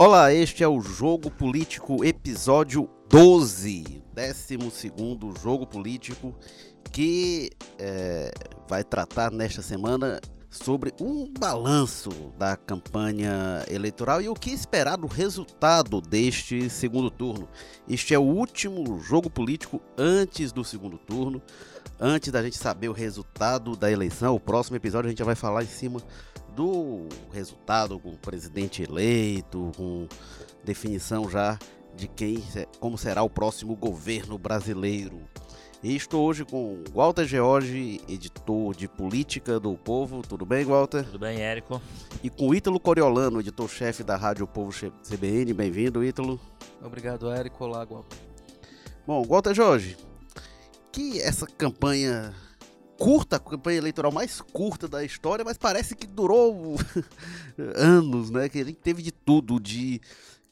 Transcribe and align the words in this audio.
Olá, 0.00 0.32
este 0.32 0.62
é 0.62 0.68
o 0.68 0.80
Jogo 0.80 1.28
Político, 1.28 2.04
episódio 2.04 2.88
12, 3.08 4.00
12 4.14 4.58
Jogo 5.42 5.66
Político, 5.66 6.38
que 6.92 7.50
é, 7.76 8.30
vai 8.68 8.84
tratar 8.84 9.32
nesta 9.32 9.60
semana 9.60 10.20
sobre 10.48 10.94
um 11.00 11.28
balanço 11.36 12.10
da 12.38 12.56
campanha 12.56 13.64
eleitoral 13.68 14.22
e 14.22 14.28
o 14.28 14.34
que 14.34 14.50
esperar 14.50 14.96
do 14.96 15.08
resultado 15.08 16.00
deste 16.00 16.70
segundo 16.70 17.10
turno. 17.10 17.48
Este 17.88 18.14
é 18.14 18.18
o 18.20 18.22
último 18.22 19.00
jogo 19.00 19.28
político 19.28 19.82
antes 19.96 20.52
do 20.52 20.62
segundo 20.62 20.96
turno, 20.96 21.42
antes 21.98 22.30
da 22.30 22.40
gente 22.40 22.56
saber 22.56 22.88
o 22.88 22.92
resultado 22.92 23.74
da 23.74 23.90
eleição. 23.90 24.36
O 24.36 24.40
próximo 24.40 24.76
episódio 24.76 25.08
a 25.08 25.10
gente 25.10 25.18
já 25.18 25.24
vai 25.24 25.34
falar 25.34 25.64
em 25.64 25.68
cima 25.68 26.00
do 26.58 27.06
resultado 27.32 28.00
com 28.00 28.08
o 28.08 28.18
presidente 28.18 28.82
eleito, 28.82 29.70
com 29.76 30.08
definição 30.64 31.30
já 31.30 31.56
de 31.94 32.08
quem, 32.08 32.42
como 32.80 32.98
será 32.98 33.22
o 33.22 33.30
próximo 33.30 33.76
governo 33.76 34.36
brasileiro. 34.36 35.20
E 35.80 35.94
estou 35.94 36.26
hoje 36.26 36.44
com 36.44 36.82
Walter 36.92 37.24
George, 37.24 38.00
editor 38.08 38.74
de 38.74 38.88
política 38.88 39.60
do 39.60 39.76
Povo. 39.76 40.20
Tudo 40.20 40.44
bem, 40.44 40.64
Walter? 40.64 41.04
Tudo 41.04 41.20
bem, 41.20 41.40
Érico. 41.40 41.80
E 42.24 42.28
com 42.28 42.52
Ítalo 42.52 42.80
Coriolano, 42.80 43.38
editor-chefe 43.38 44.02
da 44.02 44.16
Rádio 44.16 44.44
Povo 44.44 44.72
CBN. 45.08 45.52
Bem-vindo, 45.52 46.02
Ítalo. 46.02 46.40
Obrigado, 46.82 47.30
Érico. 47.30 47.62
Olá, 47.62 47.84
Walter. 47.84 48.18
Bom, 49.06 49.22
Walter 49.22 49.54
Jorge, 49.54 49.96
que 50.90 51.20
essa 51.20 51.46
campanha 51.46 52.34
curta, 52.98 53.36
a 53.36 53.40
campanha 53.40 53.78
eleitoral 53.78 54.10
mais 54.10 54.40
curta 54.40 54.88
da 54.88 55.04
história, 55.04 55.44
mas 55.44 55.56
parece 55.56 55.94
que 55.94 56.06
durou 56.06 56.76
anos, 57.76 58.28
né? 58.30 58.48
Que 58.48 58.60
a 58.60 58.64
gente 58.64 58.80
teve 58.80 59.00
de 59.00 59.12
tudo, 59.12 59.60
de 59.60 60.00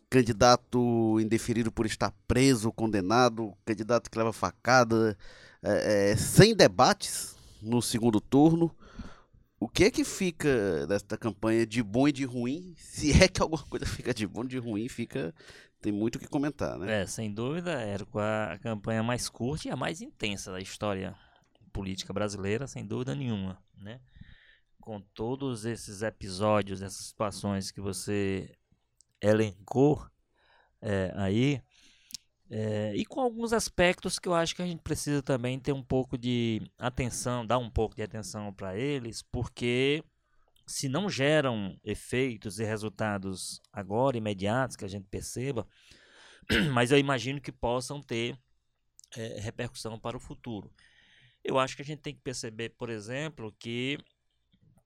candidato 0.08 1.18
indeferido 1.20 1.72
por 1.72 1.84
estar 1.84 2.14
preso, 2.28 2.70
condenado, 2.70 3.52
candidato 3.64 4.08
que 4.08 4.16
leva 4.16 4.32
facada, 4.32 5.18
é, 5.60 6.12
é, 6.12 6.16
sem 6.16 6.54
debates 6.54 7.34
no 7.60 7.82
segundo 7.82 8.20
turno. 8.20 8.70
O 9.58 9.68
que 9.68 9.84
é 9.84 9.90
que 9.90 10.04
fica 10.04 10.86
desta 10.86 11.16
campanha 11.16 11.66
de 11.66 11.82
bom 11.82 12.06
e 12.06 12.12
de 12.12 12.24
ruim? 12.24 12.74
Se 12.78 13.10
é 13.20 13.26
que 13.26 13.42
alguma 13.42 13.62
coisa 13.64 13.86
fica 13.86 14.14
de 14.14 14.26
bom 14.26 14.44
e 14.44 14.48
de 14.48 14.58
ruim, 14.58 14.88
fica 14.88 15.34
tem 15.80 15.92
muito 15.92 16.16
o 16.16 16.18
que 16.18 16.26
comentar, 16.26 16.78
né? 16.78 17.02
É, 17.02 17.06
sem 17.06 17.32
dúvida, 17.32 17.70
era 17.72 18.04
a 18.52 18.58
campanha 18.58 19.02
mais 19.02 19.28
curta 19.28 19.68
e 19.68 19.70
a 19.70 19.76
mais 19.76 20.00
intensa 20.00 20.52
da 20.52 20.60
história 20.60 21.14
política 21.76 22.10
brasileira, 22.10 22.66
sem 22.66 22.86
dúvida 22.86 23.14
nenhuma, 23.14 23.62
né? 23.76 24.00
Com 24.80 24.98
todos 24.98 25.66
esses 25.66 26.00
episódios, 26.00 26.80
essas 26.80 27.04
situações 27.04 27.70
que 27.70 27.82
você 27.82 28.56
elencou 29.20 30.02
é, 30.80 31.12
aí, 31.16 31.60
é, 32.48 32.94
e 32.96 33.04
com 33.04 33.20
alguns 33.20 33.52
aspectos 33.52 34.18
que 34.18 34.26
eu 34.26 34.34
acho 34.34 34.56
que 34.56 34.62
a 34.62 34.66
gente 34.66 34.80
precisa 34.80 35.22
também 35.22 35.60
ter 35.60 35.72
um 35.72 35.82
pouco 35.82 36.16
de 36.16 36.62
atenção, 36.78 37.44
dar 37.44 37.58
um 37.58 37.68
pouco 37.68 37.94
de 37.94 38.02
atenção 38.02 38.54
para 38.54 38.74
eles, 38.78 39.20
porque 39.20 40.02
se 40.66 40.88
não 40.88 41.10
geram 41.10 41.78
efeitos 41.84 42.58
e 42.58 42.64
resultados 42.64 43.60
agora 43.70 44.16
imediatos 44.16 44.76
que 44.76 44.84
a 44.84 44.88
gente 44.88 45.08
perceba, 45.10 45.68
mas 46.72 46.90
eu 46.90 46.98
imagino 46.98 47.38
que 47.38 47.52
possam 47.52 48.00
ter 48.00 48.38
é, 49.14 49.40
repercussão 49.40 49.98
para 49.98 50.16
o 50.16 50.20
futuro. 50.20 50.72
Eu 51.48 51.60
acho 51.60 51.76
que 51.76 51.82
a 51.82 51.84
gente 51.84 52.00
tem 52.00 52.12
que 52.12 52.20
perceber, 52.20 52.70
por 52.70 52.90
exemplo, 52.90 53.54
que 53.56 53.98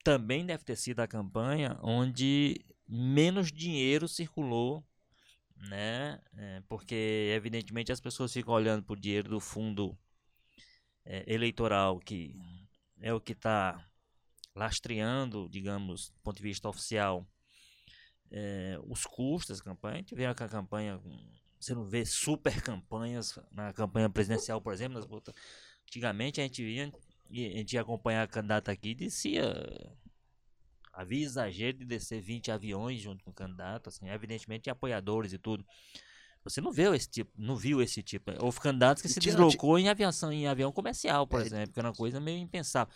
também 0.05 0.45
deve 0.45 0.63
ter 0.63 0.77
sido 0.77 1.01
a 1.01 1.09
campanha 1.09 1.79
onde 1.83 2.61
menos 2.87 3.51
dinheiro 3.51 4.07
circulou, 4.07 4.85
né? 5.57 6.21
É, 6.37 6.63
porque 6.69 7.33
evidentemente 7.35 7.91
as 7.91 8.01
pessoas 8.01 8.31
ficam 8.31 8.53
olhando 8.53 8.83
para 8.83 8.93
o 8.93 9.01
dinheiro 9.01 9.31
do 9.31 9.41
fundo 9.41 9.97
é, 11.05 11.25
eleitoral, 11.33 11.99
que 11.99 12.37
é 13.01 13.13
o 13.15 13.21
que 13.21 13.33
está 13.33 13.83
lastreando, 14.55 15.49
digamos, 15.49 16.11
do 16.11 16.21
ponto 16.21 16.37
de 16.37 16.43
vista 16.43 16.69
oficial, 16.69 17.27
é, 18.31 18.79
os 18.87 19.07
custos 19.07 19.59
da 19.59 19.65
campanha. 19.65 20.05
Vê 20.13 20.27
a 20.27 20.35
campanha, 20.35 21.01
você 21.59 21.75
não 21.75 21.85
vê 21.85 22.05
super 22.05 22.61
campanhas 22.61 23.39
na 23.51 23.73
campanha 23.73 24.11
presidencial, 24.11 24.61
por 24.61 24.75
exemplo, 24.75 24.99
nas 24.99 25.07
Antigamente 25.91 26.41
a 26.41 26.45
gente 26.45 26.63
via, 26.63 26.85
a 26.85 27.35
gente 27.35 27.73
ia 27.73 27.81
acompanhar 27.81 28.23
a 28.23 28.29
candidata 28.29 28.71
aqui 28.71 28.91
e 28.91 28.95
descia. 28.95 29.53
Havia 30.93 31.25
exagero 31.25 31.79
de 31.79 31.85
descer 31.85 32.21
20 32.21 32.53
aviões 32.53 33.01
junto 33.01 33.25
com 33.25 33.33
o 33.33 33.35
candidato, 33.35 33.89
assim, 33.89 34.09
evidentemente 34.09 34.71
apoiadores 34.71 35.33
e 35.33 35.39
tudo. 35.39 35.67
Você 36.45 36.61
não 36.61 36.71
viu 36.71 36.95
esse 36.95 37.11
tipo, 37.11 37.33
não 37.37 37.57
viu 37.57 37.83
esse 37.83 38.05
tipo. 38.05 38.31
Houve 38.41 38.61
candidatos 38.61 39.03
que 39.03 39.09
se 39.09 39.19
deslocou 39.19 39.79
em 39.81 39.89
aviação, 39.89 40.33
em 40.33 40.47
avião 40.47 40.71
comercial, 40.71 41.27
por 41.27 41.41
é, 41.41 41.45
exemplo, 41.45 41.73
que 41.73 41.81
era 41.81 41.89
uma 41.89 41.95
coisa 41.95 42.21
meio 42.21 42.39
impensável. 42.39 42.95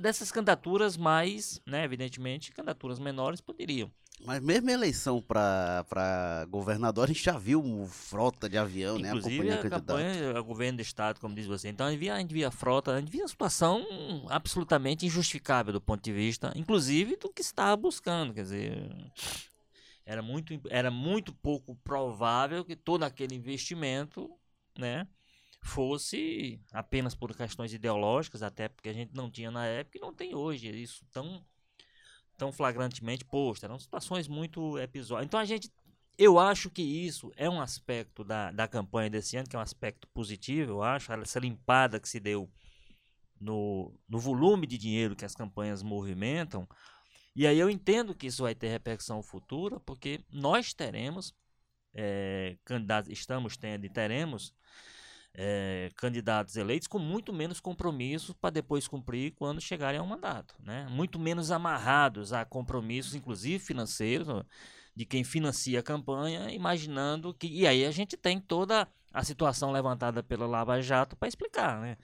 Dessas 0.00 0.32
candidaturas 0.32 0.96
mais, 0.96 1.60
né, 1.64 1.84
evidentemente, 1.84 2.52
candidaturas 2.52 2.98
menores 2.98 3.40
poderiam. 3.40 3.90
Mas 4.24 4.40
mesmo 4.40 4.70
a 4.70 4.72
eleição 4.72 5.20
para 5.20 6.46
governador, 6.48 7.04
a 7.04 7.06
gente 7.08 7.24
já 7.24 7.36
viu 7.36 7.86
frota 7.88 8.48
de 8.48 8.56
avião, 8.56 8.98
Inclusive, 8.98 9.44
né? 9.44 9.54
A 9.54 9.70
campanha, 9.70 10.38
a 10.38 10.40
governo 10.40 10.78
do 10.78 10.82
estado, 10.82 11.18
como 11.18 11.34
diz 11.34 11.46
você. 11.46 11.68
Então 11.68 11.86
a 11.86 11.90
gente, 11.90 11.98
via, 12.00 12.14
a 12.14 12.18
gente 12.20 12.32
via 12.32 12.50
frota, 12.50 12.92
a 12.92 13.00
gente 13.00 13.10
via 13.10 13.22
uma 13.22 13.28
situação 13.28 13.84
absolutamente 14.28 15.04
injustificável 15.04 15.72
do 15.72 15.80
ponto 15.80 16.04
de 16.04 16.12
vista, 16.12 16.52
inclusive, 16.54 17.16
do 17.16 17.30
que 17.30 17.42
se 17.42 17.50
estava 17.50 17.76
buscando. 17.76 18.32
Quer 18.32 18.42
dizer, 18.42 18.88
era 20.06 20.22
muito, 20.22 20.60
era 20.70 20.90
muito 20.90 21.32
pouco 21.32 21.74
provável 21.82 22.64
que 22.64 22.76
todo 22.76 23.02
aquele 23.02 23.34
investimento, 23.34 24.30
né? 24.78 25.06
fosse 25.62 26.60
apenas 26.72 27.14
por 27.14 27.34
questões 27.36 27.72
ideológicas, 27.72 28.42
até 28.42 28.68
porque 28.68 28.88
a 28.88 28.92
gente 28.92 29.14
não 29.14 29.30
tinha 29.30 29.50
na 29.50 29.64
época 29.64 29.96
e 29.96 30.00
não 30.00 30.12
tem 30.12 30.34
hoje 30.34 30.68
isso 30.68 31.06
tão 31.12 31.44
tão 32.42 32.50
flagrantemente 32.50 33.24
posto. 33.24 33.62
Eram 33.62 33.78
situações 33.78 34.26
muito 34.26 34.76
episódicas. 34.78 35.26
Então 35.26 35.38
a 35.38 35.44
gente. 35.44 35.70
Eu 36.18 36.38
acho 36.38 36.68
que 36.68 36.82
isso 36.82 37.32
é 37.36 37.48
um 37.48 37.60
aspecto 37.60 38.22
da, 38.22 38.50
da 38.50 38.68
campanha 38.68 39.08
desse 39.08 39.36
ano, 39.36 39.48
que 39.48 39.56
é 39.56 39.58
um 39.58 39.62
aspecto 39.62 40.06
positivo, 40.08 40.72
eu 40.72 40.82
acho, 40.82 41.10
essa 41.10 41.40
limpada 41.40 41.98
que 41.98 42.06
se 42.06 42.20
deu 42.20 42.50
no, 43.40 43.98
no 44.06 44.18
volume 44.18 44.66
de 44.66 44.76
dinheiro 44.76 45.16
que 45.16 45.24
as 45.24 45.34
campanhas 45.34 45.82
movimentam. 45.82 46.68
E 47.34 47.46
aí 47.46 47.58
eu 47.58 47.70
entendo 47.70 48.14
que 48.14 48.26
isso 48.26 48.42
vai 48.42 48.54
ter 48.54 48.68
repercussão 48.68 49.22
futura, 49.22 49.80
porque 49.80 50.20
nós 50.30 50.74
teremos 50.74 51.34
é, 51.94 52.58
candidatos, 52.62 53.10
estamos 53.10 53.56
tendo 53.56 53.86
e 53.86 53.88
teremos 53.88 54.52
é, 55.34 55.90
candidatos 55.96 56.56
eleitos 56.56 56.86
com 56.86 56.98
muito 56.98 57.32
menos 57.32 57.60
compromissos 57.60 58.34
para 58.34 58.50
depois 58.50 58.86
cumprir 58.86 59.32
quando 59.32 59.60
chegarem 59.60 59.98
ao 59.98 60.06
mandato, 60.06 60.54
né? 60.62 60.86
Muito 60.90 61.18
menos 61.18 61.50
amarrados 61.50 62.32
a 62.32 62.44
compromissos, 62.44 63.14
inclusive 63.14 63.58
financeiros, 63.58 64.42
de 64.94 65.06
quem 65.06 65.24
financia 65.24 65.80
a 65.80 65.82
campanha, 65.82 66.50
imaginando 66.50 67.32
que 67.32 67.46
e 67.46 67.66
aí 67.66 67.84
a 67.84 67.90
gente 67.90 68.16
tem 68.16 68.38
toda 68.38 68.86
a 69.12 69.24
situação 69.24 69.72
levantada 69.72 70.22
pela 70.22 70.46
Lava 70.46 70.80
Jato 70.80 71.16
para 71.16 71.28
explicar, 71.28 71.80
né? 71.80 71.96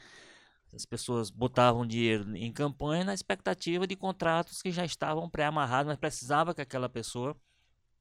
As 0.74 0.84
pessoas 0.84 1.30
botavam 1.30 1.86
dinheiro 1.86 2.36
em 2.36 2.52
campanha 2.52 3.04
na 3.04 3.14
expectativa 3.14 3.86
de 3.86 3.96
contratos 3.96 4.60
que 4.60 4.70
já 4.70 4.84
estavam 4.84 5.28
pré-amarrados, 5.28 5.88
mas 5.88 5.98
precisava 5.98 6.54
que 6.54 6.60
aquela 6.60 6.90
pessoa, 6.90 7.34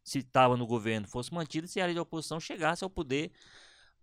se 0.03 0.19
estava 0.19 0.57
no 0.57 0.67
governo, 0.67 1.07
fosse 1.07 1.33
mantida, 1.33 1.65
se 1.65 1.79
era 1.79 1.93
de 1.93 1.99
oposição, 1.99 2.39
chegasse 2.39 2.83
ao 2.83 2.89
poder 2.89 3.31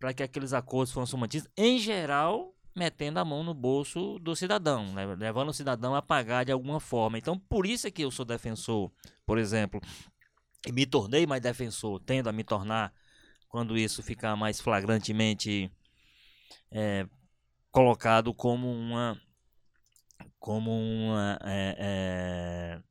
para 0.05 0.13
que 0.13 0.23
aqueles 0.23 0.53
acordos 0.53 0.93
fossem 0.93 1.19
mantidos, 1.19 1.49
em 1.57 1.79
geral, 1.79 2.55
metendo 2.77 3.19
a 3.19 3.25
mão 3.25 3.43
no 3.43 3.55
bolso 3.55 4.19
do 4.19 4.37
cidadão, 4.37 4.93
né? 4.93 5.07
levando 5.15 5.49
o 5.49 5.55
cidadão 5.55 5.95
a 5.95 6.03
pagar 6.03 6.45
de 6.45 6.53
alguma 6.53 6.79
forma. 6.79 7.17
Então, 7.17 7.39
por 7.39 7.65
isso 7.65 7.87
é 7.87 7.91
que 7.91 8.03
eu 8.03 8.11
sou 8.11 8.23
defensor, 8.23 8.93
por 9.25 9.39
exemplo, 9.39 9.81
e 10.67 10.73
me 10.73 10.85
tornei 10.85 11.27
mais 11.27 11.41
defensor, 11.41 11.99
tendo 12.01 12.29
a 12.29 12.33
me 12.33 12.45
tornar 12.45 12.93
quando 13.49 13.79
isso 13.79 14.03
ficar 14.03 14.37
mais 14.37 14.61
flagrantemente 14.61 15.73
é, 16.71 17.07
colocado 17.71 18.35
como 18.35 18.71
uma 18.71 19.19
como 20.39 20.71
uma 20.71 21.39
é, 21.43 21.77
é, 21.79 22.83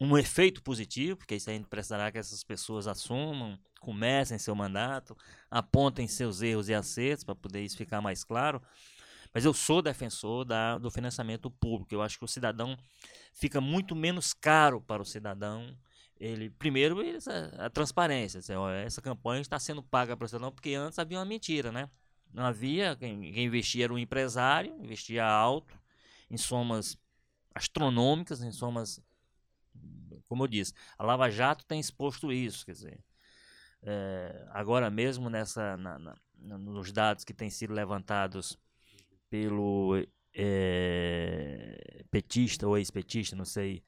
um 0.00 0.16
efeito 0.16 0.62
positivo, 0.62 1.16
porque 1.16 1.34
isso 1.34 1.50
a 1.50 1.52
gente 1.52 1.66
precisará 1.66 2.10
que 2.12 2.18
essas 2.18 2.44
pessoas 2.44 2.86
assumam, 2.86 3.58
comecem 3.80 4.38
seu 4.38 4.54
mandato, 4.54 5.16
apontem 5.50 6.06
seus 6.06 6.40
erros 6.40 6.68
e 6.68 6.74
acertos 6.74 7.24
para 7.24 7.34
poder 7.34 7.62
isso 7.62 7.76
ficar 7.76 8.00
mais 8.00 8.22
claro. 8.22 8.62
Mas 9.34 9.44
eu 9.44 9.52
sou 9.52 9.82
defensor 9.82 10.44
da, 10.44 10.78
do 10.78 10.90
financiamento 10.90 11.50
público. 11.50 11.94
Eu 11.94 12.02
acho 12.02 12.18
que 12.18 12.24
o 12.24 12.28
cidadão 12.28 12.76
fica 13.32 13.60
muito 13.60 13.94
menos 13.94 14.32
caro 14.32 14.80
para 14.80 15.02
o 15.02 15.04
cidadão. 15.04 15.76
Ele 16.18 16.50
primeiro 16.50 17.02
ele, 17.02 17.18
a, 17.26 17.66
a 17.66 17.70
transparência, 17.70 18.38
assim, 18.38 18.54
ó, 18.54 18.70
essa 18.70 19.02
campanha 19.02 19.40
está 19.40 19.58
sendo 19.58 19.82
paga 19.82 20.16
para 20.16 20.24
o 20.24 20.28
cidadão 20.28 20.50
porque 20.50 20.74
antes 20.74 20.98
havia 20.98 21.18
uma 21.18 21.24
mentira, 21.24 21.70
né? 21.70 21.88
Não 22.32 22.44
havia 22.44 22.96
quem, 22.96 23.32
quem 23.32 23.44
investia 23.46 23.84
era 23.84 23.92
um 23.92 23.98
empresário, 23.98 24.76
investia 24.82 25.24
alto 25.24 25.74
em 26.30 26.36
somas 26.36 26.96
astronômicas, 27.54 28.42
em 28.42 28.52
somas 28.52 29.00
como 30.28 30.44
eu 30.44 30.48
disse, 30.48 30.72
a 30.98 31.04
Lava 31.04 31.30
Jato 31.30 31.64
tem 31.66 31.80
exposto 31.80 32.32
isso, 32.32 32.64
quer 32.66 32.72
dizer, 32.72 33.04
é, 33.82 34.46
agora 34.50 34.90
mesmo 34.90 35.30
nessa, 35.30 35.76
na, 35.76 35.98
na, 35.98 36.16
nos 36.58 36.92
dados 36.92 37.24
que 37.24 37.32
têm 37.32 37.50
sido 37.50 37.72
levantados 37.72 38.58
pelo 39.30 39.96
é, 40.34 42.04
petista 42.10 42.66
ou 42.66 42.76
ex-petista, 42.76 43.34
não 43.34 43.44
sei, 43.44 43.82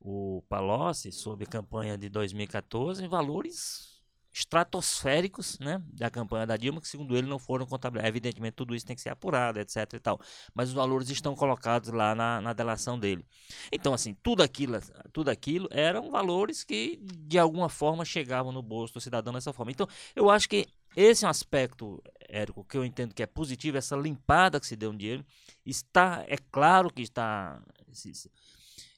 o 0.00 0.42
Palocci, 0.48 1.12
sobre 1.12 1.46
campanha 1.46 1.96
de 1.96 2.08
2014, 2.08 3.04
em 3.04 3.08
valores 3.08 3.91
estratosféricos, 4.32 5.58
né, 5.58 5.82
da 5.92 6.10
campanha 6.10 6.46
da 6.46 6.56
Dilma, 6.56 6.80
que 6.80 6.88
segundo 6.88 7.16
ele 7.16 7.26
não 7.26 7.38
foram 7.38 7.66
contabilizados. 7.66 8.08
Evidentemente, 8.08 8.54
tudo 8.54 8.74
isso 8.74 8.86
tem 8.86 8.96
que 8.96 9.02
ser 9.02 9.10
apurado, 9.10 9.60
etc 9.60 9.92
e 9.92 10.00
tal. 10.00 10.18
Mas 10.54 10.70
os 10.70 10.74
valores 10.74 11.10
estão 11.10 11.34
colocados 11.34 11.90
lá 11.90 12.14
na, 12.14 12.40
na 12.40 12.52
delação 12.52 12.98
dele. 12.98 13.26
Então, 13.70 13.92
assim, 13.92 14.14
tudo 14.22 14.42
aquilo, 14.42 14.78
tudo 15.12 15.30
aquilo 15.30 15.68
eram 15.70 16.10
valores 16.10 16.64
que, 16.64 16.98
de 17.02 17.38
alguma 17.38 17.68
forma, 17.68 18.04
chegavam 18.04 18.52
no 18.52 18.62
bolso 18.62 18.94
do 18.94 19.00
cidadão 19.00 19.32
dessa 19.32 19.52
forma. 19.52 19.70
Então, 19.70 19.86
eu 20.16 20.30
acho 20.30 20.48
que 20.48 20.66
esse 20.96 21.24
é 21.24 21.28
um 21.28 21.30
aspecto, 21.30 22.02
Érico, 22.28 22.64
que 22.64 22.76
eu 22.76 22.84
entendo 22.84 23.14
que 23.14 23.22
é 23.22 23.26
positivo, 23.26 23.76
essa 23.76 23.96
limpada 23.96 24.60
que 24.60 24.66
se 24.66 24.76
deu 24.76 24.92
no 24.92 24.98
dinheiro. 24.98 25.24
Está, 25.64 26.24
é 26.26 26.36
claro 26.50 26.90
que 26.92 27.02
está... 27.02 27.62
Se, 27.92 28.14
se, 28.14 28.30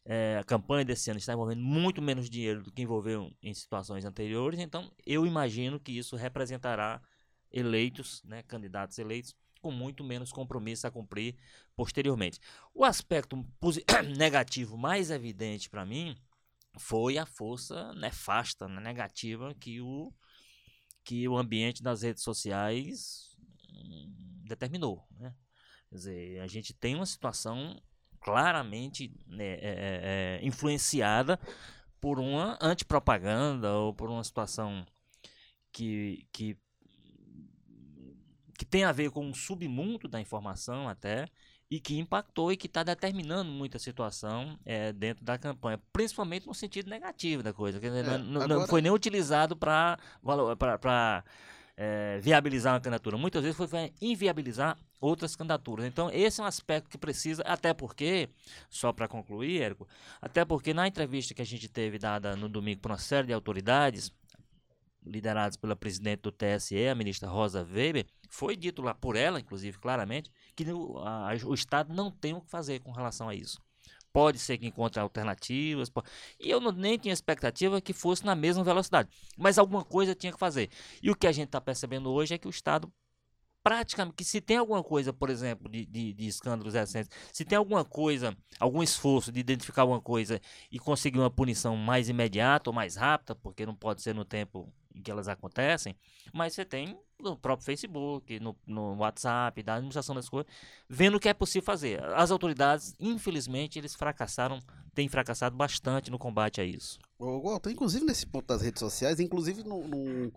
é, 0.04 0.36
a 0.38 0.44
campanha 0.44 0.84
desse 0.84 1.10
ano 1.10 1.18
está 1.18 1.32
envolvendo 1.32 1.62
muito 1.62 2.02
menos 2.02 2.28
dinheiro 2.28 2.62
do 2.62 2.70
que 2.70 2.82
envolveu 2.82 3.32
em 3.42 3.54
situações 3.54 4.04
anteriores, 4.04 4.60
então 4.60 4.92
eu 5.06 5.26
imagino 5.26 5.80
que 5.80 5.96
isso 5.96 6.14
representará 6.14 7.00
eleitos, 7.50 8.22
né, 8.24 8.42
candidatos 8.42 8.98
eleitos, 8.98 9.34
com 9.62 9.70
muito 9.70 10.04
menos 10.04 10.30
compromisso 10.30 10.86
a 10.86 10.90
cumprir 10.90 11.36
posteriormente. 11.74 12.38
O 12.74 12.84
aspecto 12.84 13.34
negativo 14.18 14.76
mais 14.76 15.10
evidente 15.10 15.70
para 15.70 15.86
mim 15.86 16.14
foi 16.78 17.16
a 17.16 17.24
força 17.24 17.94
nefasta, 17.94 18.68
né, 18.68 18.80
negativa 18.80 19.54
que 19.54 19.80
o, 19.80 20.12
que 21.02 21.26
o 21.26 21.38
ambiente 21.38 21.82
das 21.82 22.02
redes 22.02 22.22
sociais 22.22 23.34
hum, 23.70 24.12
determinou. 24.44 25.02
Né? 25.12 25.34
Quer 25.88 25.94
dizer, 25.94 26.40
a 26.40 26.46
gente 26.46 26.74
tem 26.74 26.94
uma 26.94 27.06
situação 27.06 27.80
claramente 28.24 29.12
né, 29.26 29.44
é, 29.44 29.58
é, 29.60 30.00
é, 30.40 30.40
influenciada 30.42 31.38
por 32.00 32.18
uma 32.18 32.58
antipropaganda 32.60 33.70
ou 33.74 33.92
por 33.92 34.08
uma 34.08 34.24
situação 34.24 34.84
que, 35.70 36.26
que, 36.32 36.56
que 38.58 38.64
tem 38.64 38.82
a 38.84 38.92
ver 38.92 39.10
com 39.10 39.26
um 39.26 39.34
submundo 39.34 40.08
da 40.08 40.18
informação 40.18 40.88
até 40.88 41.26
e 41.70 41.78
que 41.78 41.98
impactou 41.98 42.50
e 42.50 42.56
que 42.56 42.66
está 42.66 42.82
determinando 42.82 43.50
muita 43.50 43.78
situação 43.78 44.58
é, 44.64 44.90
dentro 44.92 45.22
da 45.22 45.36
campanha, 45.36 45.78
principalmente 45.92 46.46
no 46.46 46.54
sentido 46.54 46.88
negativo 46.88 47.42
da 47.42 47.52
coisa, 47.52 47.78
que 47.78 47.86
é, 47.86 48.02
não, 48.18 48.42
agora... 48.42 48.60
não, 48.60 48.66
foi 48.66 48.80
nem 48.80 48.92
utilizado 48.92 49.54
para 49.54 49.98
é, 51.76 52.18
viabilizar 52.22 52.72
uma 52.72 52.80
candidatura. 52.80 53.18
Muitas 53.18 53.42
vezes 53.42 53.56
foi 53.56 53.92
inviabilizar 54.00 54.78
outras 55.04 55.36
candidaturas. 55.36 55.84
Então, 55.86 56.10
esse 56.10 56.40
é 56.40 56.44
um 56.44 56.46
aspecto 56.46 56.88
que 56.88 56.96
precisa, 56.96 57.42
até 57.42 57.74
porque, 57.74 58.28
só 58.70 58.92
para 58.92 59.06
concluir, 59.06 59.60
Érico, 59.60 59.86
até 60.20 60.44
porque 60.44 60.72
na 60.72 60.88
entrevista 60.88 61.34
que 61.34 61.42
a 61.42 61.46
gente 61.46 61.68
teve 61.68 61.98
dada 61.98 62.34
no 62.34 62.48
domingo 62.48 62.80
por 62.80 62.90
uma 62.90 62.98
série 62.98 63.26
de 63.26 63.32
autoridades, 63.32 64.10
lideradas 65.04 65.56
pela 65.56 65.76
presidente 65.76 66.22
do 66.22 66.32
TSE, 66.32 66.88
a 66.88 66.94
ministra 66.94 67.28
Rosa 67.28 67.62
Weber, 67.62 68.06
foi 68.30 68.56
dito 68.56 68.80
lá 68.80 68.94
por 68.94 69.16
ela, 69.16 69.38
inclusive, 69.38 69.78
claramente, 69.78 70.30
que 70.56 70.64
o, 70.72 70.98
a, 70.98 71.34
o 71.44 71.52
Estado 71.52 71.92
não 71.92 72.10
tem 72.10 72.32
o 72.32 72.40
que 72.40 72.50
fazer 72.50 72.80
com 72.80 72.90
relação 72.90 73.28
a 73.28 73.34
isso. 73.34 73.60
Pode 74.10 74.38
ser 74.38 74.58
que 74.58 74.66
encontre 74.66 75.00
alternativas. 75.00 75.90
Pode... 75.90 76.08
E 76.38 76.48
eu 76.48 76.60
não, 76.60 76.70
nem 76.70 76.96
tinha 76.96 77.12
expectativa 77.12 77.80
que 77.80 77.92
fosse 77.92 78.24
na 78.24 78.34
mesma 78.34 78.62
velocidade. 78.62 79.08
Mas 79.36 79.58
alguma 79.58 79.84
coisa 79.84 80.14
tinha 80.14 80.32
que 80.32 80.38
fazer. 80.38 80.70
E 81.02 81.10
o 81.10 81.16
que 81.16 81.26
a 81.26 81.32
gente 81.32 81.46
está 81.46 81.60
percebendo 81.60 82.10
hoje 82.10 82.32
é 82.32 82.38
que 82.38 82.46
o 82.46 82.50
Estado 82.50 82.90
praticamente, 83.64 84.14
que 84.14 84.25
se 84.25 84.43
tem 84.43 84.58
alguma 84.58 84.84
coisa, 84.84 85.11
por 85.11 85.31
exemplo, 85.31 85.70
de, 85.70 85.87
de, 85.87 86.12
de, 86.12 86.26
escândalos 86.26 86.75
recentes, 86.75 87.11
se 87.32 87.46
tem 87.46 87.56
alguma 87.56 87.82
coisa, 87.82 88.37
algum 88.61 88.82
esforço 88.82 89.32
de 89.32 89.40
identificar 89.40 89.82
alguma 89.82 90.02
coisa 90.02 90.38
e 90.70 90.78
conseguir 90.78 91.19
uma 91.19 91.31
punição 91.31 91.75
mais 91.75 92.11
imediata 92.11 92.69
ou 92.69 92.75
mais 92.75 92.94
rápida, 92.94 93.34
porque 93.34 93.64
não 93.64 93.75
pode 93.75 94.02
ser 94.02 94.14
no 94.14 94.22
tempo 94.22 94.70
em 94.94 95.00
que 95.00 95.11
elas 95.11 95.28
acontecem, 95.28 95.96
mas 96.32 96.52
você 96.52 96.64
tem 96.64 96.96
no 97.19 97.37
próprio 97.38 97.64
Facebook, 97.64 98.38
no, 98.38 98.55
no 98.66 98.96
WhatsApp, 98.96 99.62
da 99.62 99.76
administração 99.76 100.14
das 100.14 100.28
coisas, 100.28 100.52
vendo 100.87 101.17
o 101.17 101.20
que 101.20 101.28
é 101.28 101.34
possível 101.34 101.64
fazer. 101.64 102.05
As 102.14 102.31
autoridades, 102.31 102.94
infelizmente, 103.00 103.78
eles 103.78 103.94
fracassaram, 103.94 104.60
têm 104.94 105.08
fracassado 105.08 105.56
bastante 105.56 106.10
no 106.10 106.19
combate 106.19 106.60
a 106.60 106.64
isso. 106.64 106.99
Walter, 107.19 107.70
inclusive 107.70 108.05
nesse 108.05 108.26
ponto 108.26 108.46
das 108.46 108.60
redes 108.60 108.78
sociais, 108.78 109.19
inclusive 109.19 109.64
no, 109.64 109.88
no 109.88 110.32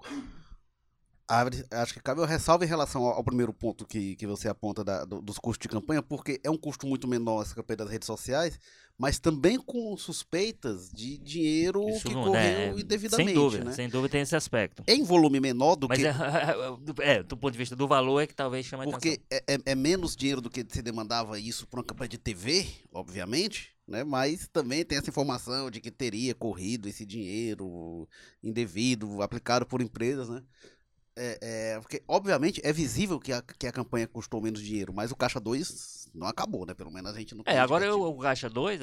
acho 1.71 1.94
que 1.94 2.00
cabe 2.00 2.21
eu 2.21 2.25
ressalvo 2.25 2.63
em 2.63 2.68
relação 2.68 3.03
ao, 3.03 3.15
ao, 3.15 3.24
primeiro 3.24 3.53
ponto 3.53 3.85
que, 3.85 4.15
que 4.15 4.25
você 4.25 4.47
aponta 4.47 4.83
da, 4.83 5.03
do, 5.03 5.21
dos 5.21 5.38
custos 5.38 5.63
de 5.63 5.68
campanha, 5.68 6.01
porque 6.01 6.39
é 6.44 6.50
um 6.50 6.57
custo 6.57 6.88
muito 6.88 7.07
menor 7.07 7.41
essa 7.41 7.53
campanha 7.53 7.77
das 7.77 7.89
redes 7.89 8.06
sociais, 8.06 8.57
mas 8.97 9.19
também 9.19 9.59
com 9.59 9.95
suspeitas 9.97 10.89
de 10.89 11.18
dinheiro 11.18 11.88
Isso 11.89 12.07
que 12.07 12.13
não, 12.13 12.24
correu 12.24 12.39
é, 12.39 12.69
indevidamente. 12.69 13.29
Sem 13.29 13.35
dúvida, 13.35 13.63
né? 13.65 13.71
sem 13.74 13.89
dúvida 13.89 14.12
tem 14.12 14.21
esse 14.21 14.35
aspecto. 14.35 14.83
Em 14.88 15.03
volume 15.03 15.39
menor 15.39 15.75
do 15.75 15.88
mas 15.88 16.00
que. 16.00 16.07
É, 16.07 16.13
é, 17.19 17.24
do 17.24 17.38
ponto 17.38 17.51
de 17.51 17.57
vista 17.57 17.75
do 17.75 17.88
valor 17.88 18.21
é 18.21 18.27
que 18.27 18.33
talvez 18.33 18.65
chame 18.65 18.85
Porque 18.85 19.21
é, 19.30 19.44
é, 19.47 19.57
é, 19.65 19.75
menos 19.75 20.15
dinheiro 20.15 20.41
do 20.41 20.50
que 20.50 20.65
se 20.68 20.81
demandava 20.81 21.38
isso 21.39 21.68
para 21.68 21.80
uma 21.80 21.85
campanha 21.85 22.09
de 22.09 22.18
TV, 22.18 22.65
obviamente. 22.91 23.75
Né? 23.88 24.03
Mas 24.03 24.50
também 24.50 24.83
tem 24.83 24.97
essa 24.97 25.09
informação 25.09 25.71
de 25.71 25.80
que 25.80 25.89
teria 25.89 26.35
corrido 26.35 26.89
esse 26.89 27.06
dinheiro 27.06 28.06
indevido, 28.44 29.21
aplicado 29.21 29.65
por 29.65 29.81
empresas, 29.81 30.27
né? 30.27 30.44
É, 31.19 31.39
é, 31.41 31.79
porque, 31.79 32.03
obviamente, 32.07 32.61
é 32.63 32.71
visível 32.71 33.19
que 33.19 33.33
a, 33.33 33.41
que 33.41 33.65
a 33.65 33.71
campanha 33.71 34.07
custou 34.07 34.39
menos 34.39 34.61
dinheiro, 34.61 34.93
mas 34.93 35.11
o 35.11 35.15
Caixa 35.15 35.39
2 35.39 36.11
não 36.13 36.27
acabou, 36.27 36.63
né? 36.63 36.75
Pelo 36.75 36.91
menos 36.91 37.11
a 37.11 37.17
gente 37.17 37.33
não 37.33 37.43
É, 37.47 37.57
agora 37.57 37.83
eu, 37.83 37.99
o 38.03 38.19
Caixa 38.19 38.47
2, 38.47 38.81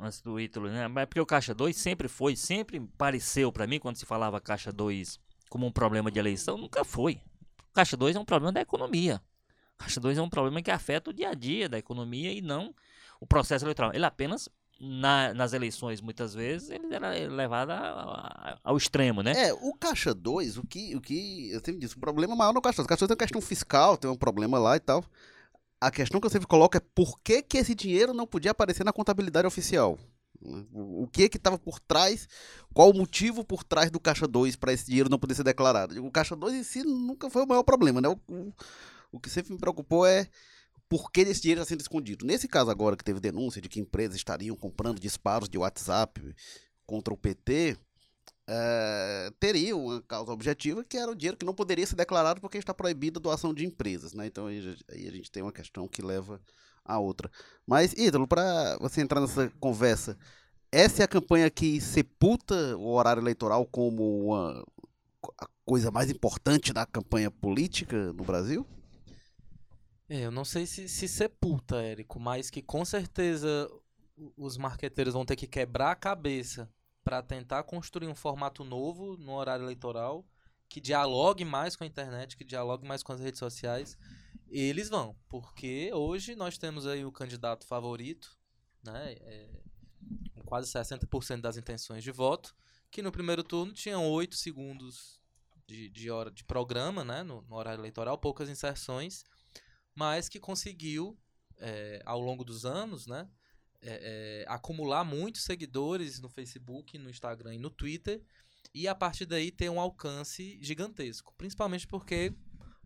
antes 0.00 0.20
do 0.20 0.38
Ítalo, 0.38 0.68
né? 0.68 0.86
Mas 0.86 1.06
porque 1.06 1.20
o 1.20 1.26
Caixa 1.26 1.52
2 1.52 1.76
sempre 1.76 2.06
foi, 2.06 2.36
sempre 2.36 2.78
pareceu 2.96 3.50
para 3.50 3.66
mim, 3.66 3.80
quando 3.80 3.96
se 3.96 4.06
falava 4.06 4.40
Caixa 4.40 4.72
2 4.72 5.18
como 5.50 5.66
um 5.66 5.72
problema 5.72 6.12
de 6.12 6.18
eleição, 6.18 6.56
nunca 6.56 6.84
foi. 6.84 7.20
O 7.70 7.74
Caixa 7.74 7.96
2 7.96 8.14
é 8.14 8.20
um 8.20 8.24
problema 8.24 8.52
da 8.52 8.60
economia. 8.60 9.20
O 9.74 9.78
Caixa 9.78 9.98
2 9.98 10.16
é 10.16 10.22
um 10.22 10.30
problema 10.30 10.62
que 10.62 10.70
afeta 10.70 11.10
o 11.10 11.12
dia 11.12 11.30
a 11.30 11.34
dia 11.34 11.68
da 11.68 11.76
economia 11.76 12.32
e 12.32 12.40
não 12.40 12.72
o 13.20 13.26
processo 13.26 13.64
eleitoral. 13.64 13.90
Ele 13.92 14.04
apenas 14.04 14.48
na, 14.80 15.32
nas 15.34 15.52
eleições, 15.52 16.00
muitas 16.00 16.34
vezes, 16.34 16.70
ele 16.70 16.92
era 16.94 17.10
levado 17.28 17.70
ao 18.62 18.76
extremo, 18.76 19.22
né? 19.22 19.48
É, 19.48 19.52
o 19.52 19.72
Caixa 19.74 20.12
2, 20.12 20.58
o 20.58 20.66
que, 20.66 20.94
o 20.96 21.00
que 21.00 21.50
eu 21.50 21.60
sempre 21.60 21.78
disse, 21.78 21.96
o 21.96 22.00
problema 22.00 22.34
maior 22.34 22.52
no 22.52 22.60
Caixa 22.60 22.76
2. 22.78 22.86
O 22.86 22.88
Caixa 22.88 23.06
2 23.06 23.08
tem 23.08 23.14
uma 23.14 23.26
questão 23.26 23.40
fiscal, 23.40 23.96
tem 23.96 24.10
um 24.10 24.16
problema 24.16 24.58
lá 24.58 24.76
e 24.76 24.80
tal. 24.80 25.04
A 25.80 25.90
questão 25.90 26.20
que 26.20 26.26
eu 26.26 26.30
sempre 26.30 26.48
coloco 26.48 26.76
é 26.76 26.80
por 26.80 27.18
que, 27.20 27.42
que 27.42 27.58
esse 27.58 27.74
dinheiro 27.74 28.12
não 28.12 28.26
podia 28.26 28.50
aparecer 28.50 28.84
na 28.84 28.92
contabilidade 28.92 29.46
oficial? 29.46 29.98
O 30.72 31.06
que 31.06 31.28
que 31.28 31.36
estava 31.38 31.58
por 31.58 31.80
trás? 31.80 32.28
Qual 32.74 32.90
o 32.90 32.94
motivo 32.94 33.44
por 33.44 33.64
trás 33.64 33.90
do 33.90 34.00
Caixa 34.00 34.26
2 34.26 34.56
para 34.56 34.72
esse 34.72 34.86
dinheiro 34.86 35.08
não 35.08 35.18
poder 35.18 35.34
ser 35.34 35.44
declarado? 35.44 36.04
O 36.04 36.10
Caixa 36.10 36.36
2 36.36 36.54
em 36.54 36.62
si 36.62 36.82
nunca 36.82 37.30
foi 37.30 37.44
o 37.44 37.46
maior 37.46 37.62
problema, 37.62 38.00
né? 38.00 38.08
O, 38.08 38.18
o, 38.28 38.52
o 39.12 39.20
que 39.20 39.30
sempre 39.30 39.52
me 39.52 39.58
preocupou 39.58 40.04
é 40.04 40.28
por 40.88 41.10
que 41.10 41.22
esse 41.22 41.40
dinheiro 41.40 41.60
está 41.60 41.70
sendo 41.70 41.80
escondido. 41.80 42.26
Nesse 42.26 42.46
caso 42.46 42.70
agora 42.70 42.96
que 42.96 43.04
teve 43.04 43.20
denúncia 43.20 43.60
de 43.60 43.68
que 43.68 43.80
empresas 43.80 44.16
estariam 44.16 44.56
comprando 44.56 45.00
disparos 45.00 45.48
de 45.48 45.58
WhatsApp 45.58 46.20
contra 46.86 47.12
o 47.12 47.16
PT, 47.16 47.76
é, 48.46 49.32
teria 49.40 49.76
uma 49.76 50.02
causa 50.02 50.30
objetiva 50.32 50.84
que 50.84 50.98
era 50.98 51.10
o 51.10 51.14
dinheiro 51.14 51.36
que 51.36 51.46
não 51.46 51.54
poderia 51.54 51.86
ser 51.86 51.96
declarado 51.96 52.40
porque 52.40 52.58
está 52.58 52.74
proibida 52.74 53.18
a 53.18 53.22
doação 53.22 53.54
de 53.54 53.64
empresas. 53.64 54.12
Né? 54.12 54.26
Então 54.26 54.46
aí, 54.46 54.76
aí 54.90 55.08
a 55.08 55.10
gente 55.10 55.30
tem 55.30 55.42
uma 55.42 55.52
questão 55.52 55.88
que 55.88 56.02
leva 56.02 56.40
a 56.84 56.98
outra. 56.98 57.30
Mas, 57.66 57.94
Ídolo, 57.94 58.26
para 58.26 58.76
você 58.78 59.00
entrar 59.00 59.20
nessa 59.20 59.50
conversa, 59.58 60.18
essa 60.70 61.02
é 61.02 61.04
a 61.04 61.08
campanha 61.08 61.48
que 61.48 61.80
sepulta 61.80 62.76
o 62.76 62.92
horário 62.92 63.22
eleitoral 63.22 63.64
como 63.66 64.26
uma, 64.26 64.64
a 65.40 65.46
coisa 65.64 65.90
mais 65.90 66.10
importante 66.10 66.72
da 66.72 66.84
campanha 66.84 67.30
política 67.30 68.12
no 68.12 68.24
Brasil? 68.24 68.66
É, 70.08 70.20
eu 70.20 70.30
não 70.30 70.44
sei 70.44 70.66
se, 70.66 70.88
se 70.88 71.08
sepulta, 71.08 71.82
Érico, 71.82 72.20
mas 72.20 72.50
que 72.50 72.62
com 72.62 72.84
certeza 72.84 73.68
os 74.36 74.56
marqueteiros 74.56 75.14
vão 75.14 75.24
ter 75.24 75.36
que 75.36 75.46
quebrar 75.46 75.92
a 75.92 75.96
cabeça 75.96 76.70
para 77.02 77.22
tentar 77.22 77.62
construir 77.64 78.08
um 78.08 78.14
formato 78.14 78.64
novo 78.64 79.16
no 79.16 79.32
horário 79.32 79.64
eleitoral 79.64 80.24
que 80.68 80.80
dialogue 80.80 81.44
mais 81.44 81.76
com 81.76 81.84
a 81.84 81.86
internet, 81.86 82.36
que 82.36 82.44
dialogue 82.44 82.86
mais 82.86 83.02
com 83.02 83.12
as 83.12 83.20
redes 83.20 83.38
sociais. 83.38 83.96
Eles 84.48 84.88
vão, 84.88 85.16
porque 85.28 85.92
hoje 85.92 86.34
nós 86.34 86.58
temos 86.58 86.86
aí 86.86 87.04
o 87.04 87.12
candidato 87.12 87.66
favorito, 87.66 88.36
né, 88.82 89.14
é, 89.20 89.50
com 90.32 90.42
quase 90.42 90.70
60% 90.72 91.40
das 91.40 91.56
intenções 91.56 92.02
de 92.02 92.10
voto, 92.10 92.54
que 92.90 93.02
no 93.02 93.12
primeiro 93.12 93.42
turno 93.42 93.72
tinha 93.72 93.98
8 93.98 94.36
segundos 94.36 95.20
de, 95.66 95.88
de 95.88 96.10
hora 96.10 96.30
de 96.30 96.44
programa, 96.44 97.04
né, 97.04 97.22
no, 97.22 97.42
no 97.42 97.56
horário 97.56 97.80
eleitoral, 97.80 98.18
poucas 98.18 98.48
inserções 98.48 99.24
mas 99.94 100.28
que 100.28 100.40
conseguiu, 100.40 101.16
é, 101.58 102.02
ao 102.04 102.20
longo 102.20 102.44
dos 102.44 102.64
anos, 102.64 103.06
né, 103.06 103.28
é, 103.82 104.42
é, 104.42 104.44
acumular 104.48 105.04
muitos 105.04 105.42
seguidores 105.44 106.20
no 106.20 106.28
Facebook, 106.28 106.96
no 106.98 107.10
Instagram 107.10 107.54
e 107.54 107.58
no 107.58 107.70
Twitter, 107.70 108.22
e 108.74 108.88
a 108.88 108.94
partir 108.94 109.26
daí 109.26 109.50
ter 109.50 109.70
um 109.70 109.78
alcance 109.78 110.58
gigantesco. 110.60 111.34
Principalmente 111.36 111.86
porque 111.86 112.32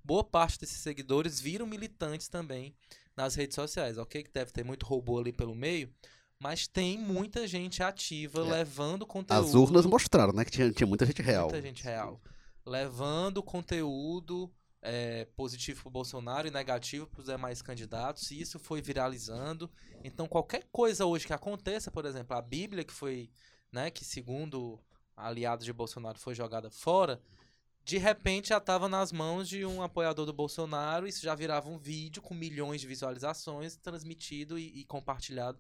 boa 0.05 0.25
parte 0.25 0.59
desses 0.59 0.79
seguidores 0.79 1.41
viram 1.41 1.67
militantes 1.67 2.29
também 2.29 2.75
nas 3.17 3.35
redes 3.35 3.55
sociais. 3.55 3.97
Ok, 3.97 4.23
que 4.23 4.31
deve 4.33 4.53
ter 4.53 4.65
muito 4.65 4.85
robô 4.85 5.19
ali 5.19 5.33
pelo 5.33 5.55
meio, 5.55 5.93
mas 6.39 6.67
tem 6.69 6.99
muita 6.99 7.47
gente 7.47 7.83
ativa 7.83 8.41
É. 8.41 8.51
levando 8.51 9.07
conteúdo. 9.07 9.47
As 9.47 9.55
urnas 9.55 9.87
mostraram, 9.87 10.33
né? 10.33 10.45
Que 10.45 10.51
tinha, 10.51 10.71
tinha 10.71 10.87
muita 10.87 11.07
gente 11.07 11.23
real. 11.23 11.45
Muita 11.49 11.63
gente 11.63 11.83
real. 11.83 12.21
Levando 12.67 13.43
conteúdo 13.43 14.53
é, 14.81 15.25
positivo 15.37 15.83
para 15.83 15.89
o 15.89 15.93
Bolsonaro 15.93 16.49
e 16.49 16.51
negativo 16.51 17.07
para 17.07 17.21
os 17.21 17.27
demais 17.27 17.63
candidatos. 17.63 18.31
E 18.31 18.41
isso 18.41 18.59
foi 18.59 18.81
viralizando. 18.81 19.71
Então, 20.05 20.27
qualquer 20.27 20.65
coisa 20.71 21.07
hoje 21.07 21.27
que 21.27 21.33
aconteça, 21.33 21.91
por 21.91 22.05
exemplo, 22.05 22.37
a 22.37 22.43
Bíblia 22.43 22.85
que 22.85 22.93
foi, 22.93 23.31
né, 23.73 23.91
que 23.91 24.05
segundo 24.05 24.81
aliados 25.17 25.65
de 25.65 25.73
Bolsonaro 25.73 26.19
foi 26.19 26.35
jogada 26.35 26.71
fora, 26.71 27.21
de 27.85 27.97
repente 27.97 28.51
já 28.51 28.59
estava 28.59 28.89
nas 28.89 29.11
mãos 29.11 29.49
de 29.49 29.65
um 29.65 29.83
apoiador 29.83 30.27
do 30.27 30.33
Bolsonaro 30.33 31.07
e 31.07 31.09
isso 31.09 31.23
já 31.23 31.35
virava 31.35 31.69
um 31.69 31.79
vídeo 31.79 32.21
com 32.21 32.35
milhões 32.35 32.81
de 32.81 32.87
visualizações 32.87 33.77
transmitido 33.77 34.59
e, 34.59 34.81
e 34.81 34.85
compartilhado 34.85 35.59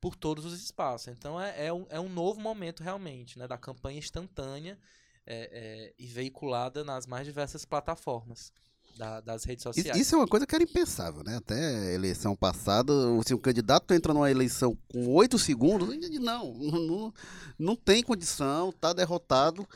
por 0.00 0.14
todos 0.14 0.44
os 0.44 0.54
espaços. 0.62 1.08
Então 1.08 1.40
é, 1.40 1.66
é, 1.66 1.72
um, 1.72 1.84
é 1.90 1.98
um 1.98 2.08
novo 2.08 2.40
momento 2.40 2.82
realmente, 2.82 3.38
né, 3.38 3.48
da 3.48 3.58
campanha 3.58 3.98
instantânea 3.98 4.78
é, 5.26 5.48
é, 5.52 5.94
e 5.98 6.06
veiculada 6.06 6.84
nas 6.84 7.06
mais 7.06 7.26
diversas 7.26 7.64
plataformas 7.64 8.52
da- 8.96 9.20
das 9.20 9.44
redes 9.44 9.62
sociais. 9.62 9.98
isso 9.98 10.14
é 10.14 10.18
uma 10.18 10.26
coisa 10.28 10.46
que 10.46 10.54
era 10.54 10.62
impensável, 10.62 11.22
né? 11.24 11.36
Até 11.36 11.54
a 11.54 11.92
eleição 11.92 12.36
passada, 12.36 12.92
se 13.26 13.34
um 13.34 13.38
candidato 13.38 13.92
entra 13.92 14.14
numa 14.14 14.30
eleição 14.30 14.76
com 14.88 15.08
oito 15.14 15.38
segundos, 15.38 15.88
não, 16.20 16.54
não, 16.54 17.14
não, 17.58 17.76
tem 17.76 18.02
condição, 18.02 18.72
tá 18.72 18.92
derrotado. 18.92 19.66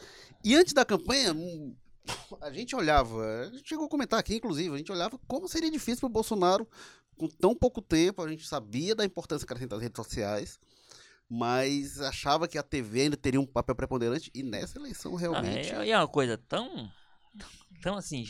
E 0.45 0.55
antes 0.55 0.73
da 0.73 0.85
campanha, 0.85 1.33
hum, 1.33 1.75
a 2.40 2.50
gente 2.50 2.76
olhava, 2.76 3.43
a 3.43 3.50
gente 3.50 3.69
chegou 3.69 3.87
a 3.87 3.88
comentar 3.88 4.21
aqui, 4.21 4.37
inclusive, 4.37 4.73
a 4.75 4.78
gente 4.78 4.93
olhava 4.93 5.19
como 5.26 5.49
seria 5.49 5.71
difícil 5.71 6.00
para 6.00 6.07
o 6.07 6.11
Bolsonaro, 6.12 6.67
com 7.17 7.26
tão 7.26 7.55
pouco 7.55 7.83
tempo, 7.83 8.23
a 8.23 8.28
gente 8.28 8.47
sabia 8.47 8.95
da 8.95 9.05
importância 9.05 9.47
que 9.47 9.52
era 9.52 9.67
das 9.67 9.81
redes 9.83 9.97
sociais, 9.97 10.59
mas 11.28 12.00
achava 12.00 12.49
que 12.49 12.56
a 12.58 12.62
TV 12.62 13.02
ainda 13.02 13.16
teria 13.16 13.40
um 13.40 13.47
papel 13.47 13.75
preponderante, 13.75 14.30
e 14.35 14.42
nessa 14.42 14.78
eleição 14.78 15.12
Não, 15.12 15.18
realmente. 15.18 15.70
é, 15.70 15.90
é 15.90 15.99
uma 15.99 16.08
coisa 16.08 16.38
tão, 16.49 16.90
tão 17.82 17.97
assim, 17.97 18.25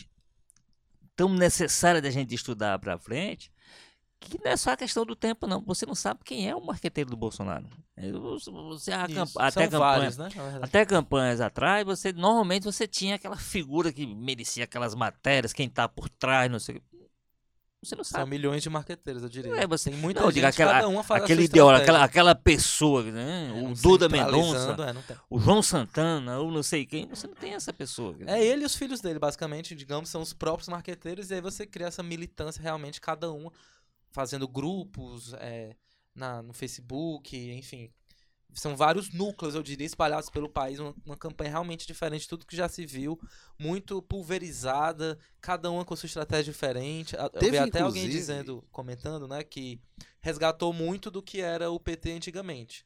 tão 1.16 1.28
necessária 1.28 2.00
da 2.02 2.10
gente 2.10 2.34
estudar 2.34 2.78
pra 2.78 2.98
frente, 2.98 3.52
que 4.20 4.36
não 4.44 4.50
é 4.50 4.56
só 4.56 4.72
a 4.72 4.76
questão 4.76 5.06
do 5.06 5.14
tempo, 5.14 5.46
não. 5.46 5.60
Você 5.62 5.86
não 5.86 5.94
sabe 5.94 6.20
quem 6.24 6.48
é 6.48 6.54
o 6.56 6.64
marqueteiro 6.64 7.08
do 7.10 7.16
Bolsonaro. 7.16 7.68
É, 7.96 8.10
Você, 8.10 8.50
você 8.50 8.92
a 8.92 9.04
Isso, 9.06 9.14
camp- 9.14 9.28
são 9.28 9.42
até 9.42 9.64
campanha, 9.68 9.78
vários, 9.78 10.16
né? 10.16 10.28
verdade. 10.28 10.58
até 10.64 10.84
campanhas 10.84 11.40
atrás, 11.40 11.84
você 11.84 12.12
normalmente 12.12 12.64
você 12.64 12.86
tinha 12.88 13.14
aquela 13.14 13.36
figura 13.36 13.92
que 13.92 14.04
merecia 14.06 14.64
aquelas 14.64 14.94
matérias, 14.94 15.52
quem 15.52 15.68
tá 15.68 15.88
por 15.88 16.08
trás, 16.08 16.50
não 16.50 16.58
sei. 16.58 16.76
o 16.76 16.80
quê. 16.80 16.97
Você 17.80 17.94
não 17.94 18.02
São 18.02 18.18
sabe. 18.20 18.30
milhões 18.30 18.60
de 18.62 18.68
marqueteiros, 18.68 19.22
eu 19.22 19.28
diria. 19.28 19.54
É, 19.54 19.66
você- 19.66 19.90
Tem 19.90 19.98
muita 20.00 20.20
não, 20.20 20.28
gente, 20.28 20.34
diga 20.36 20.48
aquela- 20.48 20.72
cada 20.72 20.88
uma 20.88 21.04
faz 21.04 21.22
Aquele 21.22 21.44
estratégia. 21.44 21.76
aquela, 21.76 22.04
aquela 22.04 22.34
pessoa, 22.34 23.04
né? 23.04 23.52
É, 23.56 23.62
o 23.62 23.72
Duda 23.74 24.08
Mendonça, 24.08 24.76
é, 25.10 25.16
o 25.30 25.38
João 25.38 25.62
Santana, 25.62 26.40
ou 26.40 26.50
não 26.50 26.62
sei 26.62 26.84
quem, 26.84 27.06
você 27.06 27.28
não 27.28 27.34
tem 27.36 27.54
essa 27.54 27.72
pessoa. 27.72 28.16
É 28.26 28.44
ele 28.44 28.62
e 28.62 28.66
os 28.66 28.74
filhos 28.74 29.00
dele, 29.00 29.20
basicamente, 29.20 29.76
digamos, 29.76 30.08
são 30.08 30.20
os 30.20 30.32
próprios 30.32 30.68
marqueteiros, 30.68 31.30
e 31.30 31.34
aí 31.34 31.40
você 31.40 31.64
cria 31.66 31.86
essa 31.86 32.02
militância 32.02 32.60
realmente, 32.60 33.00
cada 33.00 33.32
um 33.32 33.48
fazendo 34.10 34.48
grupos 34.48 35.32
é, 35.34 35.76
na, 36.12 36.42
no 36.42 36.52
Facebook, 36.52 37.36
enfim. 37.52 37.92
São 38.54 38.76
vários 38.76 39.10
núcleos, 39.12 39.54
eu 39.54 39.62
diria, 39.62 39.86
espalhados 39.86 40.30
pelo 40.30 40.48
país, 40.48 40.80
uma, 40.80 40.94
uma 41.04 41.16
campanha 41.16 41.50
realmente 41.50 41.86
diferente 41.86 42.22
de 42.22 42.28
tudo 42.28 42.46
que 42.46 42.56
já 42.56 42.68
se 42.68 42.84
viu, 42.84 43.18
muito 43.58 44.00
pulverizada, 44.02 45.18
cada 45.40 45.70
uma 45.70 45.84
com 45.84 45.94
sua 45.94 46.06
estratégia 46.06 46.52
diferente. 46.52 47.16
A- 47.16 47.30
Eu 47.34 47.40
Teve, 47.40 47.50
vi 47.52 47.56
até 47.58 47.80
alguém 47.80 48.08
dizendo, 48.08 48.64
comentando, 48.72 49.28
né, 49.28 49.44
que 49.44 49.80
resgatou 50.20 50.72
muito 50.72 51.10
do 51.10 51.22
que 51.22 51.40
era 51.40 51.70
o 51.70 51.78
PT 51.78 52.12
antigamente. 52.12 52.84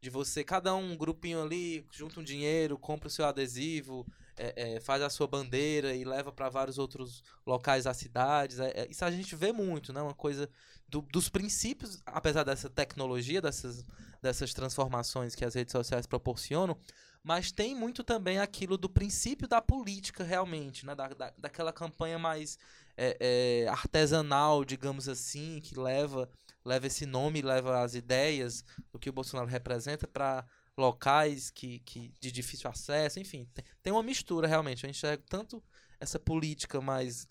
De 0.00 0.10
você, 0.10 0.44
cada 0.44 0.74
um, 0.74 0.92
um 0.92 0.96
grupinho 0.96 1.42
ali, 1.42 1.86
junta 1.90 2.20
um 2.20 2.24
dinheiro, 2.24 2.76
compra 2.78 3.08
o 3.08 3.10
seu 3.10 3.24
adesivo, 3.24 4.06
é, 4.36 4.76
é, 4.76 4.80
faz 4.80 5.02
a 5.02 5.10
sua 5.10 5.26
bandeira 5.26 5.94
e 5.94 6.04
leva 6.04 6.32
para 6.32 6.48
vários 6.48 6.78
outros 6.78 7.22
locais 7.46 7.84
das 7.84 7.96
cidades. 7.96 8.58
É, 8.58 8.70
é, 8.70 8.88
isso 8.90 9.04
a 9.04 9.10
gente 9.10 9.34
vê 9.36 9.52
muito, 9.52 9.92
né? 9.92 10.02
Uma 10.02 10.14
coisa 10.14 10.48
do- 10.88 11.02
dos 11.02 11.28
princípios, 11.28 12.02
apesar 12.06 12.44
dessa 12.44 12.68
tecnologia, 12.68 13.40
dessas, 13.40 13.84
dessas 14.22 14.52
transformações 14.52 15.34
que 15.34 15.44
as 15.44 15.54
redes 15.54 15.72
sociais 15.72 16.06
proporcionam, 16.06 16.76
mas 17.22 17.50
tem 17.50 17.74
muito 17.74 18.04
também 18.04 18.38
aquilo 18.38 18.76
do 18.76 18.88
princípio 18.88 19.48
da 19.48 19.60
política 19.62 20.22
realmente, 20.24 20.84
né? 20.84 20.94
Da, 20.94 21.08
da, 21.08 21.32
daquela 21.38 21.72
campanha 21.72 22.18
mais 22.18 22.58
é, 22.96 23.64
é, 23.64 23.68
artesanal, 23.68 24.64
digamos 24.64 25.08
assim, 25.08 25.60
que 25.60 25.78
leva 25.78 26.28
leva 26.64 26.86
esse 26.86 27.04
nome, 27.04 27.42
leva 27.42 27.82
as 27.82 27.94
ideias 27.94 28.64
do 28.90 28.98
que 28.98 29.10
o 29.10 29.12
Bolsonaro 29.12 29.48
representa 29.48 30.08
para 30.08 30.46
locais 30.76 31.50
que, 31.50 31.78
que 31.80 32.12
de 32.20 32.32
difícil 32.32 32.68
acesso, 32.68 33.20
enfim, 33.20 33.48
tem, 33.82 33.92
uma 33.92 34.02
mistura 34.02 34.46
realmente. 34.46 34.84
Eu 34.84 34.90
enxergo 34.90 35.22
tanto 35.28 35.62
essa 36.00 36.18
política 36.18 36.80
mais 36.80 37.26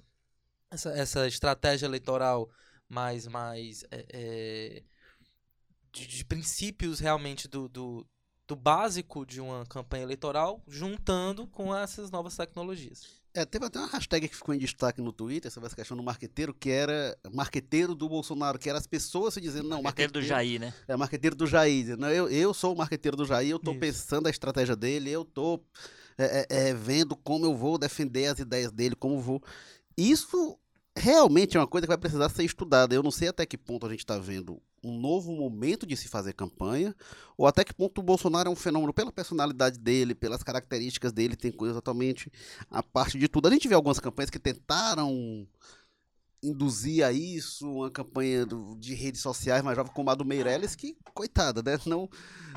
essa, 0.71 0.89
essa 0.91 1.27
estratégia 1.27 1.85
eleitoral 1.85 2.49
mais 2.89 3.27
mais 3.27 3.83
é, 3.91 4.05
é, 4.13 4.83
de, 5.91 6.07
de 6.07 6.25
princípios 6.25 6.99
realmente 6.99 7.47
do, 7.47 7.67
do, 7.69 8.07
do 8.47 8.55
básico 8.55 9.25
de 9.25 9.39
uma 9.39 9.65
campanha 9.65 10.03
eleitoral, 10.03 10.61
juntando 10.67 11.47
com 11.47 11.75
essas 11.75 12.09
novas 12.11 12.35
tecnologias. 12.35 13.22
É, 13.35 13.43
teve 13.45 13.65
até 13.65 13.79
uma 13.79 13.87
hashtag 13.87 14.27
que 14.29 14.35
ficou 14.35 14.53
em 14.53 14.59
destaque 14.59 15.01
no 15.01 15.11
Twitter 15.11 15.51
sobre 15.51 15.65
essa 15.65 15.75
questão 15.75 15.97
do 15.97 16.03
marqueteiro, 16.03 16.53
que 16.53 16.69
era 16.69 17.17
marqueteiro 17.33 17.95
do 17.95 18.07
Bolsonaro, 18.07 18.59
que 18.59 18.69
era 18.69 18.77
as 18.77 18.85
pessoas 18.85 19.33
se 19.33 19.41
dizendo, 19.41 19.67
não, 19.67 19.81
Marqueteiro 19.81 20.13
marqueteiro 20.13 20.13
do 20.13 20.21
Jair, 20.21 20.59
né? 20.59 20.73
É, 20.87 20.95
marqueteiro 20.95 21.35
do 21.35 21.47
Jair. 21.47 21.97
Não, 21.97 22.09
eu, 22.09 22.29
eu 22.29 22.53
sou 22.53 22.75
o 22.75 22.77
marqueteiro 22.77 23.17
do 23.17 23.25
Jair, 23.25 23.49
eu 23.49 23.57
tô 23.57 23.71
Isso. 23.71 23.79
pensando 23.79 24.27
a 24.27 24.29
estratégia 24.29 24.75
dele, 24.75 25.09
eu 25.09 25.25
tô 25.25 25.59
é, 26.15 26.45
é, 26.49 26.69
é, 26.69 26.73
vendo 26.75 27.15
como 27.15 27.45
eu 27.45 27.55
vou 27.55 27.79
defender 27.79 28.27
as 28.27 28.37
ideias 28.37 28.71
dele, 28.71 28.95
como 28.95 29.19
vou. 29.19 29.41
Isso 29.97 30.59
realmente 30.95 31.57
é 31.57 31.59
uma 31.59 31.67
coisa 31.67 31.87
que 31.87 31.91
vai 31.91 31.97
precisar 31.97 32.29
ser 32.29 32.43
estudada. 32.43 32.93
Eu 32.93 33.01
não 33.01 33.11
sei 33.11 33.29
até 33.29 33.47
que 33.47 33.57
ponto 33.57 33.87
a 33.87 33.89
gente 33.89 33.99
está 33.99 34.17
vendo 34.19 34.61
um 34.83 34.99
novo 34.99 35.31
momento 35.31 35.85
de 35.85 35.95
se 35.95 36.07
fazer 36.07 36.33
campanha, 36.33 36.93
ou 37.37 37.47
até 37.47 37.63
que 37.63 37.73
ponto 37.73 37.99
o 38.01 38.03
Bolsonaro 38.03 38.49
é 38.49 38.51
um 38.51 38.55
fenômeno 38.55 38.93
pela 38.93 39.11
personalidade 39.11 39.79
dele, 39.79 40.13
pelas 40.13 40.43
características 40.43 41.11
dele, 41.11 41.35
tem 41.35 41.51
coisa 41.51 41.75
totalmente 41.75 42.31
a 42.69 42.83
parte 42.83 43.17
de 43.17 43.27
tudo. 43.27 43.47
A 43.47 43.51
gente 43.51 43.67
vê 43.67 43.75
algumas 43.75 43.99
campanhas 43.99 44.29
que 44.29 44.39
tentaram 44.39 45.47
induzir 46.43 47.05
a 47.05 47.11
isso, 47.11 47.69
uma 47.71 47.89
campanha 47.89 48.45
do- 48.45 48.75
de 48.77 48.93
redes 48.93 49.21
sociais 49.21 49.63
mais 49.63 49.77
jovem 49.77 49.93
como 49.93 50.09
a 50.09 50.15
do 50.15 50.25
Meirelles, 50.25 50.75
que, 50.75 50.97
coitada, 51.13 51.63
né? 51.63 51.79
Não, 51.85 52.09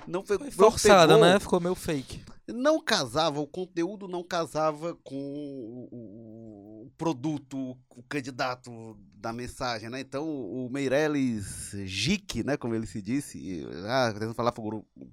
não 0.08 0.24
foi, 0.26 0.38
Foi 0.38 0.50
forçada, 0.50 1.14
pegou, 1.14 1.24
né? 1.28 1.38
Ficou 1.38 1.60
meio 1.60 1.74
fake. 1.76 2.24
Não 2.48 2.80
casava, 2.80 3.40
o 3.40 3.46
conteúdo 3.46 4.06
não 4.06 4.22
casava 4.22 4.94
com 5.02 5.88
o, 5.90 6.90
produto, 6.96 7.76
o 7.90 8.02
candidato 8.08 8.96
da 9.14 9.32
mensagem, 9.32 9.88
né? 9.90 10.00
Então, 10.00 10.28
o 10.28 10.68
Meirelles 10.70 11.74
Geek, 11.74 12.44
né? 12.44 12.56
Como 12.56 12.74
ele 12.74 12.86
se 12.86 13.02
disse, 13.02 13.66
ah, 13.88 14.10
tentando 14.12 14.34
falar 14.34 14.52
para 14.52 14.64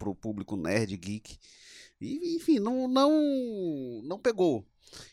o 0.10 0.16
público 0.16 0.56
nerd, 0.56 0.96
geek, 0.96 1.38
e, 2.00 2.36
enfim, 2.36 2.60
não, 2.60 2.88
não, 2.88 3.12
não 4.04 4.20
pegou. 4.20 4.66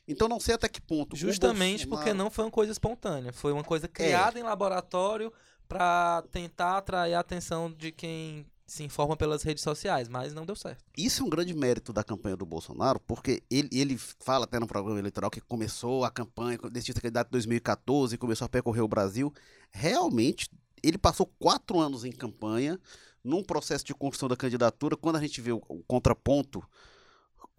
Então, 0.06 0.28
não 0.28 0.38
sei 0.38 0.54
até 0.56 0.68
que 0.68 0.80
ponto. 0.80 1.16
Justamente 1.16 1.86
porque 1.86 2.04
Bolsonaro- 2.04 2.18
não 2.18 2.30
foi 2.30 2.44
uma 2.44 2.50
coisa 2.50 2.72
espontânea. 2.72 3.32
Foi 3.32 3.52
uma 3.52 3.64
coisa 3.64 3.88
criada 3.88 4.38
em 4.38 4.42
laboratório 4.42 5.32
para 5.66 6.22
tentar 6.30 6.78
atrair 6.78 7.14
a 7.14 7.20
atenção 7.20 7.72
de 7.72 7.92
quem 7.92 8.44
se 8.70 8.84
informa 8.84 9.16
pelas 9.16 9.42
redes 9.42 9.64
sociais, 9.64 10.08
mas 10.08 10.32
não 10.32 10.46
deu 10.46 10.54
certo. 10.54 10.84
Isso 10.96 11.24
é 11.24 11.26
um 11.26 11.28
grande 11.28 11.52
mérito 11.52 11.92
da 11.92 12.04
campanha 12.04 12.36
do 12.36 12.46
Bolsonaro, 12.46 13.00
porque 13.00 13.42
ele, 13.50 13.68
ele 13.72 13.98
fala 13.98 14.44
até 14.44 14.60
no 14.60 14.66
programa 14.66 14.96
eleitoral 14.96 15.28
que 15.28 15.40
começou 15.40 16.04
a 16.04 16.10
campanha, 16.10 16.56
decidiu 16.70 16.94
ser 16.94 17.00
candidato 17.00 17.26
em 17.26 17.32
2014, 17.32 18.16
começou 18.16 18.46
a 18.46 18.48
percorrer 18.48 18.80
o 18.80 18.86
Brasil. 18.86 19.34
Realmente, 19.72 20.48
ele 20.84 20.96
passou 20.96 21.26
quatro 21.40 21.80
anos 21.80 22.04
em 22.04 22.12
campanha, 22.12 22.78
num 23.24 23.42
processo 23.42 23.84
de 23.84 23.92
construção 23.92 24.28
da 24.28 24.36
candidatura. 24.36 24.96
Quando 24.96 25.16
a 25.16 25.20
gente 25.20 25.40
vê 25.40 25.50
o, 25.50 25.60
o 25.68 25.82
contraponto 25.82 26.62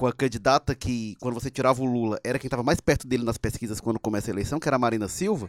com 0.01 0.07
a 0.07 0.11
candidata 0.11 0.73
que, 0.73 1.15
quando 1.21 1.35
você 1.35 1.51
tirava 1.51 1.79
o 1.79 1.85
Lula, 1.85 2.19
era 2.23 2.39
quem 2.39 2.47
estava 2.47 2.63
mais 2.63 2.79
perto 2.81 3.05
dele 3.05 3.23
nas 3.23 3.37
pesquisas 3.37 3.79
quando 3.79 3.99
começa 3.99 4.31
a 4.31 4.33
eleição, 4.33 4.59
que 4.59 4.67
era 4.67 4.75
a 4.75 4.79
Marina 4.79 5.07
Silva. 5.07 5.47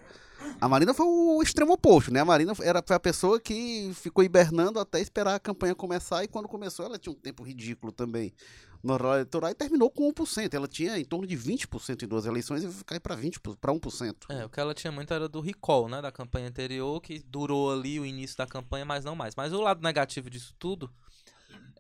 A 0.61 0.69
Marina 0.69 0.93
foi 0.93 1.07
o 1.07 1.43
extremo 1.43 1.73
oposto, 1.73 2.13
né? 2.13 2.21
A 2.21 2.25
Marina 2.27 2.53
era, 2.61 2.83
foi 2.87 2.95
a 2.95 3.01
pessoa 3.01 3.41
que 3.41 3.91
ficou 3.95 4.23
hibernando 4.23 4.79
até 4.79 5.01
esperar 5.01 5.37
a 5.37 5.41
campanha 5.41 5.75
começar 5.75 6.23
e 6.23 6.29
quando 6.29 6.49
começou 6.49 6.85
ela 6.85 6.99
tinha 6.99 7.15
um 7.15 7.19
tempo 7.19 7.43
ridículo 7.43 7.91
também. 7.93 8.35
no 8.83 8.93
horário 8.93 9.21
eleitoral 9.21 9.51
e 9.51 9.55
terminou 9.55 9.89
com 9.89 10.13
1%. 10.13 10.53
Ela 10.53 10.69
tinha 10.69 10.99
em 10.99 11.05
torno 11.07 11.27
de 11.27 11.35
20% 11.35 12.03
em 12.03 12.07
duas 12.07 12.27
eleições 12.27 12.63
e 12.63 12.85
cair 12.85 13.01
para 13.01 13.15
20 13.15 13.41
para 13.59 13.73
1%. 13.73 14.17
É, 14.29 14.45
o 14.45 14.51
que 14.51 14.61
ela 14.61 14.75
tinha 14.75 14.93
muito 14.93 15.15
era 15.15 15.31
do 15.31 15.41
recall, 15.41 15.89
né, 15.89 16.03
da 16.03 16.13
campanha 16.13 16.49
anterior, 16.49 17.01
que 17.01 17.21
durou 17.21 17.73
ali 17.73 17.99
o 17.99 18.05
início 18.05 18.37
da 18.37 18.47
campanha, 18.47 18.85
mas 18.85 19.03
não 19.03 19.17
mais. 19.17 19.35
Mas 19.35 19.51
o 19.55 19.63
lado 19.63 19.83
negativo 19.83 20.29
disso 20.29 20.55
tudo, 20.59 20.91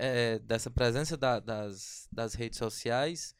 é, 0.04 0.40
dessa 0.40 0.68
presença 0.68 1.16
da- 1.16 1.38
das, 1.38 2.08
das 2.10 2.34
redes 2.34 2.58
sociais, 2.58 3.36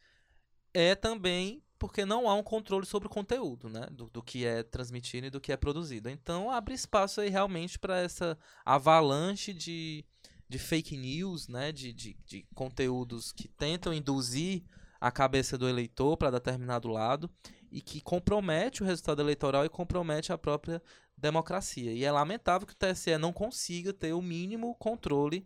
é 0.73 0.95
também 0.95 1.61
porque 1.77 2.05
não 2.05 2.29
há 2.29 2.35
um 2.35 2.43
controle 2.45 2.87
sobre 2.87 3.09
o 3.09 3.11
conteúdo, 3.11 3.69
né, 3.69 3.89
do, 3.91 4.09
do 4.09 4.23
que 4.23 4.47
é 4.47 4.63
transmitido 4.63 5.27
e 5.27 5.31
do 5.31 5.41
que 5.41 5.51
é 5.51 5.57
produzido. 5.57 6.09
Então 6.09 6.49
abre 6.49 6.73
espaço 6.73 7.21
aí 7.21 7.29
realmente 7.29 7.81
para 7.81 7.99
essa 7.99 8.39
avalanche 8.65 9.53
de, 9.53 10.05
de 10.49 10.59
fake 10.61 10.97
news, 10.97 11.49
né, 11.49 11.73
de, 11.73 11.93
de, 11.93 12.17
de 12.25 12.47
conteúdos 12.55 13.33
que 13.33 13.49
tentam 13.49 13.93
induzir 13.93 14.63
a 15.01 15.11
cabeça 15.11 15.59
do 15.59 15.69
eleitor 15.69 16.17
para 16.17 16.31
determinado 16.31 16.87
lado 16.87 17.29
e 17.73 17.81
que 17.81 18.01
compromete 18.01 18.85
o 18.85 18.87
resultado 18.87 19.21
eleitoral 19.21 19.65
e 19.65 19.69
compromete 19.69 20.33
a 20.33 20.39
própria 20.39 20.81
democracia. 21.19 21.93
E 21.93 22.05
é 22.05 22.13
lamentável 22.13 22.69
que 22.69 22.75
o 22.75 22.77
TSE 22.77 23.19
não 23.19 23.33
consiga 23.33 23.93
ter 23.93 24.13
o 24.13 24.23
mínimo 24.23 24.77
controle 24.77 25.45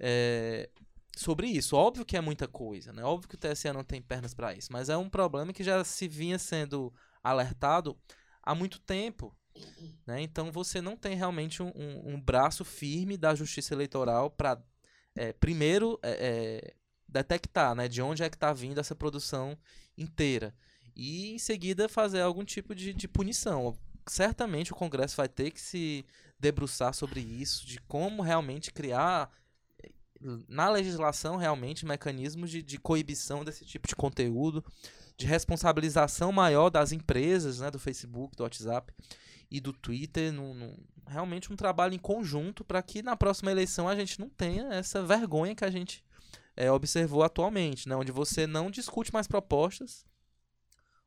é, 0.00 0.70
sobre 1.16 1.46
isso. 1.48 1.76
Óbvio 1.76 2.04
que 2.04 2.16
é 2.16 2.20
muita 2.20 2.48
coisa, 2.48 2.92
né? 2.92 3.04
Óbvio 3.04 3.28
que 3.28 3.34
o 3.36 3.38
TSE 3.38 3.72
não 3.72 3.84
tem 3.84 4.02
pernas 4.02 4.34
para 4.34 4.54
isso, 4.54 4.72
mas 4.72 4.88
é 4.88 4.96
um 4.96 5.10
problema 5.10 5.52
que 5.52 5.62
já 5.64 5.84
se 5.84 6.08
vinha 6.08 6.38
sendo 6.38 6.92
alertado 7.22 7.96
há 8.42 8.54
muito 8.54 8.80
tempo. 8.80 9.36
Né? 10.06 10.22
Então 10.22 10.50
você 10.52 10.80
não 10.80 10.96
tem 10.96 11.16
realmente 11.16 11.62
um, 11.62 11.72
um- 11.74 12.14
um 12.14 12.20
braço 12.20 12.64
firme 12.64 13.16
da 13.16 13.34
justiça 13.34 13.74
eleitoral 13.74 14.30
para 14.30 14.62
primeiro 15.38 15.98
é, 16.02 16.10
é, 16.70 16.74
detectar 17.08 17.74
né, 17.74 17.88
de 17.88 18.00
onde 18.00 18.22
é 18.22 18.30
que 18.30 18.36
está 18.36 18.52
vindo 18.52 18.78
essa 18.80 18.94
produção 18.94 19.58
inteira 19.98 20.54
e 20.96 21.34
em 21.34 21.38
seguida 21.38 21.88
fazer 21.88 22.20
algum 22.22 22.44
tipo 22.44 22.74
de, 22.74 22.94
de 22.94 23.08
punição. 23.08 23.76
Certamente 24.06 24.72
o 24.72 24.76
Congresso 24.76 25.16
vai 25.16 25.28
ter 25.28 25.50
que 25.50 25.60
se 25.60 26.04
debruçar 26.38 26.94
sobre 26.94 27.20
isso, 27.20 27.66
de 27.66 27.78
como 27.82 28.22
realmente 28.22 28.72
criar 28.72 29.30
na 30.48 30.68
legislação 30.68 31.36
realmente 31.36 31.86
mecanismos 31.86 32.50
de, 32.50 32.62
de 32.62 32.78
coibição 32.78 33.44
desse 33.44 33.64
tipo 33.64 33.88
de 33.88 33.96
conteúdo, 33.96 34.64
de 35.16 35.26
responsabilização 35.26 36.30
maior 36.32 36.70
das 36.70 36.92
empresas, 36.92 37.60
né, 37.60 37.70
do 37.70 37.78
Facebook, 37.78 38.36
do 38.36 38.42
WhatsApp 38.42 38.92
e 39.50 39.60
do 39.60 39.72
Twitter, 39.72 40.32
num, 40.32 40.54
num- 40.54 40.76
realmente 41.06 41.52
um 41.52 41.56
trabalho 41.56 41.94
em 41.94 41.98
conjunto 41.98 42.62
para 42.64 42.82
que 42.82 43.02
na 43.02 43.16
próxima 43.16 43.50
eleição 43.50 43.88
a 43.88 43.96
gente 43.96 44.20
não 44.20 44.28
tenha 44.28 44.68
essa 44.74 45.02
vergonha 45.02 45.54
que 45.54 45.64
a 45.64 45.70
gente 45.70 46.04
é, 46.56 46.70
observou 46.70 47.22
atualmente, 47.22 47.88
né, 47.88 47.96
onde 47.96 48.12
você 48.12 48.46
não 48.46 48.70
discute 48.70 49.12
mais 49.12 49.26
propostas, 49.26 50.04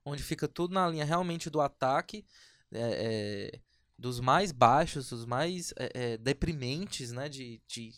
onde 0.03 0.21
fica 0.23 0.47
tudo 0.47 0.73
na 0.73 0.87
linha 0.87 1.05
realmente 1.05 1.49
do 1.49 1.61
ataque, 1.61 2.25
é, 2.71 3.51
é, 3.55 3.59
dos 3.97 4.19
mais 4.19 4.51
baixos, 4.51 5.09
dos 5.09 5.25
mais 5.25 5.73
é, 5.77 5.91
é, 6.13 6.17
deprimentes, 6.17 7.11
né, 7.11 7.29
de, 7.29 7.61
de 7.67 7.93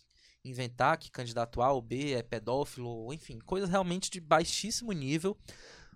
inventar 0.49 0.97
que 0.97 1.11
candidato 1.11 1.61
A 1.61 1.71
ou 1.71 1.81
B 1.81 2.13
é 2.13 2.21
pedófilo, 2.21 3.13
enfim, 3.13 3.39
coisas 3.39 3.69
realmente 3.69 4.09
de 4.09 4.19
baixíssimo 4.19 4.91
nível, 4.91 5.37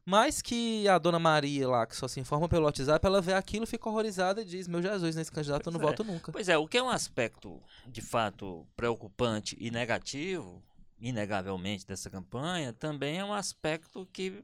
mas 0.05 0.41
que 0.41 0.87
a 0.87 0.97
dona 0.97 1.19
Maria 1.19 1.67
lá, 1.67 1.85
que 1.85 1.95
só 1.95 2.07
se 2.07 2.19
informa 2.19 2.49
pelo 2.49 2.65
WhatsApp, 2.65 3.05
ela 3.05 3.21
vê 3.21 3.33
aquilo, 3.33 3.67
fica 3.67 3.87
horrorizada 3.87 4.41
e 4.41 4.45
diz, 4.45 4.67
meu 4.67 4.81
Jesus, 4.81 5.15
nesse 5.15 5.31
candidato 5.31 5.67
eu 5.67 5.73
não 5.73 5.79
Pois 5.79 5.87
é. 5.87 5.91
voto 5.91 6.03
nunca. 6.03 6.31
Pois 6.31 6.49
é, 6.49 6.57
o 6.57 6.67
que 6.67 6.77
é 6.77 6.83
um 6.83 6.89
aspecto 6.89 7.61
de 7.87 8.01
fato 8.01 8.65
preocupante 8.75 9.55
e 9.59 9.69
negativo, 9.69 10.63
inegavelmente, 10.99 11.85
dessa 11.85 12.09
campanha, 12.09 12.73
também 12.73 13.19
é 13.19 13.23
um 13.23 13.33
aspecto 13.33 14.07
que, 14.11 14.43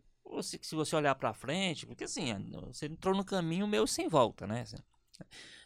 que 0.60 0.68
se 0.68 0.76
você 0.76 0.96
olhar 0.96 1.16
para 1.16 1.34
frente, 1.34 1.86
porque 1.86 2.04
assim, 2.04 2.32
você 2.64 2.86
entrou 2.86 3.16
no 3.16 3.26
caminho 3.26 3.68
meio 3.68 3.88
sem 3.88 4.08
volta, 4.08 4.46
né? 4.46 4.64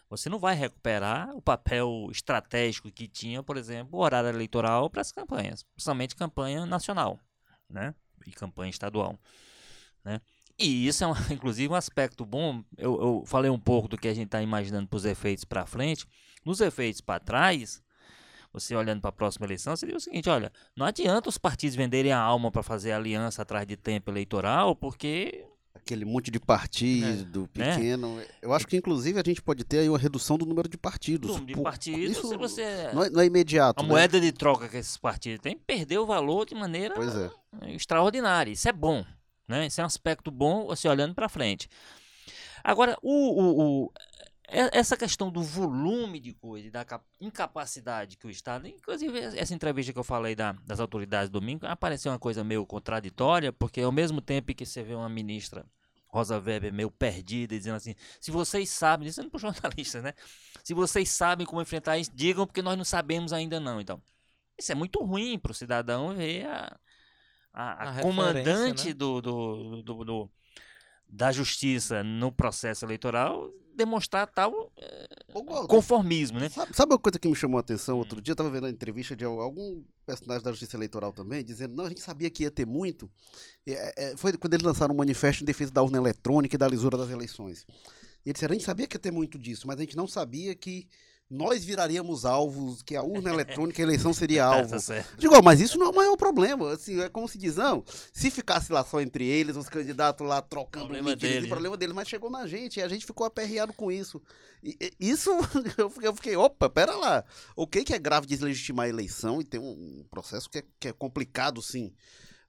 Você 0.09 0.27
não 0.29 0.39
vai 0.39 0.55
recuperar 0.55 1.29
o 1.35 1.41
papel 1.41 2.07
estratégico 2.11 2.91
que 2.91 3.07
tinha, 3.07 3.43
por 3.43 3.57
exemplo, 3.57 3.99
o 3.99 4.01
horário 4.01 4.29
eleitoral 4.29 4.89
para 4.89 5.01
as 5.01 5.11
campanhas, 5.11 5.63
principalmente 5.75 6.15
campanha 6.15 6.65
nacional, 6.65 7.19
né? 7.69 7.93
E 8.25 8.31
campanha 8.31 8.69
estadual, 8.71 9.19
né? 10.03 10.19
E 10.57 10.87
isso 10.87 11.03
é, 11.03 11.07
um- 11.07 11.13
inclusive, 11.31 11.71
um 11.71 11.75
aspecto 11.75 12.25
bom. 12.25 12.63
Eu, 12.77 12.99
eu 13.01 13.23
falei 13.25 13.49
um 13.51 13.59
pouco 13.59 13.87
do 13.87 13.97
que 13.97 14.07
a 14.07 14.13
gente 14.13 14.25
está 14.25 14.41
imaginando 14.41 14.87
para 14.87 14.97
os 14.97 15.05
efeitos 15.05 15.45
para 15.45 15.65
frente. 15.65 16.05
Nos 16.43 16.59
efeitos 16.59 17.01
para 17.01 17.19
trás, 17.19 17.81
você 18.51 18.75
olhando 18.75 19.01
para 19.01 19.09
a 19.09 19.13
próxima 19.13 19.45
eleição, 19.45 19.75
seria 19.75 19.95
o 19.95 19.99
seguinte: 19.99 20.27
olha, 20.29 20.51
não 20.75 20.85
adianta 20.85 21.29
os 21.29 21.37
partidos 21.37 21.75
venderem 21.75 22.11
a 22.11 22.19
alma 22.19 22.51
para 22.51 22.63
fazer 22.63 22.91
aliança 22.91 23.43
atrás 23.43 23.65
de 23.67 23.77
tempo 23.77 24.09
eleitoral, 24.09 24.75
porque 24.75 25.45
Aquele 25.89 26.05
monte 26.05 26.29
de 26.29 26.39
partido 26.39 27.49
né? 27.55 27.73
pequeno. 27.73 28.21
Eu 28.43 28.53
acho 28.53 28.67
que, 28.67 28.77
inclusive, 28.77 29.19
a 29.19 29.23
gente 29.25 29.41
pode 29.41 29.63
ter 29.63 29.79
aí 29.79 29.89
uma 29.89 29.97
redução 29.97 30.37
do 30.37 30.45
número 30.45 30.69
de 30.69 30.77
partidos. 30.77 31.31
número 31.31 31.45
de 31.47 31.61
partidos, 31.63 32.11
isso 32.11 32.27
se 32.27 32.37
você. 32.37 32.91
não, 32.93 33.03
é, 33.05 33.09
não 33.09 33.21
é 33.21 33.25
imediato. 33.25 33.79
A 33.79 33.83
né? 33.83 33.89
moeda 33.89 34.21
de 34.21 34.31
troca 34.31 34.69
que 34.69 34.77
esses 34.77 34.97
partidos 34.97 35.39
têm 35.41 35.57
perdeu 35.57 36.03
o 36.03 36.05
valor 36.05 36.45
de 36.45 36.53
maneira 36.53 36.93
é. 37.63 37.73
extraordinária. 37.73 38.51
Isso 38.51 38.69
é 38.69 38.71
bom, 38.71 39.03
né? 39.47 39.65
Isso 39.65 39.81
é 39.81 39.83
um 39.83 39.87
aspecto 39.87 40.29
bom, 40.29 40.67
você 40.67 40.87
olhando 40.87 41.15
para 41.15 41.27
frente. 41.27 41.67
Agora, 42.63 42.95
o, 43.01 43.11
o- 43.11 43.83
o- 43.85 43.91
e- 44.51 44.69
essa 44.77 44.95
questão 44.97 45.31
do 45.31 45.41
volume 45.41 46.19
de 46.19 46.33
coisa 46.33 46.67
e 46.67 46.71
da 46.71 46.83
cap- 46.85 47.05
incapacidade 47.19 48.15
que 48.17 48.27
o 48.27 48.29
Estado, 48.29 48.67
inclusive 48.67 49.17
essa 49.19 49.53
entrevista 49.55 49.91
que 49.93 49.97
eu 49.99 50.03
falei 50.03 50.35
da- 50.35 50.55
das 50.67 50.79
autoridades 50.79 51.29
domingo, 51.29 51.65
apareceu 51.65 52.11
uma 52.11 52.19
coisa 52.19 52.43
meio 52.43 52.65
contraditória, 52.65 53.51
porque 53.51 53.81
ao 53.81 53.91
mesmo 53.91 54.21
tempo 54.21 54.53
que 54.53 54.65
você 54.65 54.83
vê 54.83 54.93
uma 54.93 55.09
ministra 55.09 55.65
Rosa 56.09 56.39
Weber 56.39 56.73
meio 56.73 56.89
perdida 56.91 57.53
e 57.53 57.57
dizendo 57.59 57.75
assim, 57.75 57.95
se 58.19 58.31
vocês 58.31 58.69
sabem, 58.69 59.07
dizendo 59.07 59.29
para 59.29 59.37
os 59.37 59.41
jornalistas, 59.41 60.03
né? 60.03 60.13
Se 60.63 60.73
vocês 60.73 61.09
sabem 61.09 61.45
como 61.45 61.61
enfrentar 61.61 61.97
isso, 61.97 62.11
digam 62.13 62.45
porque 62.45 62.61
nós 62.61 62.77
não 62.77 62.83
sabemos 62.85 63.31
ainda 63.31 63.59
não. 63.59 63.79
Então, 63.79 64.01
isso 64.57 64.71
é 64.71 64.75
muito 64.75 65.03
ruim 65.03 65.37
para 65.39 65.51
o 65.51 65.55
cidadão 65.55 66.15
ver 66.15 66.45
a, 66.47 66.79
a, 67.53 67.89
a 67.89 68.01
comandante 68.01 68.87
né? 68.89 68.93
do, 68.93 69.21
do, 69.21 69.81
do- 69.83 70.03
do- 70.05 70.31
da 71.07 71.31
justiça 71.31 72.03
no 72.03 72.31
processo 72.31 72.85
eleitoral 72.85 73.49
demonstrar 73.79 74.27
tal 74.27 74.71
Walter, 75.33 75.67
conformismo, 75.67 76.39
né? 76.39 76.49
Sabe, 76.49 76.75
sabe 76.75 76.93
uma 76.93 76.99
coisa 76.99 77.17
que 77.17 77.27
me 77.27 77.35
chamou 77.35 77.57
a 77.57 77.61
atenção 77.61 77.97
outro 77.97 78.21
dia? 78.21 78.33
Eu 78.33 78.35
tava 78.35 78.49
vendo 78.49 78.65
a 78.67 78.69
entrevista 78.69 79.15
de 79.15 79.25
al- 79.25 79.39
algum 79.41 79.83
personagem 80.05 80.43
da 80.43 80.51
Justiça 80.51 80.77
Eleitoral 80.77 81.11
também, 81.11 81.43
dizendo, 81.43 81.75
não, 81.75 81.85
a 81.85 81.89
gente 81.89 82.01
sabia 82.01 82.29
que 82.29 82.43
ia 82.43 82.51
ter 82.51 82.65
muito. 82.65 83.09
É, 83.65 84.11
é, 84.11 84.17
foi 84.17 84.33
quando 84.37 84.53
eles 84.53 84.65
lançaram 84.65 84.93
um 84.93 84.97
manifesto 84.97 85.43
em 85.43 85.45
defesa 85.45 85.71
da 85.71 85.81
urna 85.81 85.97
eletrônica 85.97 86.55
e 86.55 86.57
da 86.59 86.67
lisura 86.67 86.97
das 86.97 87.09
eleições. 87.09 87.65
E 88.25 88.29
eles 88.29 88.33
disseram, 88.35 88.51
a 88.51 88.55
gente 88.55 88.65
sabia 88.65 88.85
que 88.85 88.95
ia 88.95 88.99
ter 88.99 89.11
muito 89.11 89.39
disso, 89.39 89.65
mas 89.65 89.77
a 89.77 89.81
gente 89.81 89.95
não 89.95 90.07
sabia 90.07 90.53
que 90.53 90.87
nós 91.29 91.63
viraríamos 91.63 92.25
alvos, 92.25 92.81
que 92.81 92.95
a 92.95 93.03
urna 93.03 93.29
eletrônica 93.29 93.79
a 93.81 93.83
eleição 93.83 94.13
seria 94.13 94.45
alvo. 94.45 94.81
Tá. 94.81 95.05
Digo, 95.17 95.41
mas 95.43 95.61
isso 95.61 95.77
não 95.77 95.87
é 95.87 95.89
o 95.89 95.95
maior 95.95 96.17
problema. 96.17 96.71
Assim, 96.73 96.99
é 96.99 97.07
como 97.07 97.27
se 97.27 97.37
diz, 97.37 97.55
não. 97.55 97.83
Se 98.11 98.31
ficasse 98.31 98.71
lá 98.71 98.83
só 98.83 98.99
entre 98.99 99.25
eles, 99.25 99.55
os 99.55 99.69
candidatos 99.69 100.25
lá 100.27 100.41
trocando 100.41 100.87
Problema 100.87 101.09
medidas, 101.11 101.31
dele, 101.31 101.45
o 101.45 101.49
problema 101.49 101.77
deles, 101.77 101.93
mas 101.95 102.07
chegou 102.07 102.31
na 102.31 102.47
gente 102.47 102.79
e 102.79 102.81
a 102.81 102.87
gente 102.87 103.05
ficou 103.05 103.27
aperreado 103.27 103.73
com 103.73 103.91
isso. 103.91 104.21
E, 104.63 104.91
isso, 104.99 105.29
eu 105.77 105.89
fiquei, 105.89 106.07
eu 106.09 106.15
fiquei, 106.15 106.35
opa, 106.35 106.67
pera 106.67 106.95
lá. 106.95 107.23
O 107.55 107.67
que 107.67 107.83
que 107.83 107.93
é 107.93 107.99
grave 107.99 108.25
deslegitimar 108.25 108.87
a 108.87 108.89
eleição 108.89 109.39
e 109.39 109.43
tem 109.43 109.59
um 109.59 110.03
processo 110.09 110.49
que 110.49 110.57
é, 110.59 110.63
que 110.79 110.87
é 110.87 110.93
complicado, 110.93 111.61
sim. 111.61 111.93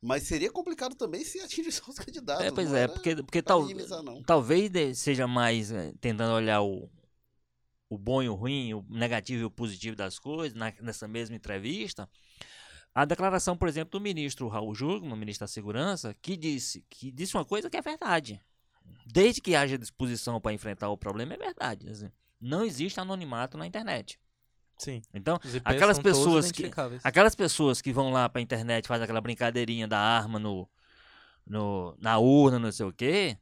Mas 0.03 0.23
seria 0.23 0.51
complicado 0.51 0.95
também 0.95 1.23
se 1.23 1.39
atingir 1.41 1.71
só 1.73 1.85
os 1.87 1.99
candidatos. 1.99 2.47
É, 2.47 2.51
pois 2.51 2.73
é, 2.73 2.89
porque, 2.89 3.17
porque 3.17 3.43
tal, 3.43 3.69
talvez 4.27 4.71
de- 4.71 4.95
seja 4.95 5.27
mais 5.27 5.71
eh, 5.71 5.93
tentando 6.01 6.33
olhar 6.33 6.63
o, 6.63 6.89
o 7.91 7.99
bom 7.99 8.23
e 8.23 8.29
o 8.29 8.35
ruim, 8.35 8.73
o 8.73 8.83
negativo 8.89 9.43
e 9.43 9.45
o 9.45 9.51
positivo 9.51 9.95
das 9.97 10.19
coisas, 10.19 10.57
na- 10.57 10.73
nessa 10.81 11.07
mesma 11.07 11.37
entrevista. 11.37 12.09
A 12.95 13.05
declaração, 13.05 13.57
por 13.57 13.69
exemplo, 13.69 13.91
do 13.99 14.03
ministro 14.03 14.49
Raul 14.49 14.75
Jugman, 14.75 15.17
ministro 15.17 15.45
da 15.45 15.49
Segurança, 15.49 16.15
que 16.23 16.37
disse, 16.37 16.85
que 16.89 17.11
disse 17.11 17.37
uma 17.37 17.45
coisa 17.45 17.69
que 17.69 17.77
é 17.77 17.83
verdade. 17.83 18.41
Desde 19.07 19.41
que 19.41 19.55
haja 19.55 19.77
disposição 19.77 20.41
para 20.41 20.53
enfrentar 20.53 20.89
o 20.89 20.97
problema, 20.97 21.35
é 21.35 21.37
verdade. 21.37 21.89
assim. 21.91 22.11
não 22.41 22.65
existe 22.65 22.99
anonimato 22.99 23.59
na 23.59 23.67
internet. 23.67 24.19
Sim. 24.79 25.03
Então, 25.13 25.39
Aquelas 25.63 25.99
pessoas 25.99 26.51
que-. 26.51 26.63
Aquelas 27.05 27.35
pessoas 27.35 27.83
que 27.83 27.93
vão 27.93 28.11
lá 28.11 28.29
pra 28.29 28.41
internet, 28.41 28.89
faz 28.89 29.03
aquela 29.03 29.21
brincadeirinha 29.21 29.87
da 29.87 29.99
arma 29.99 30.39
no, 30.39 30.67
no, 31.47 31.95
na 32.01 32.19
urna, 32.19 32.59
não 32.59 32.73
sei 32.73 32.87
o 32.87 32.93
quê. 32.93 33.37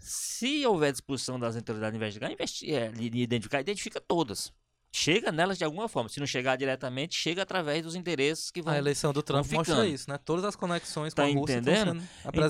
Se 0.00 0.64
houver 0.66 0.92
disposição 0.92 1.38
das 1.38 1.56
autoridades 1.56 1.92
de 1.92 1.96
investigar, 1.96 2.30
investi 2.30 2.72
é, 2.74 2.88
de 2.90 3.08
de 3.10 3.18
identificar, 3.18 3.60
identifica 3.60 4.00
todas. 4.00 4.52
Chega 4.92 5.30
nelas 5.30 5.58
de 5.58 5.64
alguma 5.64 5.88
forma. 5.88 6.08
Se 6.08 6.18
não 6.20 6.26
chegar 6.26 6.56
diretamente, 6.56 7.14
chega 7.14 7.42
através 7.42 7.82
dos 7.82 7.94
interesses 7.94 8.50
que 8.50 8.62
vão. 8.62 8.72
A 8.72 8.78
eleição 8.78 9.12
do 9.12 9.22
Trump 9.22 9.44
mostra 9.52 9.86
isso, 9.86 10.08
né? 10.08 10.16
Todas 10.16 10.44
as 10.44 10.56
conexões 10.56 11.12
Tá 11.12 11.24
com 11.24 11.28
a 11.28 11.32
Rússia 11.40 11.58
estão 11.58 11.72
entendendo? 11.74 12.02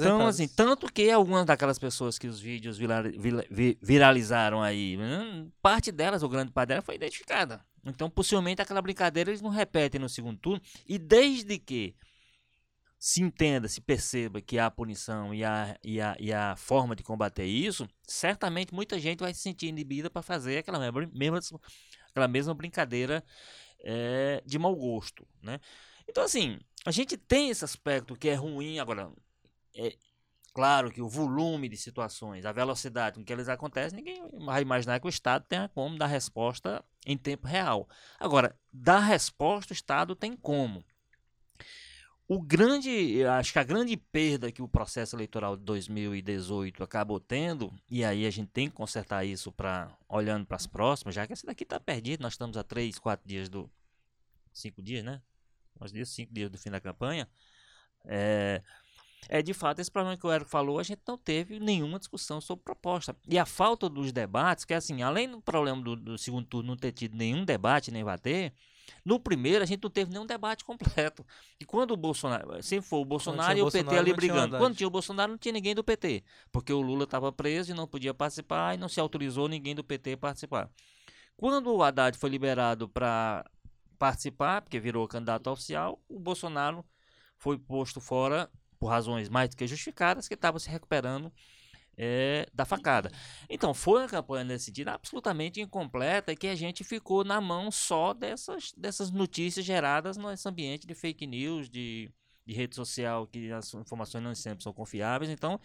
Então, 0.06 0.26
assim, 0.28 0.46
tanto 0.46 0.86
que 0.92 1.10
algumas 1.10 1.44
daquelas 1.44 1.76
pessoas 1.78 2.18
que 2.18 2.28
os 2.28 2.38
vídeos 2.38 2.78
vira- 2.78 3.02
vira- 3.02 3.44
vi- 3.50 3.76
viralizaram 3.82 4.62
aí, 4.62 4.96
hum, 4.96 5.50
parte 5.60 5.90
delas, 5.90 6.22
ou 6.22 6.28
grande 6.28 6.52
parte 6.52 6.68
delas, 6.68 6.84
foi 6.84 6.94
identificada. 6.94 7.64
Então, 7.84 8.08
possivelmente, 8.08 8.62
aquela 8.62 8.82
brincadeira 8.82 9.30
eles 9.30 9.42
não 9.42 9.50
repetem 9.50 10.00
no 10.00 10.08
segundo 10.08 10.38
turno. 10.38 10.60
E 10.86 10.98
desde 10.98 11.58
que 11.58 11.96
se 12.98 13.22
entenda, 13.22 13.68
se 13.68 13.80
perceba 13.80 14.40
que 14.40 14.58
há 14.58 14.70
punição 14.70 15.34
e 15.34 15.44
há, 15.44 15.78
e, 15.84 16.00
há, 16.00 16.16
e 16.18 16.32
há 16.32 16.56
forma 16.56 16.96
de 16.96 17.02
combater 17.02 17.44
isso, 17.44 17.86
certamente 18.02 18.74
muita 18.74 18.98
gente 18.98 19.20
vai 19.20 19.34
se 19.34 19.40
sentir 19.40 19.66
inibida 19.66 20.10
para 20.10 20.22
fazer 20.22 20.58
aquela 20.58 20.78
mesma, 21.12 21.40
aquela 22.08 22.28
mesma 22.28 22.54
brincadeira 22.54 23.22
é, 23.80 24.42
de 24.46 24.58
mau 24.58 24.74
gosto. 24.74 25.26
Né? 25.42 25.60
Então, 26.08 26.24
assim, 26.24 26.58
a 26.84 26.90
gente 26.90 27.16
tem 27.16 27.50
esse 27.50 27.64
aspecto 27.64 28.16
que 28.16 28.28
é 28.28 28.34
ruim. 28.34 28.78
Agora, 28.78 29.12
é 29.74 29.96
claro 30.54 30.90
que 30.90 31.02
o 31.02 31.08
volume 31.08 31.68
de 31.68 31.76
situações, 31.76 32.46
a 32.46 32.52
velocidade 32.52 33.18
com 33.18 33.24
que 33.24 33.32
eles 33.32 33.48
acontecem, 33.48 33.98
ninguém 33.98 34.22
vai 34.44 34.62
imaginar 34.62 34.98
que 34.98 35.06
o 35.06 35.10
Estado 35.10 35.44
tenha 35.46 35.68
como 35.68 35.98
dar 35.98 36.06
resposta 36.06 36.82
em 37.04 37.16
tempo 37.16 37.46
real. 37.46 37.88
Agora, 38.18 38.58
dar 38.72 39.00
resposta, 39.00 39.72
o 39.72 39.76
Estado 39.76 40.16
tem 40.16 40.34
como. 40.34 40.84
O 42.28 42.42
grande, 42.42 43.24
acho 43.24 43.52
que 43.52 43.58
a 43.60 43.64
grande 43.64 43.96
perda 43.96 44.50
que 44.50 44.60
o 44.60 44.66
processo 44.66 45.14
eleitoral 45.14 45.56
de 45.56 45.62
2018 45.62 46.82
acabou 46.82 47.20
tendo, 47.20 47.72
e 47.88 48.04
aí 48.04 48.26
a 48.26 48.30
gente 48.30 48.48
tem 48.48 48.68
que 48.68 48.74
consertar 48.74 49.24
isso 49.24 49.52
para 49.52 49.96
olhando 50.08 50.44
para 50.44 50.56
as 50.56 50.66
próximas, 50.66 51.14
já 51.14 51.24
que 51.24 51.32
essa 51.32 51.46
daqui 51.46 51.62
está 51.62 51.78
perdida, 51.78 52.20
nós 52.20 52.32
estamos 52.32 52.56
a 52.56 52.64
três, 52.64 52.98
quatro 52.98 53.28
dias 53.28 53.48
do. 53.48 53.70
cinco 54.52 54.82
dias, 54.82 55.04
né? 55.04 55.22
Nós 55.78 55.92
dias, 55.92 56.08
cinco 56.08 56.34
dias 56.34 56.50
do 56.50 56.58
fim 56.58 56.70
da 56.70 56.80
campanha. 56.80 57.28
É, 58.04 58.60
é 59.28 59.40
de 59.40 59.54
fato 59.54 59.80
esse 59.80 59.90
problema 59.90 60.16
que 60.16 60.26
o 60.26 60.30
Érico 60.32 60.50
falou, 60.50 60.80
a 60.80 60.82
gente 60.82 61.02
não 61.06 61.16
teve 61.16 61.60
nenhuma 61.60 61.96
discussão 61.96 62.40
sobre 62.40 62.64
proposta. 62.64 63.14
E 63.28 63.38
a 63.38 63.46
falta 63.46 63.88
dos 63.88 64.10
debates, 64.10 64.64
que 64.64 64.74
é 64.74 64.76
assim, 64.76 65.00
além 65.00 65.30
do 65.30 65.40
problema 65.40 65.80
do, 65.80 65.94
do 65.94 66.18
segundo 66.18 66.46
turno 66.46 66.70
não 66.70 66.76
ter 66.76 66.90
tido 66.90 67.16
nenhum 67.16 67.44
debate, 67.44 67.92
nem 67.92 68.02
vai 68.02 68.18
ter 68.18 68.52
no 69.04 69.20
primeiro, 69.20 69.62
a 69.62 69.66
gente 69.66 69.82
não 69.82 69.90
teve 69.90 70.10
nenhum 70.10 70.26
debate 70.26 70.64
completo. 70.64 71.24
E 71.60 71.64
quando 71.64 71.92
o 71.92 71.96
Bolsonaro. 71.96 72.62
Sempre 72.62 72.88
foi 72.88 73.00
o 73.00 73.04
Bolsonaro 73.04 73.58
e 73.58 73.60
o 73.60 73.64
Bolsonaro, 73.64 73.88
PT 73.88 73.98
ali 73.98 74.12
brigando. 74.14 74.58
Quando 74.58 74.76
tinha 74.76 74.86
o 74.86 74.90
Bolsonaro, 74.90 75.32
não 75.32 75.38
tinha 75.38 75.52
ninguém 75.52 75.74
do 75.74 75.84
PT. 75.84 76.24
Porque 76.50 76.72
o 76.72 76.80
Lula 76.80 77.04
estava 77.04 77.32
preso 77.32 77.72
e 77.72 77.74
não 77.74 77.86
podia 77.86 78.14
participar 78.14 78.74
e 78.74 78.78
não 78.78 78.88
se 78.88 79.00
autorizou 79.00 79.48
ninguém 79.48 79.74
do 79.74 79.84
PT 79.84 80.16
participar. 80.16 80.70
Quando 81.36 81.74
o 81.74 81.82
Haddad 81.82 82.16
foi 82.16 82.30
liberado 82.30 82.88
para 82.88 83.44
participar, 83.98 84.62
porque 84.62 84.78
virou 84.78 85.06
candidato 85.08 85.50
oficial, 85.50 86.00
o 86.08 86.18
Bolsonaro 86.18 86.84
foi 87.36 87.58
posto 87.58 88.00
fora 88.00 88.50
por 88.78 88.88
razões 88.88 89.28
mais 89.28 89.48
do 89.48 89.56
que 89.56 89.66
justificadas, 89.66 90.28
que 90.28 90.34
estava 90.34 90.58
se 90.58 90.68
recuperando 90.68 91.32
é, 91.96 92.46
da 92.52 92.64
facada. 92.64 93.10
Então, 93.48 93.72
foi 93.72 94.02
uma 94.02 94.08
campanha 94.08 94.44
nesse 94.44 94.66
sentido 94.66 94.88
absolutamente 94.88 95.60
incompleta 95.60 96.32
e 96.32 96.36
que 96.36 96.46
a 96.48 96.54
gente 96.54 96.84
ficou 96.84 97.24
na 97.24 97.40
mão 97.40 97.70
só 97.70 98.12
dessas, 98.12 98.72
dessas 98.76 99.10
notícias 99.10 99.64
geradas 99.64 100.16
nesse 100.16 100.48
ambiente 100.48 100.86
de 100.86 100.94
fake 100.94 101.26
news, 101.26 101.70
de, 101.70 102.10
de 102.44 102.54
rede 102.54 102.74
social, 102.74 103.26
que 103.26 103.50
as 103.50 103.72
informações 103.74 104.22
não 104.22 104.34
sempre 104.34 104.62
são 104.62 104.72
confiáveis. 104.72 105.30
Então, 105.30 105.58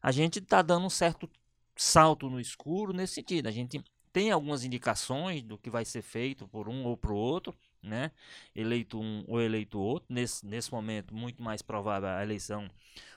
a 0.00 0.12
gente 0.12 0.38
está 0.38 0.62
dando 0.62 0.86
um 0.86 0.90
certo 0.90 1.28
salto 1.74 2.30
no 2.30 2.40
escuro 2.40 2.92
nesse 2.92 3.14
sentido. 3.14 3.48
A 3.48 3.52
gente 3.52 3.82
tem 4.12 4.30
algumas 4.30 4.64
indicações 4.64 5.42
do 5.42 5.58
que 5.58 5.70
vai 5.70 5.84
ser 5.84 6.02
feito 6.02 6.46
por 6.46 6.68
um 6.68 6.84
ou 6.84 6.96
por 6.96 7.12
outro, 7.12 7.56
né? 7.82 8.10
Eleito 8.54 9.00
um 9.00 9.24
ou 9.26 9.40
eleito 9.40 9.78
outro. 9.78 10.12
Nesse, 10.12 10.46
nesse 10.46 10.72
momento, 10.72 11.14
muito 11.14 11.42
mais 11.42 11.62
provável 11.62 12.08
a 12.08 12.22
eleição 12.22 12.68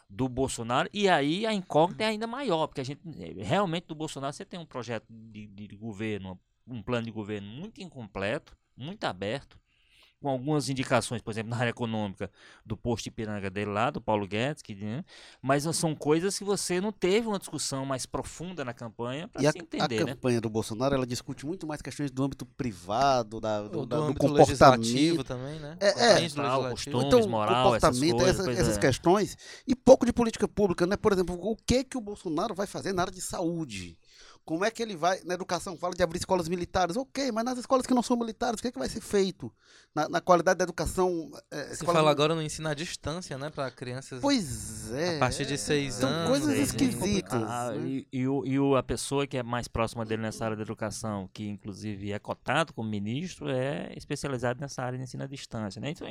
do 0.09 0.29
Bolsonaro. 0.29 0.89
E 0.93 1.09
aí 1.09 1.45
a 1.45 1.53
incógnita 1.53 2.03
é 2.03 2.07
ainda 2.07 2.27
maior, 2.27 2.67
porque 2.67 2.81
a 2.81 2.85
gente 2.85 3.01
realmente 3.37 3.87
do 3.87 3.95
Bolsonaro 3.95 4.33
você 4.33 4.45
tem 4.45 4.59
um 4.59 4.65
projeto 4.65 5.05
de, 5.09 5.47
de 5.47 5.75
governo, 5.75 6.39
um 6.67 6.81
plano 6.81 7.05
de 7.05 7.11
governo 7.11 7.47
muito 7.47 7.81
incompleto, 7.81 8.55
muito 8.77 9.03
aberto 9.05 9.59
com 10.25 10.31
algumas 10.31 10.69
indicações, 10.69 11.21
por 11.21 11.29
exemplo, 11.29 11.51
na 11.51 11.57
área 11.57 11.69
econômica 11.69 12.31
do 12.65 12.75
posto 12.75 13.05
Ipiranga 13.05 13.47
dele 13.47 13.69
lá, 13.69 13.91
do 13.91 14.01
Paulo 14.01 14.27
Guedes, 14.27 14.63
que, 14.63 14.73
né? 14.73 15.05
mas 15.39 15.63
são 15.75 15.93
coisas 15.93 16.35
que 16.35 16.43
você 16.43 16.81
não 16.81 16.91
teve 16.91 17.27
uma 17.27 17.37
discussão 17.37 17.85
mais 17.85 18.07
profunda 18.07 18.65
na 18.65 18.73
campanha 18.73 19.27
para 19.27 19.51
se 19.51 19.59
entender. 19.59 20.01
A 20.01 20.05
né? 20.05 20.13
campanha 20.13 20.41
do 20.41 20.49
Bolsonaro 20.49 20.95
ela 20.95 21.05
discute 21.05 21.45
muito 21.45 21.67
mais 21.67 21.79
questões 21.79 22.09
do 22.09 22.23
âmbito 22.23 22.43
privado, 22.43 23.39
da, 23.39 23.61
do, 23.61 23.69
do, 23.69 23.85
da, 23.85 23.97
do 23.97 24.15
comportamento 24.15 25.23
também, 25.23 25.59
né? 25.59 25.77
É, 25.79 26.23
é 26.23 26.29
tal, 26.29 26.71
costumes, 26.71 27.05
então, 27.05 27.29
moral, 27.29 27.65
comportamento, 27.65 28.23
essas, 28.23 28.37
coisas, 28.37 28.39
essa, 28.39 28.61
essas 28.61 28.77
é. 28.77 28.79
questões 28.79 29.37
e 29.67 29.75
pouco 29.75 30.07
de 30.07 30.11
política 30.11 30.47
pública, 30.47 30.87
né? 30.87 30.97
Por 30.97 31.13
exemplo, 31.13 31.37
o 31.39 31.55
que 31.55 31.83
que 31.83 31.99
o 31.99 32.01
Bolsonaro 32.01 32.55
vai 32.55 32.65
fazer 32.65 32.93
na 32.93 33.03
área 33.03 33.13
de 33.13 33.21
saúde? 33.21 33.95
Como 34.45 34.63
é 34.63 34.69
que 34.69 34.83
ele 34.83 34.95
vai, 34.95 35.19
na 35.25 35.33
educação, 35.33 35.75
fala 35.75 35.95
de 35.95 36.03
abrir 36.03 36.19
escolas 36.19 36.47
militares, 36.47 36.95
ok, 36.95 37.31
mas 37.31 37.43
nas 37.43 37.57
escolas 37.57 37.87
que 37.87 37.95
não 37.95 38.03
são 38.03 38.15
militares, 38.15 38.59
o 38.59 38.61
que, 38.61 38.67
é 38.67 38.71
que 38.71 38.77
vai 38.77 38.87
ser 38.87 39.01
feito? 39.01 39.51
Na, 39.93 40.07
na 40.07 40.21
qualidade 40.21 40.59
da 40.59 40.63
educação. 40.63 41.31
É, 41.49 41.73
Você 41.73 41.83
fala 41.83 42.11
agora 42.11 42.35
no 42.35 42.43
ensino 42.43 42.69
à 42.69 42.75
distância, 42.75 43.39
né, 43.39 43.49
para 43.49 43.71
crianças. 43.71 44.21
Pois 44.21 44.91
é. 44.93 45.15
A 45.15 45.19
partir 45.19 45.47
de 45.47 45.57
seis 45.57 45.95
São 45.95 46.07
anos. 46.09 46.29
coisas 46.29 46.59
é 46.59 46.61
esquisitas. 46.61 47.41
Ah, 47.41 47.71
né? 47.71 47.87
e, 47.87 48.07
e, 48.13 48.27
o, 48.27 48.45
e 48.45 48.59
o- 48.59 48.75
a 48.75 48.83
pessoa 48.83 49.25
que 49.25 49.35
é 49.35 49.41
mais 49.41 49.67
próxima 49.67 50.05
dele 50.05 50.21
nessa 50.21 50.45
área 50.45 50.55
da 50.55 50.61
educação, 50.61 51.27
que 51.33 51.47
inclusive 51.47 52.11
é 52.11 52.19
cotado 52.19 52.71
como 52.71 52.87
ministro, 52.87 53.49
é 53.49 53.91
especializado 53.97 54.61
nessa 54.61 54.83
área 54.83 54.95
de 54.99 55.05
ensino 55.05 55.23
à 55.23 55.27
distância. 55.27 55.81
Né? 55.81 55.89
Então, 55.89 56.07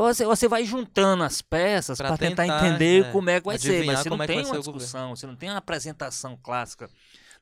você, 0.00 0.24
você 0.24 0.46
vai 0.46 0.64
juntando 0.64 1.24
as 1.24 1.42
peças 1.42 1.98
para 1.98 2.16
tentar, 2.16 2.44
tentar, 2.44 2.68
entender 2.68 3.06
é, 3.06 3.10
como 3.10 3.30
é 3.30 3.40
que 3.40 3.46
vai 3.46 3.58
ser, 3.58 3.84
mas 3.84 3.98
você 3.98 4.10
não 4.10 4.22
é 4.22 4.26
tem 4.28 4.44
uma 4.44 4.58
discussão, 4.58 5.16
você 5.16 5.26
não 5.26 5.34
tem 5.34 5.48
uma 5.50 5.58
apresentação 5.58 6.38
clássica 6.40 6.88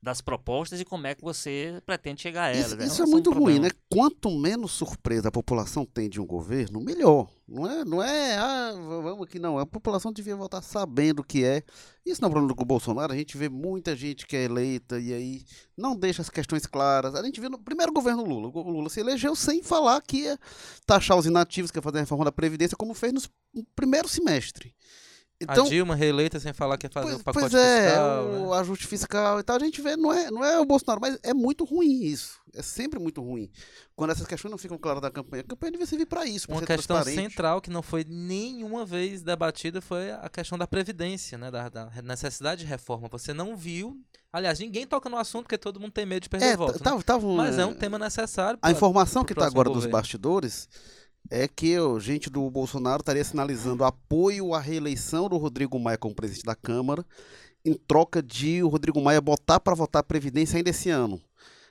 das 0.03 0.21
propostas 0.21 0.81
e 0.81 0.85
como 0.85 1.07
é 1.07 1.15
que 1.15 1.23
você 1.23 1.81
pretende 1.87 2.21
chegar 2.21 2.47
a 2.47 2.49
elas. 2.49 2.67
Isso, 2.67 2.77
né? 2.77 2.85
isso 2.85 2.95
Esse 2.95 3.03
é 3.03 3.05
um 3.05 3.09
muito 3.09 3.31
ruim, 3.31 3.55
problema. 3.55 3.67
né? 3.69 3.71
Quanto 3.89 4.31
menos 4.31 4.73
surpresa 4.73 5.29
a 5.29 5.33
população 5.33 5.85
tem 5.87 6.11
de 6.11 6.21
um 6.21 6.27
governo, 6.27 6.81
melhor. 6.81 7.31
Não 7.47 7.71
é, 7.71 7.85
não 7.85 8.03
é, 8.03 8.37
ah, 8.37 8.73
vamos 8.75 9.23
aqui, 9.23 9.39
não. 9.39 9.59
A 9.59 9.67
população 9.67 10.13
devia 10.13 10.35
votar 10.35 10.61
sabendo 10.63 11.21
o 11.21 11.25
que 11.25 11.45
é. 11.45 11.63
Isso 12.05 12.21
não 12.21 12.27
é 12.27 12.31
um 12.31 12.33
problema 12.33 12.57
com 12.57 12.63
o 12.65 12.67
Bolsonaro. 12.67 13.13
A 13.13 13.17
gente 13.17 13.37
vê 13.37 13.49
muita 13.49 13.95
gente 13.95 14.27
que 14.27 14.35
é 14.35 14.43
eleita 14.45 14.99
e 14.99 15.13
aí 15.13 15.45
não 15.77 15.95
deixa 15.95 16.21
as 16.21 16.31
questões 16.31 16.67
claras. 16.67 17.15
A 17.15 17.23
gente 17.23 17.41
vê 17.41 17.49
no 17.49 17.59
primeiro 17.59 17.93
governo 17.93 18.25
Lula. 18.25 18.49
O 18.49 18.71
Lula 18.71 18.89
se 18.89 18.99
elegeu 18.99 19.37
sem 19.37 19.63
falar 19.63 20.01
que 20.01 20.23
ia 20.23 20.39
taxar 20.85 21.17
os 21.17 21.27
inativos, 21.27 21.71
que 21.71 21.79
ia 21.79 21.83
fazer 21.83 21.99
a 21.99 22.01
reforma 22.01 22.25
da 22.25 22.33
Previdência, 22.33 22.77
como 22.77 22.93
fez 22.95 23.13
no 23.13 23.65
primeiro 23.77 24.09
semestre. 24.09 24.75
Então, 25.43 25.67
a 25.67 25.69
Dilma 25.69 25.95
reeleita 25.95 26.39
sem 26.41 26.53
falar 26.53 26.79
que 26.79 26.87
ia 26.87 26.91
fazer 26.91 27.07
Pois, 27.09 27.21
o 27.21 27.25
pacote 27.25 27.51
pois 27.51 27.55
é, 27.55 27.87
fiscal. 27.89 28.25
o 28.27 28.51
né? 28.51 28.59
ajuste 28.61 28.87
fiscal 28.87 29.41
e 29.41 29.43
tal, 29.43 29.57
a 29.57 29.59
gente 29.61 29.81
vê, 29.83 29.97
não 29.97 30.13
é, 30.13 30.31
não 30.31 30.45
é 30.45 30.59
o 30.61 30.65
Bolsonaro, 30.65 31.01
mas 31.01 31.19
é 31.23 31.35
muito 31.35 31.65
ruim 31.65 32.05
isso. 32.05 32.41
É 32.55 32.63
sempre 32.63 32.99
muito 33.01 33.23
ruim. 33.23 33.51
Quando 33.97 34.11
essas 34.11 34.27
questões 34.27 34.51
não 34.51 34.59
ficam 34.59 34.77
claras 34.77 35.01
da 35.01 35.11
campanha, 35.11 35.43
a 35.43 35.47
campanha 35.47 35.73
devia 35.73 35.87
servir 35.87 36.05
para 36.07 36.27
isso, 36.27 36.47
pra 36.47 36.57
Uma 36.57 36.67
questão 36.67 37.03
central 37.03 37.61
que 37.63 37.71
não 37.71 37.81
foi 37.83 38.05
nenhuma 38.05 38.85
vez 38.85 39.23
debatida 39.23 39.81
foi 39.81 40.11
a 40.13 40.29
questão 40.29 40.59
da 40.59 40.67
previdência, 40.67 41.39
né? 41.39 41.51
Da, 41.51 41.69
da 41.71 41.91
necessidade 42.03 42.61
de 42.63 42.67
reforma. 42.67 43.09
Você 43.11 43.33
não 43.33 43.57
viu. 43.57 43.99
Aliás, 44.33 44.59
ninguém 44.59 44.87
toca 44.87 45.09
no 45.09 45.17
assunto 45.17 45.45
porque 45.45 45.57
todo 45.59 45.81
mundo 45.81 45.93
tem 45.93 46.05
medo 46.07 46.23
de 46.23 46.29
perder 46.29 46.47
É, 46.47 46.57
voto. 46.57 46.83
né? 46.85 47.03
tava 47.05 47.27
um- 47.27 47.37
Mas 47.37 47.59
é 47.59 47.65
um 47.67 47.75
tema 47.75 47.99
necessário. 47.99 48.59
A 48.59 48.61
pra- 48.61 48.71
informação 48.71 49.25
que 49.25 49.33
está 49.33 49.47
agora 49.47 49.69
dos 49.69 49.77
governo. 49.85 49.93
bastidores 49.99 50.69
é 51.31 51.49
que 51.49 51.79
o 51.79 51.99
gente 51.99 52.29
do 52.29 52.51
Bolsonaro 52.51 53.01
estaria 53.01 53.25
sinalizando 53.25 53.85
apoio 53.85 54.55
à 54.55 54.61
reeleição 54.61 55.29
do 55.29 55.37
Rodrigo 55.37 55.79
Maia 55.79 55.99
como 55.99 56.15
presidente 56.15 56.45
da 56.45 56.55
Câmara, 56.55 57.05
em 57.65 57.75
troca 57.75 58.23
de 58.23 58.63
o 58.63 58.69
Rodrigo 58.69 59.01
Maia 59.01 59.21
botar 59.21 59.61
para 59.61 59.75
votar 59.75 60.01
a 60.01 60.05
Previdência 60.05 60.57
ainda 60.57 60.71
esse 60.71 60.91
ano. 60.91 61.21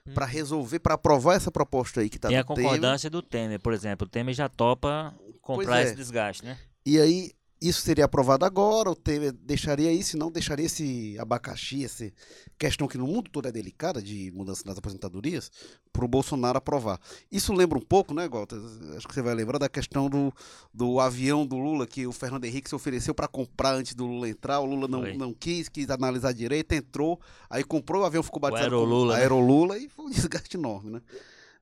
Hum. 0.07 0.13
Para 0.13 0.25
resolver, 0.25 0.79
para 0.79 0.95
aprovar 0.95 1.35
essa 1.35 1.51
proposta 1.51 2.01
aí 2.01 2.09
que 2.09 2.17
está 2.17 2.27
Tem 2.27 2.37
a 2.37 2.41
no 2.41 2.47
Temer. 2.47 2.63
concordância 2.63 3.09
do 3.09 3.21
Temer, 3.21 3.59
por 3.59 3.73
exemplo. 3.73 4.07
O 4.07 4.09
Temer 4.09 4.33
já 4.33 4.49
topa 4.49 5.13
comprar 5.41 5.81
é. 5.81 5.83
esse 5.83 5.95
desgaste, 5.95 6.43
né? 6.43 6.57
E 6.83 6.99
aí, 6.99 7.31
isso 7.62 7.82
seria 7.82 8.06
aprovado 8.06 8.43
agora, 8.43 8.89
o 8.89 8.95
Temer 8.95 9.32
deixaria 9.32 9.91
isso, 9.93 10.17
não 10.17 10.32
deixaria 10.32 10.65
esse 10.65 11.15
abacaxi, 11.19 11.86
essa 11.86 12.12
questão 12.58 12.88
que 12.88 12.97
no 12.97 13.06
mundo 13.06 13.30
todo 13.30 13.47
é 13.47 13.52
delicada, 13.52 14.02
de 14.02 14.32
mudança 14.32 14.63
das 14.65 14.80
aposentadorias, 14.80 15.52
para 15.93 16.04
o 16.04 16.08
Bolsonaro 16.08 16.58
aprovar. 16.58 17.00
Isso 17.32 17.54
lembra 17.54 17.78
um 17.78 17.82
pouco, 17.82 18.15
né, 18.15 18.28
Gota? 18.28 18.56
Acho 18.97 19.08
que 19.08 19.13
você 19.13 19.21
vai 19.21 19.36
lembrar 19.36 19.60
da 19.60 19.69
questão 19.69 20.10
do, 20.10 20.34
do 20.74 21.00
avião 21.00 21.45
do 21.45 21.58
Lula, 21.58 21.86
que 21.86 22.08
o 22.08 22.12
Fernando 22.12 22.45
Henrique 22.45 22.67
se 22.67 22.74
ofereceu 22.74 23.13
para 23.13 23.28
comprar 23.28 23.76
antes 23.76 23.93
do 23.93 24.08
Lula 24.08 24.28
entrar, 24.28 24.60
o 24.60 24.65
Lula 24.65 24.88
não, 24.88 25.04
não 25.13 25.32
quis, 25.32 25.69
quis 25.69 25.88
analisar 25.91 26.34
direito, 26.34 26.74
entrou, 26.74 27.19
aí 27.47 27.63
comprou, 27.63 28.02
o 28.02 28.06
avião 28.06 28.24
ficou 28.24 28.39
batizado 28.39 28.74
Aerolula, 28.74 29.02
como 29.02 29.12
né? 29.13 29.19
Aerolula, 29.19 29.78
e 29.78 29.88
foi 29.88 30.06
um 30.06 30.10
desgaste 30.10 30.58
enorme, 30.58 30.89
né? 30.89 31.02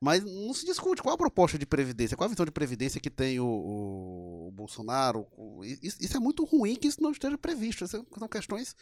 Mas 0.01 0.23
não 0.23 0.53
se 0.53 0.65
discute 0.65 1.01
qual 1.01 1.15
a 1.15 1.17
proposta 1.17 1.57
de 1.57 1.65
previdência, 1.65 2.15
qual 2.15 2.25
a 2.25 2.29
visão 2.29 2.45
de 2.45 2.51
previdência 2.51 3.01
que 3.01 3.09
tem 3.09 3.39
o, 3.39 3.45
o- 3.45 4.47
o 4.47 4.51
Bolsonaro. 4.51 5.27
o- 5.37 5.63
isso, 5.65 5.97
isso 5.99 6.15
é 6.15 6.19
muito 6.19 6.45
ruim 6.45 6.75
que 6.75 6.87
isso 6.87 7.01
não 7.01 7.11
esteja 7.11 7.37
previsto. 7.37 7.83
Essas 7.83 8.01
são 8.17 8.27
questões 8.29 8.75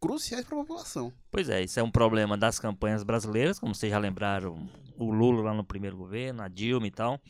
cruciais 0.00 0.44
para 0.44 0.56
a 0.56 0.60
população. 0.60 1.12
Pois 1.30 1.48
é, 1.48 1.62
isso 1.62 1.78
é 1.78 1.82
um 1.82 1.90
problema 1.90 2.36
das 2.38 2.58
campanhas 2.58 3.02
brasileiras, 3.02 3.58
como 3.58 3.74
vocês 3.74 3.90
já 3.90 3.98
lembraram, 3.98 4.68
o 4.96 5.10
Lula 5.10 5.42
lá 5.42 5.54
no 5.54 5.64
primeiro 5.64 5.96
governo, 5.96 6.42
a 6.42 6.48
Dilma 6.48 6.86
e 6.86 6.90
tal, 6.90 7.20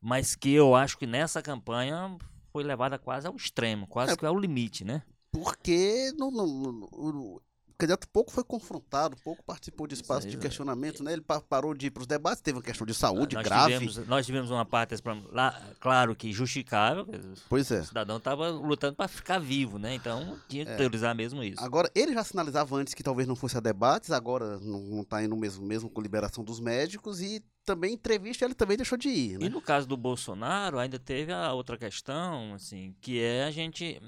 mas 0.00 0.34
que 0.34 0.50
eu 0.52 0.74
acho 0.74 0.98
que 0.98 1.06
nessa 1.06 1.40
campanha 1.42 2.16
foi 2.50 2.64
levada 2.64 2.98
quase 2.98 3.26
ao 3.26 3.36
extremo, 3.36 3.86
quase 3.86 4.14
É. 4.14 4.16
que 4.16 4.24
ao 4.26 4.38
limite, 4.38 4.84
né? 4.84 5.02
Porque 5.30 6.12
não, 6.18 6.30
não- 6.30 6.46
não- 6.72 6.88
o- 6.92 7.40
candidato 7.78 8.08
pouco 8.08 8.30
foi 8.32 8.42
confrontado, 8.44 9.16
pouco 9.24 9.42
participou 9.44 9.86
de 9.86 9.94
espaço 9.94 10.20
Isso 10.26 10.30
de 10.30 10.36
aí, 10.36 10.42
questionamento, 10.42 11.02
né? 11.04 11.12
Ele 11.12 11.20
pa- 11.22 11.40
parou 11.40 11.74
de 11.74 11.86
ir 11.86 11.90
para 11.90 12.00
os 12.00 12.06
debates, 12.06 12.40
teve 12.42 12.56
uma 12.58 12.62
questão 12.64 12.86
de 12.86 12.94
saúde 12.94 13.34
nós 13.36 13.44
grave. 13.44 13.72
Tivemos, 13.74 14.08
nós 14.08 14.26
tivemos 14.26 14.50
uma 14.50 14.64
parte, 14.64 14.94
lá, 15.30 15.60
claro 15.80 16.14
que 16.14 16.32
justificável, 16.32 17.06
Pois 17.48 17.70
é. 17.70 17.80
o 17.80 17.84
cidadão 17.84 18.16
estava 18.16 18.48
lutando 18.50 18.96
para 18.96 19.08
ficar 19.08 19.38
vivo, 19.38 19.78
né? 19.78 19.94
Então 19.94 20.38
tinha 20.48 20.64
que 20.64 20.74
priorizar 20.74 21.14
mesmo 21.14 21.42
isso. 21.42 21.62
Agora, 21.62 21.90
ele 21.94 22.12
já 22.14 22.24
sinalizava 22.24 22.76
antes 22.76 22.94
que 22.94 23.02
talvez 23.02 23.28
não 23.28 23.36
fosse 23.36 23.56
a 23.56 23.60
debates, 23.60 24.10
agora 24.10 24.58
não 24.60 25.02
está 25.02 25.22
indo 25.22 25.36
mesmo, 25.36 25.64
mesmo 25.66 25.90
com 25.90 26.00
liberação 26.00 26.42
dos 26.42 26.60
médicos 26.60 27.20
e 27.20 27.42
também 27.64 27.94
entrevista 27.94 28.44
ele 28.44 28.54
também 28.54 28.76
deixou 28.76 28.96
de 28.96 29.08
ir, 29.08 29.34
E 29.34 29.38
né? 29.38 29.48
no 29.48 29.60
caso 29.60 29.88
do 29.88 29.96
Bolsonaro, 29.96 30.78
ainda 30.78 30.98
teve 31.00 31.32
a 31.32 31.52
outra 31.52 31.76
questão, 31.76 32.54
assim, 32.54 32.94
que 33.00 33.20
é 33.20 33.42
a 33.44 33.50
gente. 33.50 34.00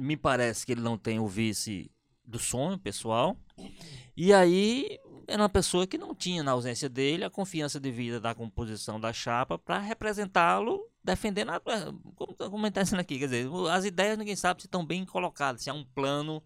Me 0.00 0.16
parece 0.16 0.66
que 0.66 0.72
ele 0.72 0.80
não 0.80 0.98
tem 0.98 1.20
o 1.20 1.26
vice 1.28 1.90
do 2.24 2.38
sonho 2.38 2.78
pessoal. 2.78 3.36
E 4.16 4.32
aí 4.32 4.98
era 5.26 5.42
uma 5.42 5.48
pessoa 5.48 5.86
que 5.86 5.98
não 5.98 6.14
tinha, 6.14 6.42
na 6.42 6.52
ausência 6.52 6.88
dele, 6.88 7.24
a 7.24 7.30
confiança 7.30 7.80
devida 7.80 8.20
da 8.20 8.34
composição 8.34 9.00
da 9.00 9.12
chapa 9.12 9.58
para 9.58 9.78
representá-lo, 9.78 10.80
defendendo. 11.02 11.50
A, 11.50 11.60
como, 12.14 12.34
como 12.34 12.66
está 12.66 12.82
dizendo 12.82 13.00
aqui, 13.00 13.18
quer 13.18 13.26
dizer, 13.26 13.48
as 13.70 13.84
ideias 13.84 14.18
ninguém 14.18 14.36
sabe 14.36 14.62
se 14.62 14.66
estão 14.66 14.84
bem 14.84 15.04
colocadas, 15.04 15.62
se 15.62 15.70
há 15.70 15.74
um 15.74 15.84
plano. 15.84 16.42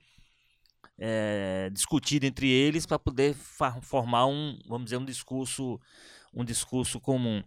é, 0.99 1.71
discutido 1.73 2.27
entre 2.27 2.49
eles 2.49 2.85
para 2.85 2.99
poder 2.99 3.35
formar 3.83 4.27
um, 4.27 4.59
vamos 4.67 4.87
dizer, 4.87 4.97
um 4.97 5.05
discurso, 5.05 5.81
um 6.35 6.45
discurso 6.45 7.01
comum. 7.01 7.43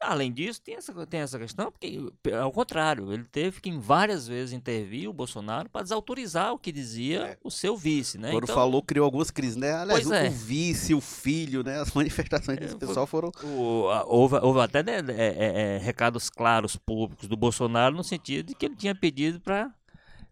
Além 0.00 0.30
disso, 0.30 0.60
tem 0.60 0.74
essa, 0.74 1.06
tem 1.06 1.20
essa 1.20 1.38
questão, 1.38 1.72
porque, 1.72 1.98
ao 2.38 2.52
contrário, 2.52 3.10
ele 3.10 3.24
teve 3.24 3.60
que 3.62 3.70
em 3.70 3.78
várias 3.78 4.28
vezes 4.28 4.52
intervir 4.52 5.08
o 5.08 5.14
Bolsonaro 5.14 5.70
para 5.70 5.80
desautorizar 5.82 6.52
o 6.52 6.58
que 6.58 6.70
dizia 6.70 7.20
É. 7.28 7.38
o 7.42 7.50
seu 7.50 7.74
vice, 7.74 8.18
né? 8.18 8.30
Quando 8.30 8.44
Então, 8.44 8.54
falou, 8.54 8.82
criou 8.82 9.04
algumas 9.06 9.30
crises, 9.30 9.56
né? 9.56 9.72
Aliás, 9.72 10.02
Pois 10.06 10.10
o, 10.10 10.14
é. 10.14 10.28
o 10.28 10.30
vice, 10.32 10.94
o 10.94 11.00
filho, 11.00 11.62
né? 11.62 11.80
As 11.80 11.90
manifestações 11.94 12.58
desse 12.58 12.74
É, 12.74 12.78
pessoal 12.78 13.06
foram. 13.06 13.30
o- 13.42 13.88
a- 13.88 14.04
houve, 14.04 14.36
houve 14.42 14.60
até 14.60 14.82
né, 14.82 14.96
é, 15.08 15.24
é, 15.26 15.76
é, 15.76 15.78
recados 15.78 16.28
claros 16.28 16.76
públicos 16.76 17.26
do 17.26 17.36
Bolsonaro 17.36 17.94
no 17.96 18.04
sentido 18.04 18.48
de 18.48 18.54
que 18.54 18.66
ele 18.66 18.76
tinha 18.76 18.94
pedido 18.94 19.40
para 19.40 19.72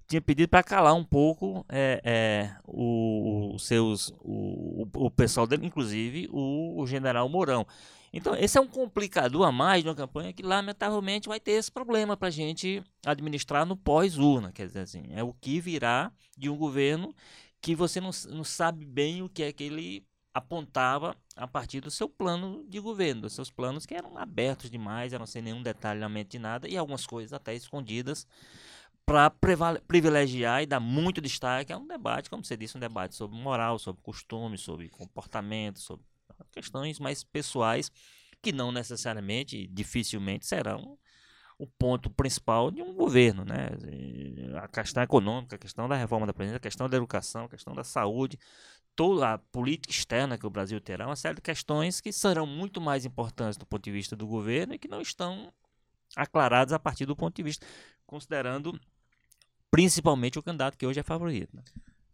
tinha 0.06 0.20
pedido 0.20 0.48
para 0.50 0.62
calar 0.62 0.92
um 0.94 1.04
pouco 1.04 1.64
é, 1.70 2.02
é, 2.04 2.50
o, 2.66 3.52
os 3.54 3.66
seus 3.66 4.10
o, 4.20 4.86
o, 4.94 5.06
o 5.06 5.10
pessoal 5.10 5.46
dele, 5.46 5.64
inclusive 5.64 6.28
o, 6.30 6.78
o 6.82 6.86
general 6.86 7.26
Mourão. 7.30 7.66
Então 8.12 8.34
esse 8.36 8.58
é 8.58 8.60
um 8.60 8.66
complicador 8.66 9.46
a 9.46 9.52
mais 9.52 9.82
de 9.82 9.88
uma 9.88 9.94
campanha 9.94 10.32
que 10.32 10.42
lamentavelmente 10.42 11.28
vai 11.28 11.40
ter 11.40 11.52
esse 11.52 11.70
problema 11.70 12.16
para 12.16 12.28
a 12.28 12.32
gente 12.32 12.82
administrar 13.06 13.64
no 13.64 13.76
pós-urna, 13.76 14.52
quer 14.52 14.66
dizer 14.66 14.80
assim, 14.80 15.04
é 15.10 15.22
o 15.22 15.32
que 15.32 15.60
virá 15.60 16.12
de 16.36 16.50
um 16.50 16.56
governo 16.56 17.14
que 17.60 17.74
você 17.74 18.00
não, 18.00 18.10
não 18.28 18.44
sabe 18.44 18.84
bem 18.84 19.22
o 19.22 19.28
que 19.28 19.42
é 19.42 19.52
que 19.52 19.64
ele 19.64 20.04
apontava 20.34 21.14
a 21.36 21.46
partir 21.46 21.80
do 21.80 21.90
seu 21.90 22.08
plano 22.08 22.64
de 22.68 22.80
governo, 22.80 23.22
dos 23.22 23.34
seus 23.34 23.50
planos 23.50 23.86
que 23.86 23.94
eram 23.94 24.16
abertos 24.16 24.70
demais, 24.70 25.12
eram 25.12 25.26
sem 25.26 25.42
nenhum 25.42 25.62
detalhamento 25.62 26.30
de 26.30 26.38
nada 26.38 26.68
e 26.68 26.76
algumas 26.76 27.06
coisas 27.06 27.32
até 27.32 27.54
escondidas 27.54 28.26
para 29.04 29.30
privilegiar 29.86 30.62
e 30.62 30.66
dar 30.66 30.80
muito 30.80 31.20
destaque 31.20 31.72
a 31.72 31.78
um 31.78 31.86
debate, 31.86 32.30
como 32.30 32.44
você 32.44 32.56
disse, 32.56 32.76
um 32.76 32.80
debate 32.80 33.14
sobre 33.14 33.36
moral, 33.36 33.78
sobre 33.78 34.00
costume, 34.02 34.56
sobre 34.56 34.88
comportamento, 34.88 35.80
sobre 35.80 36.04
questões 36.50 36.98
mais 36.98 37.24
pessoais 37.24 37.90
que 38.40 38.52
não 38.52 38.72
necessariamente, 38.72 39.68
dificilmente 39.68 40.46
serão 40.46 40.98
o 41.58 41.66
ponto 41.66 42.10
principal 42.10 42.72
de 42.72 42.82
um 42.82 42.92
governo, 42.92 43.44
né? 43.44 43.68
A 44.60 44.66
questão 44.66 45.02
econômica, 45.02 45.54
a 45.54 45.58
questão 45.58 45.88
da 45.88 45.94
reforma 45.94 46.26
da 46.26 46.34
presidência, 46.34 46.56
a 46.56 46.60
questão 46.60 46.88
da 46.88 46.96
educação, 46.96 47.44
a 47.44 47.48
questão 47.48 47.72
da 47.72 47.84
saúde, 47.84 48.36
toda 48.96 49.34
a 49.34 49.38
política 49.38 49.92
externa 49.92 50.36
que 50.36 50.46
o 50.46 50.50
Brasil 50.50 50.80
terá, 50.80 51.06
uma 51.06 51.14
série 51.14 51.36
de 51.36 51.40
questões 51.40 52.00
que 52.00 52.12
serão 52.12 52.46
muito 52.46 52.80
mais 52.80 53.04
importantes 53.04 53.56
do 53.56 53.64
ponto 53.64 53.84
de 53.84 53.92
vista 53.92 54.16
do 54.16 54.26
governo 54.26 54.74
e 54.74 54.78
que 54.78 54.88
não 54.88 55.00
estão 55.00 55.52
aclaradas 56.16 56.72
a 56.72 56.78
partir 56.78 57.06
do 57.06 57.14
ponto 57.14 57.36
de 57.36 57.42
vista, 57.42 57.64
considerando 58.06 58.78
principalmente 59.70 60.38
o 60.38 60.42
candidato 60.42 60.76
que 60.76 60.86
hoje 60.86 61.00
é 61.00 61.02
favorito. 61.02 61.56
né? 61.56 61.62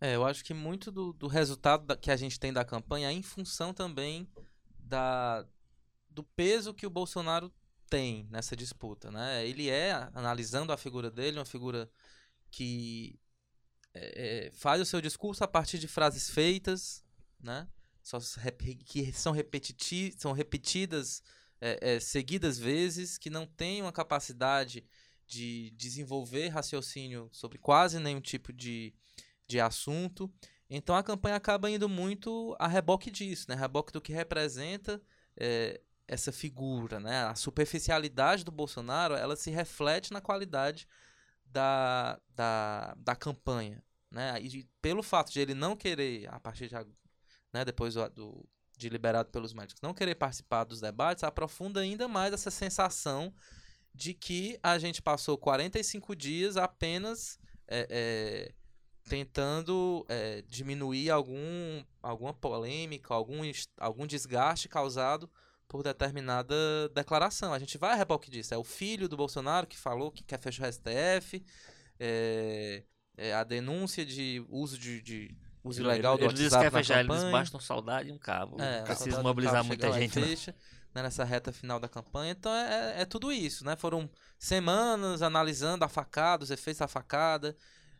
É, 0.00 0.14
eu 0.14 0.24
acho 0.24 0.44
que 0.44 0.54
muito 0.54 0.90
do, 0.92 1.12
do 1.12 1.26
resultado 1.26 1.84
da- 1.86 1.96
que 1.96 2.10
a 2.10 2.16
gente 2.16 2.38
tem 2.38 2.52
da 2.52 2.64
campanha 2.64 3.08
é 3.08 3.12
em 3.12 3.22
função 3.22 3.74
também 3.74 4.28
da, 4.78 5.44
do 6.08 6.22
peso 6.22 6.72
que 6.72 6.86
o 6.86 6.90
Bolsonaro 6.90 7.52
tem 7.90 8.26
nessa 8.30 8.54
disputa, 8.56 9.10
né? 9.10 9.46
Ele 9.46 9.68
é, 9.68 9.92
analisando 10.14 10.72
a 10.72 10.76
figura 10.76 11.10
dele, 11.10 11.38
uma 11.38 11.44
figura 11.44 11.90
que 12.50 13.18
é, 13.94 14.46
é, 14.46 14.50
faz 14.52 14.80
o 14.80 14.84
seu 14.84 15.00
discurso 15.00 15.42
a 15.42 15.48
partir 15.48 15.78
de 15.78 15.88
frases 15.88 16.30
feitas, 16.30 17.04
né? 17.40 17.66
Só 18.02 18.18
que 18.18 19.12
são, 19.12 19.32
repetiti 19.32 20.14
são 20.16 20.32
repetidas 20.32 21.22
é, 21.60 21.96
é, 21.96 22.00
seguidas 22.00 22.58
vezes, 22.58 23.18
que 23.18 23.30
não 23.30 23.46
tem 23.46 23.82
uma 23.82 23.92
capacidade 23.92 24.84
de 25.26 25.70
desenvolver 25.72 26.48
raciocínio 26.48 27.28
sobre 27.32 27.58
quase 27.58 27.98
nenhum 27.98 28.20
tipo 28.20 28.50
de, 28.52 28.94
de 29.48 29.58
assunto. 29.60 30.30
Então 30.70 30.94
a 30.94 31.02
campanha 31.02 31.36
acaba 31.36 31.70
indo 31.70 31.88
muito 31.88 32.54
a 32.58 32.68
reboque 32.68 33.10
disso, 33.10 33.46
né? 33.48 33.54
A 33.56 33.58
reboque 33.58 33.92
do 33.92 34.00
que 34.00 34.12
representa 34.12 35.00
é, 35.36 35.80
essa 36.06 36.30
figura, 36.30 37.00
né? 37.00 37.24
A 37.24 37.34
superficialidade 37.34 38.44
do 38.44 38.52
Bolsonaro, 38.52 39.14
ela 39.14 39.34
se 39.34 39.50
reflete 39.50 40.12
na 40.12 40.20
qualidade 40.20 40.86
da, 41.46 42.20
da, 42.34 42.94
da 42.98 43.16
campanha, 43.16 43.82
né? 44.10 44.38
E 44.40 44.68
pelo 44.82 45.02
fato 45.02 45.32
de 45.32 45.40
ele 45.40 45.54
não 45.54 45.74
querer, 45.74 46.28
a 46.32 46.38
partir 46.38 46.68
de 46.68 46.74
né, 47.52 47.64
depois 47.64 47.94
do, 47.94 48.08
do- 48.10 48.48
de 48.76 48.88
liberado 48.88 49.30
pelos 49.30 49.52
médicos, 49.52 49.80
não 49.82 49.92
querer 49.92 50.14
participar 50.14 50.64
dos 50.64 50.80
debates, 50.80 51.24
aprofunda 51.24 51.80
ainda 51.80 52.06
mais 52.06 52.32
essa 52.32 52.50
sensação 52.50 53.34
de 53.92 54.14
que 54.14 54.58
a 54.62 54.78
gente 54.78 55.02
passou 55.02 55.36
45 55.36 56.14
dias 56.14 56.56
apenas 56.56 57.38
é, 57.66 57.86
é, 57.90 58.54
tentando 59.08 60.04
é, 60.08 60.42
diminuir 60.48 61.10
algum, 61.10 61.82
alguma 62.02 62.32
polêmica, 62.34 63.14
algum, 63.14 63.40
algum 63.78 64.06
desgaste 64.06 64.68
causado 64.68 65.28
por 65.66 65.82
determinada 65.82 66.54
declaração. 66.94 67.52
A 67.52 67.58
gente 67.58 67.76
vai 67.78 67.92
a 67.92 67.94
reboque 67.94 68.30
disso. 68.30 68.54
É 68.54 68.58
o 68.58 68.64
filho 68.64 69.08
do 69.08 69.16
Bolsonaro 69.16 69.66
que 69.66 69.76
falou 69.76 70.10
que 70.10 70.24
quer 70.24 70.38
fechar 70.38 70.68
o 70.68 70.72
STF, 70.72 71.44
é, 71.98 72.82
é 73.16 73.34
a 73.34 73.44
denúncia 73.44 74.04
de 74.04 74.44
uso 74.48 74.78
de, 74.78 75.02
de 75.02 75.36
uso 75.64 75.82
ilegal 75.82 76.16
do 76.16 76.24
ele, 76.24 76.32
ele 76.32 76.34
disse 76.34 76.50
que 76.50 76.54
WhatsApp 76.56 76.70
quer 76.70 76.78
fechar, 76.78 77.02
campanha. 77.06 77.32
basta 77.32 77.56
um 77.56 77.60
saudade 77.60 78.08
e 78.08 78.12
um 78.12 78.18
cabo. 78.18 78.60
É, 78.60 78.82
Precisa 78.82 79.22
mobilizar 79.22 79.64
muita 79.64 79.92
gente. 79.92 80.18
né? 80.18 80.26
fecha, 80.26 80.54
né, 80.94 81.02
nessa 81.02 81.24
reta 81.24 81.52
final 81.52 81.78
da 81.78 81.88
campanha. 81.88 82.32
Então 82.32 82.52
é, 82.52 82.96
é- 82.98 83.02
é 83.02 83.04
tudo 83.04 83.30
isso, 83.32 83.64
né? 83.64 83.76
Foram 83.76 84.08
semanas 84.38 85.20
analisando 85.20 85.84
a 85.84 85.88
facada, 85.88 86.44
os 86.44 86.50
efeitos 86.50 86.78
da 86.78 86.88
facada. 86.88 87.56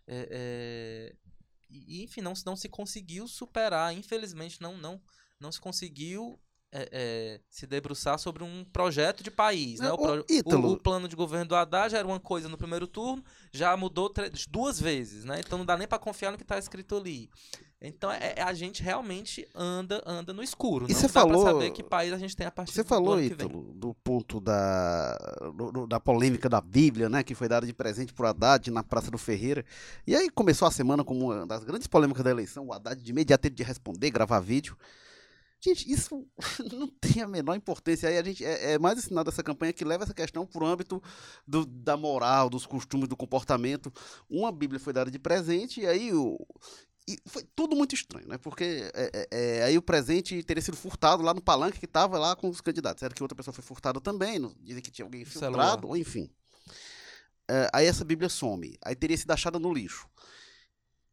É- 0.09 0.29
é, 0.31 1.17
e, 1.71 2.03
enfim, 2.05 2.21
não, 2.23 2.35
se- 2.35 2.47
não 2.47 2.57
se 2.57 2.69
conseguiu 2.69 3.29
superar. 3.29 3.95
Infelizmente, 3.95 4.61
não, 4.61 4.77
não, 4.79 5.01
não 5.41 5.53
se 5.53 5.61
conseguiu 5.61 6.41
é, 6.71 6.89
é, 6.93 7.41
se 7.49 7.67
debruçar 7.67 8.19
sobre 8.19 8.45
um 8.45 8.65
projeto 8.65 9.23
de 9.23 9.31
país. 9.31 9.81
Né? 9.81 9.89
Não, 9.89 9.95
O, 9.95 9.99
pro- 9.99 10.25
o- 10.45 10.73
o 10.73 10.79
plano 10.79 11.09
de 11.09 11.17
governo 11.17 11.47
do 11.47 11.55
Haddad 11.57 11.91
já 11.93 11.99
era 11.99 12.07
uma 12.07 12.21
coisa 12.21 12.49
no 12.49 12.59
primeiro 12.59 12.87
turno, 12.87 13.25
já 13.53 13.77
mudou 13.77 14.13
duas 14.51 14.81
vezes, 14.81 15.25
né? 15.25 15.41
Então 15.45 15.59
não 15.59 15.65
dá 15.65 15.77
nem 15.77 15.89
para 15.89 15.99
confiar 15.99 16.31
no 16.31 16.37
que 16.37 16.43
está 16.45 16.59
escrito 16.59 16.97
ali. 16.97 17.31
Então 17.81 18.11
é, 18.11 18.35
é- 18.37 18.43
a 18.43 18.53
gente 18.53 18.83
realmente 18.83 19.49
anda 19.55 20.03
anda 20.05 20.33
no 20.35 20.43
escuro. 20.43 20.87
E 20.89 20.95
você 20.95 21.09
pra 21.09 21.23
falou- 21.23 21.45
saber 21.45 21.71
que 21.71 21.83
país 21.83 22.13
a 22.13 22.19
gente 22.19 22.35
tem 22.37 22.47
a 22.47 22.51
partir 22.51 22.75
Você 22.75 22.83
falou. 22.85 23.21
Ítalo, 23.23 23.73
do 23.75 23.95
ponto 23.95 24.41
da, 24.41 25.17
do- 25.57 25.71
do- 25.73 25.87
da 25.87 26.01
polêmica 26.01 26.49
da 26.49 26.61
Bíblia, 26.61 27.09
né? 27.09 27.23
Que 27.23 27.35
foi 27.37 27.49
dada 27.49 27.65
de 27.67 27.73
presente 27.73 28.13
por 28.13 28.27
Haddad 28.27 28.69
na 28.71 28.83
Praça 28.83 29.11
do 29.13 29.17
Ferreira. 29.19 29.65
E 30.07 30.15
aí 30.17 30.29
começou 30.29 30.67
a 30.67 30.71
semana 30.73 31.05
como 31.05 31.27
uma 31.33 31.47
das 31.47 31.63
grandes 31.65 31.87
polêmicas 31.87 32.25
da 32.25 32.31
eleição. 32.31 32.67
O 32.67 32.73
Haddad 32.73 33.01
de 33.01 33.11
imediato 33.13 33.43
teve 33.43 33.55
de 33.55 33.63
responder, 33.63 34.11
gravar 34.11 34.41
vídeo. 34.41 34.77
Gente, 35.61 35.91
isso 35.93 36.25
não 36.73 36.87
tem 36.87 37.23
a 37.23 37.27
menor 37.27 37.55
importância. 37.57 38.09
Aí 38.09 38.17
a 38.19 38.23
gente 38.23 38.45
é, 38.45 38.73
é 38.75 38.79
mais 38.79 38.99
esse 38.99 39.09
sinal 39.09 39.25
dessa 39.25 39.43
campanha 39.43 39.73
que 39.73 39.85
leva 39.85 40.05
essa 40.05 40.15
questão 40.15 40.47
para 40.47 40.63
o 40.63 40.67
âmbito 40.67 41.03
do- 41.47 41.67
da 41.67 41.97
moral, 41.97 42.49
dos 42.49 42.65
costumes, 42.67 43.09
do 43.09 43.17
comportamento. 43.17 43.93
Uma 44.31 44.53
Bíblia 44.53 44.79
foi 44.79 44.93
dada 44.93 45.11
de 45.11 45.19
presente 45.19 45.81
e 45.81 45.87
aí 45.87 46.13
o, 46.13 46.39
e 47.09 47.19
foi 47.27 47.43
tudo 47.57 47.75
muito 47.75 47.95
estranho, 47.95 48.29
né? 48.29 48.39
Porque 48.39 48.89
é, 48.95 49.11
é, 49.15 49.29
é, 49.31 49.63
aí 49.65 49.77
o 49.77 49.83
presente 49.83 50.43
teria 50.45 50.63
sido 50.63 50.77
furtado 50.77 51.23
lá 51.23 51.35
no 51.35 51.41
palanque 51.43 51.79
que 51.81 51.87
estava 51.87 52.19
lá 52.19 52.37
com 52.37 52.49
os 52.49 52.61
candidatos. 52.61 53.03
Era 53.03 53.13
que 53.15 53.23
outra 53.23 53.35
pessoa 53.35 53.53
foi 53.55 53.65
furtada 53.65 54.01
também, 54.01 54.39
não- 54.39 54.55
dizem 54.61 54.83
que 54.83 54.91
tinha 54.93 55.05
alguém 55.07 55.23
infiltrado, 55.23 55.89
ou 55.89 55.97
enfim. 55.97 56.31
É, 57.51 57.69
aí 57.73 57.87
essa 57.87 58.05
Bíblia 58.05 58.29
some. 58.29 58.77
Aí 58.85 58.95
teria 58.95 59.17
sido 59.17 59.31
achada 59.31 59.59
no 59.59 59.73
lixo. 59.73 60.07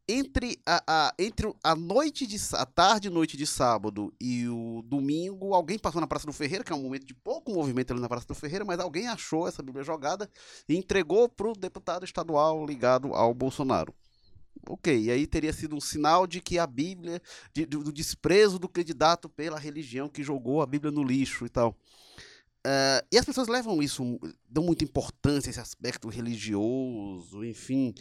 Entre 0.08 0.56
a, 0.64 0.82
a, 0.86 1.14
entre 1.18 1.52
a 1.64 1.74
noite 1.74 2.28
de 2.28 2.36
a 2.52 2.64
tarde 2.64 3.10
noite 3.10 3.36
de 3.36 3.44
sábado 3.44 4.14
e 4.20 4.46
o 4.48 4.80
domingo, 4.84 5.52
alguém 5.52 5.80
passou 5.80 6.00
na 6.00 6.06
Praça 6.06 6.26
do 6.26 6.32
Ferreira, 6.32 6.62
que 6.62 6.72
é 6.72 6.76
um 6.76 6.82
momento 6.82 7.04
de 7.04 7.12
pouco 7.12 7.52
movimento 7.52 7.90
ali 7.90 8.00
na 8.00 8.08
Praça 8.08 8.26
do 8.26 8.34
Ferreira, 8.34 8.64
mas 8.64 8.78
alguém 8.78 9.08
achou 9.08 9.48
essa 9.48 9.64
Bíblia 9.64 9.82
jogada 9.82 10.30
e 10.68 10.76
entregou 10.76 11.28
para 11.28 11.48
o 11.48 11.54
deputado 11.54 12.04
estadual 12.04 12.64
ligado 12.64 13.14
ao 13.14 13.34
Bolsonaro. 13.34 13.92
Ok, 14.68 14.96
e 14.96 15.10
aí 15.10 15.26
teria 15.26 15.52
sido 15.52 15.74
um 15.74 15.80
sinal 15.80 16.24
de 16.24 16.40
que 16.40 16.56
a 16.56 16.68
Bíblia, 16.68 17.20
de, 17.52 17.66
do, 17.66 17.82
do 17.82 17.92
desprezo 17.92 18.60
do 18.60 18.68
candidato 18.68 19.28
pela 19.28 19.58
religião 19.58 20.08
que 20.08 20.22
jogou 20.22 20.62
a 20.62 20.66
Bíblia 20.66 20.92
no 20.92 21.02
lixo 21.02 21.44
e 21.44 21.48
tal. 21.48 21.76
Uh, 22.66 23.02
e 23.12 23.18
as 23.18 23.24
pessoas 23.24 23.46
levam 23.48 23.82
isso, 23.82 24.18
dão 24.48 24.64
muita 24.64 24.84
importância 24.84 25.48
a 25.48 25.50
esse 25.50 25.60
aspecto 25.60 26.08
religioso, 26.08 27.44
enfim. 27.44 27.92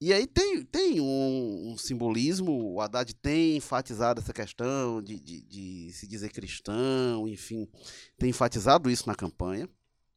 E 0.00 0.12
aí 0.12 0.26
tem, 0.26 0.62
tem 0.62 1.00
um, 1.00 1.72
um, 1.72 1.78
simbolismo, 1.78 2.74
o 2.74 2.80
Haddad 2.80 3.14
tem 3.14 3.56
enfatizado 3.56 4.20
essa 4.20 4.32
questão 4.32 5.00
de, 5.00 5.18
de, 5.18 5.42
de, 5.42 5.92
se 5.92 6.06
dizer 6.06 6.30
cristão, 6.30 7.26
enfim, 7.28 7.68
tem 8.18 8.30
enfatizado 8.30 8.90
isso 8.90 9.06
na 9.06 9.14
campanha. 9.14 9.68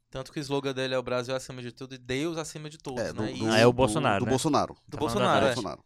Tanto 0.10 0.32
que 0.32 0.40
o 0.40 0.42
slogan 0.42 0.74
dele 0.74 0.94
é 0.94 0.98
o 0.98 1.04
Brasil 1.04 1.36
acima 1.36 1.62
de 1.62 1.72
tudo 1.72 1.96
e 1.96 1.98
Deus 1.98 2.38
acima 2.38 2.70
de 2.70 2.78
todos, 2.78 3.02
é, 3.02 3.14
do, 3.14 3.22
né? 3.22 3.34
Do, 3.34 3.48
ah, 3.48 3.60
é 3.60 3.68
o 3.68 3.74
Bolsonaro, 3.74 4.20
do, 4.20 4.26
né? 4.26 4.32
Bolsonaro. 4.32 4.74
Do 4.88 4.92
tá 4.92 4.98
Bolsonaro, 4.98 5.46
é. 5.46 5.54
Bolsonaro. 5.54 5.84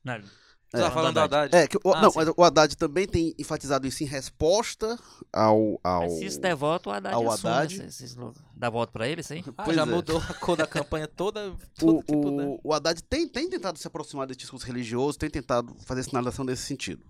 Você 0.72 0.82
é, 0.82 0.86
tá 0.86 0.92
falando 0.92 1.14
do 1.16 1.20
Haddad? 1.20 1.54
É, 1.54 1.68
que 1.68 1.78
o, 1.84 1.94
ah, 1.94 2.02
não, 2.02 2.12
mas 2.16 2.30
o 2.30 2.44
Haddad 2.44 2.78
também 2.78 3.06
tem 3.06 3.36
enfatizado 3.38 3.86
isso 3.86 4.04
em 4.04 4.06
resposta 4.06 4.98
ao. 5.32 5.78
ao 5.84 6.02
mas 6.04 6.14
se 6.14 6.26
isso 6.26 6.40
der 6.40 6.56
voto, 6.56 6.90
o 6.90 6.94
Haddad, 6.94 7.14
ao 7.14 7.30
Haddad. 7.30 7.84
Esse, 7.84 8.06
esse 8.06 8.18
dá 8.56 8.70
voto 8.70 8.94
pra 8.94 9.06
ele, 9.06 9.22
sim? 9.22 9.44
Ah, 9.58 9.74
já 9.74 9.82
é. 9.82 9.86
mudou 9.86 10.18
a 10.30 10.34
cor 10.36 10.56
da 10.56 10.66
campanha 10.66 11.10
toda. 11.10 11.54
o, 11.84 12.02
o, 12.10 12.60
o 12.64 12.74
Haddad 12.74 13.04
tem, 13.04 13.28
tem 13.28 13.50
tentado 13.50 13.78
se 13.78 13.86
aproximar 13.86 14.26
desse 14.26 14.40
discurso 14.40 14.66
religioso, 14.66 15.20
tem 15.20 15.30
tentado 15.30 15.76
fazer 15.86 16.04
sinalização 16.04 16.46
nesse 16.46 16.64
sentido. 16.64 17.04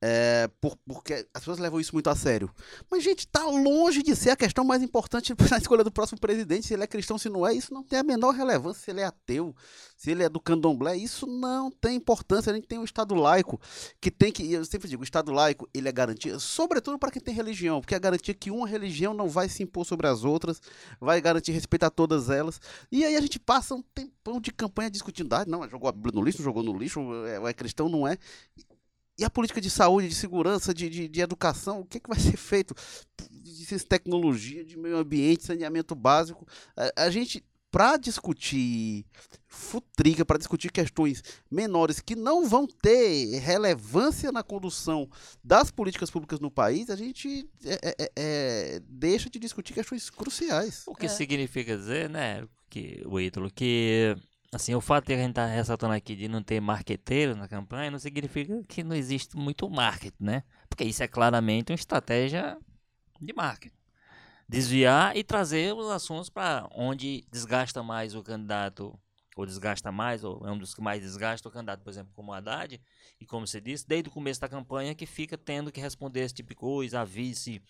É, 0.00 0.48
por, 0.60 0.76
porque 0.86 1.26
as 1.34 1.40
pessoas 1.40 1.58
levam 1.58 1.80
isso 1.80 1.92
muito 1.92 2.08
a 2.08 2.14
sério. 2.14 2.48
Mas, 2.88 3.02
gente, 3.02 3.26
tá 3.26 3.44
longe 3.44 4.00
de 4.02 4.14
ser 4.14 4.30
a 4.30 4.36
questão 4.36 4.64
mais 4.64 4.80
importante 4.80 5.34
na 5.50 5.58
escolha 5.58 5.82
do 5.82 5.90
próximo 5.90 6.20
presidente. 6.20 6.66
Se 6.66 6.74
ele 6.74 6.84
é 6.84 6.86
cristão, 6.86 7.18
se 7.18 7.28
não 7.28 7.46
é, 7.46 7.52
isso 7.52 7.74
não 7.74 7.82
tem 7.82 7.98
a 7.98 8.04
menor 8.04 8.32
relevância. 8.32 8.82
Se 8.84 8.90
ele 8.90 9.00
é 9.00 9.04
ateu, 9.04 9.54
se 9.96 10.12
ele 10.12 10.22
é 10.22 10.28
do 10.28 10.38
candomblé, 10.38 10.96
isso 10.96 11.26
não 11.26 11.70
tem 11.70 11.96
importância. 11.96 12.52
A 12.52 12.54
gente 12.54 12.68
tem 12.68 12.78
um 12.78 12.84
Estado 12.84 13.14
laico 13.14 13.60
que 14.00 14.10
tem 14.10 14.30
que. 14.30 14.52
Eu 14.52 14.64
sempre 14.64 14.88
digo, 14.88 15.02
o 15.02 15.04
Estado 15.04 15.32
laico 15.32 15.68
ele 15.74 15.88
é 15.88 15.92
garantia, 15.92 16.38
sobretudo 16.38 16.98
para 16.98 17.10
quem 17.10 17.20
tem 17.20 17.34
religião, 17.34 17.80
porque 17.80 17.94
é 17.94 17.98
garantia 17.98 18.34
que 18.34 18.50
uma 18.52 18.68
religião 18.68 19.12
não 19.12 19.28
vai 19.28 19.48
se 19.48 19.64
impor 19.64 19.84
sobre 19.84 20.06
as 20.06 20.22
outras, 20.22 20.62
vai 21.00 21.20
garantir 21.20 21.50
respeito 21.50 21.84
a 21.84 21.90
todas 21.90 22.30
elas. 22.30 22.60
E 22.92 23.04
aí 23.04 23.16
a 23.16 23.20
gente 23.20 23.40
passa 23.40 23.74
um 23.74 23.82
tempão 23.82 24.40
de 24.40 24.52
campanha 24.52 24.90
discutindo: 24.90 25.32
ah, 25.32 25.44
não, 25.44 25.68
jogou 25.68 25.88
a 25.88 25.92
Bíblia 25.92 26.12
no 26.14 26.22
lixo, 26.22 26.42
jogou 26.42 26.62
no 26.62 26.78
lixo, 26.78 27.00
é, 27.26 27.50
é 27.50 27.52
cristão, 27.52 27.88
não 27.88 28.06
é. 28.06 28.16
A 29.24 29.30
política 29.30 29.60
de 29.60 29.68
saúde, 29.68 30.08
de 30.08 30.14
segurança, 30.14 30.72
de, 30.72 30.88
de, 30.88 31.08
de 31.08 31.20
educação, 31.20 31.80
o 31.80 31.84
que, 31.84 32.00
que 32.00 32.08
vai 32.08 32.18
ser 32.20 32.36
feito? 32.36 32.74
De 33.30 33.84
tecnologia, 33.84 34.64
de 34.64 34.78
meio 34.78 34.96
ambiente, 34.96 35.44
saneamento 35.44 35.94
básico. 35.94 36.46
A, 36.76 37.04
a 37.04 37.10
gente, 37.10 37.44
para 37.70 37.96
discutir 37.96 39.04
futrica, 39.46 40.24
para 40.24 40.38
discutir 40.38 40.70
questões 40.70 41.22
menores 41.50 42.00
que 42.00 42.14
não 42.14 42.48
vão 42.48 42.66
ter 42.66 43.38
relevância 43.40 44.30
na 44.30 44.42
condução 44.42 45.08
das 45.42 45.70
políticas 45.70 46.10
públicas 46.10 46.38
no 46.40 46.50
país, 46.50 46.88
a 46.88 46.96
gente 46.96 47.48
é, 47.64 47.74
é, 47.74 47.94
é, 47.98 48.10
é 48.16 48.80
deixa 48.88 49.28
de 49.28 49.38
discutir 49.38 49.74
questões 49.74 50.08
cruciais. 50.10 50.84
O 50.86 50.94
que 50.94 51.06
é. 51.06 51.08
significa 51.08 51.76
dizer, 51.76 52.08
né, 52.08 52.46
que, 52.70 53.02
o 53.06 53.18
ídolo, 53.18 53.50
que 53.50 54.16
Assim, 54.50 54.74
o 54.74 54.80
fato 54.80 55.06
de 55.06 55.12
a 55.12 55.16
gente 55.16 55.30
estar 55.30 55.46
tá 55.46 55.52
ressaltando 55.52 55.92
aqui 55.92 56.16
de 56.16 56.26
não 56.26 56.42
ter 56.42 56.58
marqueteiro 56.58 57.36
na 57.36 57.46
campanha 57.46 57.90
não 57.90 57.98
significa 57.98 58.62
que 58.66 58.82
não 58.82 58.96
existe 58.96 59.36
muito 59.36 59.68
marketing, 59.68 60.24
né? 60.24 60.42
Porque 60.70 60.84
isso 60.84 61.02
é 61.02 61.08
claramente 61.08 61.70
uma 61.70 61.76
estratégia 61.76 62.56
de 63.20 63.32
marketing. 63.34 63.76
Desviar 64.48 65.14
e 65.14 65.22
trazer 65.22 65.74
os 65.74 65.90
assuntos 65.90 66.30
para 66.30 66.66
onde 66.74 67.26
desgasta 67.30 67.82
mais 67.82 68.14
o 68.14 68.22
candidato, 68.22 68.98
ou 69.36 69.44
desgasta 69.44 69.92
mais, 69.92 70.24
ou 70.24 70.40
é 70.46 70.50
um 70.50 70.56
dos 70.56 70.74
que 70.74 70.80
mais 70.80 71.02
desgasta 71.02 71.46
o 71.46 71.52
candidato, 71.52 71.82
por 71.82 71.90
exemplo, 71.90 72.10
como 72.14 72.32
Haddad, 72.32 72.80
e 73.20 73.26
como 73.26 73.46
você 73.46 73.60
disse, 73.60 73.86
desde 73.86 74.08
o 74.08 74.12
começo 74.12 74.40
da 74.40 74.48
campanha 74.48 74.94
que 74.94 75.04
fica 75.04 75.36
tendo 75.36 75.70
que 75.70 75.78
responder 75.80 76.20
esse 76.20 76.34
tipo 76.34 76.48
de 76.48 76.54
coisa, 76.54 77.00
a 77.00 77.04
vice 77.04 77.62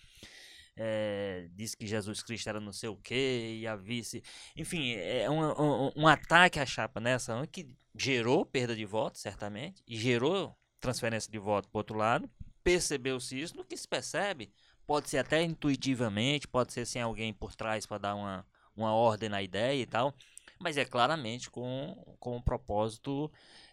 é, 0.81 1.49
disse 1.55 1.77
que 1.77 1.87
Jesus 1.87 2.23
Cristo 2.23 2.49
era 2.49 2.61
não 2.61 2.73
sei 2.73 2.89
o 2.89 2.97
que, 2.97 3.59
e 3.61 3.67
a 3.67 3.75
vice. 3.75 4.23
Enfim, 4.57 4.93
é 4.93 5.29
um, 5.29 5.41
um, 5.41 5.93
um, 5.97 6.07
ataque 6.07 6.61
à 6.61 6.65
chapa 6.65 7.01
nessa 7.01 7.45
que 7.49 7.69
gerou 7.97 8.47
perda 8.47 8.77
de 8.77 8.85
voto, 8.85 9.19
certamente, 9.19 9.83
e 9.87 9.97
gerou 9.97 10.57
transferência 10.81 11.31
de 11.31 11.39
voto 11.39 11.69
para 11.69 11.79
outro 11.79 11.97
lado. 11.97 12.31
Percebeu-se 12.63 13.41
isso, 13.41 13.57
no 13.57 13.65
que 13.65 13.77
se 13.77 13.89
percebe, 13.89 14.53
pode 14.87 15.11
ser 15.11 15.19
até 15.19 15.43
intuitivamente, 15.43 16.47
pode 16.47 16.73
ser 16.73 16.87
sem 16.87 17.03
alguém 17.03 17.33
por 17.33 17.57
trás 17.57 17.85
para 17.85 17.99
dar 17.99 18.15
uma, 18.15 18.47
uma 18.77 18.93
ordem 18.95 19.29
na 19.29 19.43
ideia 19.43 19.83
e 19.83 19.87
tal, 19.87 20.15
mas 20.61 20.77
é 20.77 20.85
claramente 20.85 21.51
com, 21.51 22.17
com 22.21 22.37
um 22.37 22.43
propósito 22.43 23.33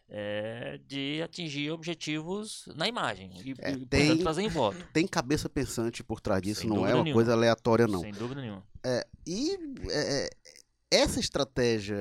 é, 0.09 0.79
de 0.87 1.21
atingir 1.23 1.71
objetivos 1.71 2.65
na 2.75 2.87
imagem 2.87 3.31
e, 3.43 3.55
é, 3.59 3.71
e 3.71 3.85
tem, 3.85 4.17
trazer 4.17 4.43
em 4.43 4.49
voto. 4.49 4.77
Tem 4.93 5.07
cabeça 5.07 5.49
pensante 5.49 6.03
por 6.03 6.21
trás 6.21 6.41
disso, 6.41 6.61
Sem 6.61 6.69
não 6.69 6.85
é 6.85 6.93
uma 6.93 7.03
nenhuma. 7.03 7.13
coisa 7.13 7.33
aleatória, 7.33 7.87
não. 7.87 8.01
Sem 8.01 8.13
dúvida 8.13 8.41
nenhuma. 8.41 8.63
É, 8.83 9.05
e 9.25 9.57
é, 9.89 10.25
é 10.25 10.29
essa 10.91 11.19
estratégia 11.19 11.97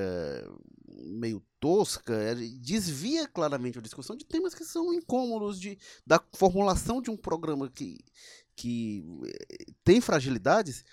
meio 0.87 1.43
tosca 1.59 2.15
é, 2.15 2.35
desvia 2.35 3.27
claramente 3.27 3.79
a 3.79 3.83
discussão 3.83 4.17
de 4.17 4.25
temas 4.25 4.55
que 4.55 4.65
são 4.65 4.93
incômodos, 4.93 5.59
de, 5.59 5.79
da 6.07 6.23
formulação 6.35 7.01
de 7.01 7.11
um 7.11 7.17
programa 7.17 7.69
que, 7.69 7.99
que 8.55 9.03
é, 9.27 9.65
tem 9.83 10.01
fragilidades 10.01 10.85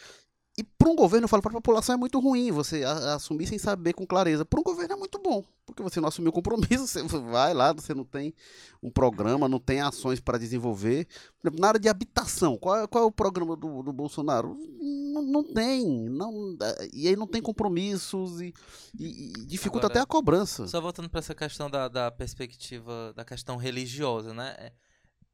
e 0.61 0.63
para 0.63 0.89
um 0.89 0.95
governo, 0.95 1.25
eu 1.25 1.27
falo 1.27 1.41
para 1.41 1.51
a 1.51 1.55
população, 1.55 1.95
é 1.95 1.97
muito 1.97 2.19
ruim 2.19 2.51
você 2.51 2.83
assumir 2.83 3.47
sem 3.47 3.57
saber 3.57 3.93
com 3.93 4.05
clareza. 4.05 4.45
Para 4.45 4.59
um 4.59 4.63
governo 4.63 4.93
é 4.93 4.95
muito 4.95 5.17
bom, 5.17 5.43
porque 5.65 5.81
você 5.81 5.99
não 5.99 6.07
assumiu 6.07 6.31
compromisso, 6.31 6.85
você 7.01 7.01
vai 7.01 7.51
lá, 7.51 7.73
você 7.73 7.95
não 7.95 8.05
tem 8.05 8.31
um 8.81 8.91
programa, 8.91 9.49
não 9.49 9.59
tem 9.59 9.81
ações 9.81 10.19
para 10.19 10.37
desenvolver. 10.37 11.07
Na 11.59 11.69
área 11.69 11.79
de 11.79 11.89
habitação, 11.89 12.57
qual 12.57 12.83
é, 12.83 12.87
qual 12.87 13.03
é 13.03 13.07
o 13.07 13.11
programa 13.11 13.55
do, 13.55 13.81
do 13.81 13.91
Bolsonaro? 13.91 14.55
Não, 14.79 15.23
não, 15.23 15.43
tem, 15.43 16.07
não, 16.09 16.55
e 16.93 17.07
aí 17.07 17.15
não 17.15 17.25
tem 17.25 17.41
compromissos 17.41 18.39
e, 18.39 18.53
e, 18.99 19.33
e 19.39 19.45
dificulta 19.47 19.87
Agora, 19.87 19.99
até 19.99 20.03
a 20.03 20.05
cobrança. 20.05 20.67
Só 20.67 20.79
voltando 20.79 21.09
para 21.09 21.19
essa 21.19 21.33
questão 21.33 21.71
da, 21.71 21.87
da 21.87 22.11
perspectiva, 22.11 23.13
da 23.15 23.25
questão 23.25 23.57
religiosa, 23.57 24.31
né? 24.31 24.55
É, 24.59 24.73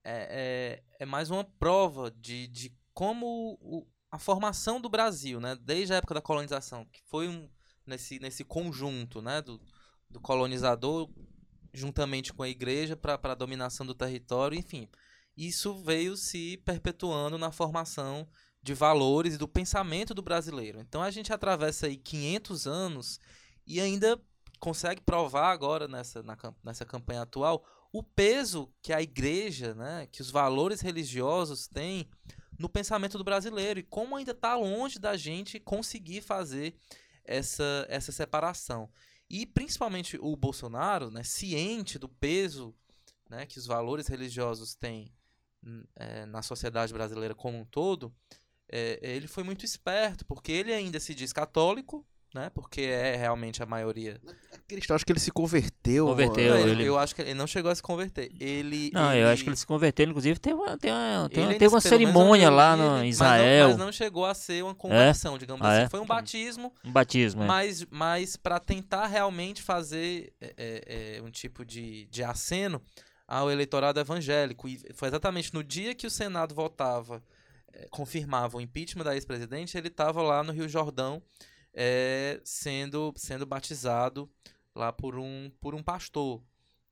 é, 0.06 0.84
é 1.00 1.06
mais 1.06 1.30
uma 1.30 1.44
prova 1.44 2.10
de, 2.10 2.48
de 2.48 2.74
como 2.94 3.60
o, 3.62 3.86
a 4.12 4.18
formação 4.18 4.80
do 4.80 4.90
Brasil, 4.90 5.40
né, 5.40 5.56
desde 5.56 5.94
a 5.94 5.98
época 5.98 6.14
da 6.14 6.22
colonização, 6.22 6.86
que 6.86 7.02
foi 7.06 7.28
um, 7.28 7.50
nesse, 7.86 8.20
nesse 8.20 8.44
conjunto 8.44 9.22
né, 9.22 9.42
do, 9.42 9.60
do 10.10 10.20
colonizador 10.20 11.10
juntamente 11.74 12.34
com 12.34 12.44
a 12.44 12.50
igreja 12.50 12.96
para 12.96 13.20
a 13.22 13.36
dominação 13.36 13.86
do 13.86 13.94
território, 13.94 14.58
enfim. 14.58 14.90
Isso 15.36 15.76
veio 15.76 16.18
se 16.18 16.58
perpetuando 16.66 17.38
na 17.38 17.52
formação 17.52 18.28
de 18.64 18.74
valores 18.74 19.36
e 19.36 19.38
do 19.38 19.48
pensamento 19.48 20.14
do 20.14 20.22
brasileiro. 20.22 20.80
Então 20.80 21.02
a 21.02 21.12
gente 21.12 21.32
atravessa 21.32 21.86
aí 21.86 21.96
500 21.96 22.68
anos 22.68 23.20
e 23.66 23.80
ainda 23.80 24.20
consegue 24.60 25.02
provar 25.02 25.52
agora 25.52 25.88
nessa, 25.88 26.24
na, 26.24 26.36
nessa 26.64 26.84
campanha 26.84 27.22
atual 27.22 27.64
o 27.94 28.02
peso 28.02 28.74
que 28.82 28.92
a 28.92 29.02
igreja, 29.02 29.74
né, 29.76 30.08
que 30.12 30.22
os 30.22 30.32
valores 30.32 30.82
religiosos 30.82 31.68
têm 31.68 32.10
no 32.58 32.70
pensamento 32.70 33.18
do 33.18 33.24
brasileiro 33.24 33.80
e 33.80 33.84
como 33.84 34.16
ainda 34.16 34.32
está 34.32 34.56
longe 34.56 35.00
da 35.00 35.16
gente 35.16 35.60
conseguir 35.60 36.22
fazer 36.22 36.76
essa, 37.24 37.86
essa 37.90 38.12
separação. 38.12 38.90
E 39.30 39.46
principalmente 39.46 40.18
o 40.22 40.36
Bolsonaro, 40.36 41.12
né, 41.12 41.24
ciente 41.24 42.00
do 42.00 42.08
peso 42.08 42.74
né, 43.30 43.46
que 43.46 43.60
os 43.60 43.66
valores 43.66 44.08
religiosos 44.08 44.74
têm 44.74 45.12
é, 45.96 46.26
na 46.26 46.42
sociedade 46.42 46.94
brasileira 46.94 47.36
como 47.36 47.60
um 47.60 47.66
todo, 47.66 48.14
é, 48.70 49.00
ele 49.02 49.28
foi 49.28 49.44
muito 49.44 49.66
esperto, 49.66 50.26
porque 50.26 50.52
ele 50.52 50.74
ainda 50.74 51.00
se 51.00 51.14
diz 51.14 51.34
católico, 51.34 52.06
né? 52.38 52.50
Porque 52.52 52.82
é 52.82 53.16
realmente 53.16 53.62
a 53.64 53.66
maioria. 53.66 54.22
Cristão, 54.68 54.96
acho 54.96 55.06
que 55.06 55.12
ele 55.12 55.20
se 55.20 55.32
converteu. 55.32 56.06
Converteu. 56.08 56.54
Não, 56.54 56.68
ele... 56.68 56.84
Eu 56.84 56.98
acho 57.00 57.16
que 57.16 57.22
ele 57.22 57.34
não 57.34 57.48
chegou 57.48 57.72
a 57.72 57.76
se 57.76 57.82
converter. 57.82 58.32
Ele. 58.40 58.92
Não, 58.94 59.12
ele... 59.12 59.24
eu 59.24 59.28
acho 59.30 59.44
que 59.44 59.50
ele 59.50 59.56
se 59.56 59.66
converteu. 59.66 60.08
Inclusive, 60.08 60.40
teve 60.40 60.56
uma, 60.56 60.78
teve 60.78 60.94
uma, 60.94 61.30
teve 61.30 61.42
uma, 61.42 61.54
teve 61.54 61.68
uma 61.68 61.82
cerimônia 61.82 62.50
lá 62.50 62.76
no 62.76 63.04
Israel. 63.04 63.70
Mas 63.70 63.78
não, 63.78 63.78
mas 63.78 63.86
não, 63.86 63.92
chegou 63.92 64.26
a 64.26 64.34
ser 64.34 64.64
uma 64.64 64.76
conversão, 64.76 65.36
é? 65.36 65.38
digamos 65.40 65.66
ah, 65.66 65.72
assim. 65.72 65.82
É? 65.84 65.90
Foi 65.90 66.00
um 66.00 66.06
batismo. 66.06 66.74
Um 66.84 66.92
batismo, 66.92 67.44
é. 67.44 67.48
Mas, 67.48 67.86
mas 67.90 68.36
para 68.36 68.60
tentar 68.60 69.08
realmente 69.08 69.62
fazer 69.62 70.34
é, 70.40 70.54
é, 70.58 71.18
é, 71.18 71.22
um 71.22 71.32
tipo 71.32 71.66
de, 71.66 72.06
de 72.08 72.24
aceno 72.24 72.82
ao 73.28 73.50
eleitorado 73.50 74.00
evangélico. 74.00 74.68
E 74.68 74.80
foi 74.94 75.08
exatamente 75.08 75.54
no 75.54 75.64
dia 75.64 75.96
que 75.96 76.06
o 76.06 76.12
Senado 76.12 76.54
votava, 76.54 77.24
é, 77.74 77.88
confirmava 77.90 78.58
o 78.58 78.62
impeachment 78.62 79.04
da 79.04 79.16
ex-presidente, 79.16 79.78
ele 79.78 79.88
estava 79.88 80.22
lá 80.22 80.44
no 80.44 80.52
Rio 80.52 80.68
Jordão 80.70 81.22
é, 81.80 82.42
sendo, 82.44 83.14
sendo 83.16 83.46
batizado 83.46 84.28
lá 84.74 84.92
por 84.92 85.20
um, 85.20 85.52
por 85.62 85.76
um 85.76 85.84
pastor. 85.84 86.44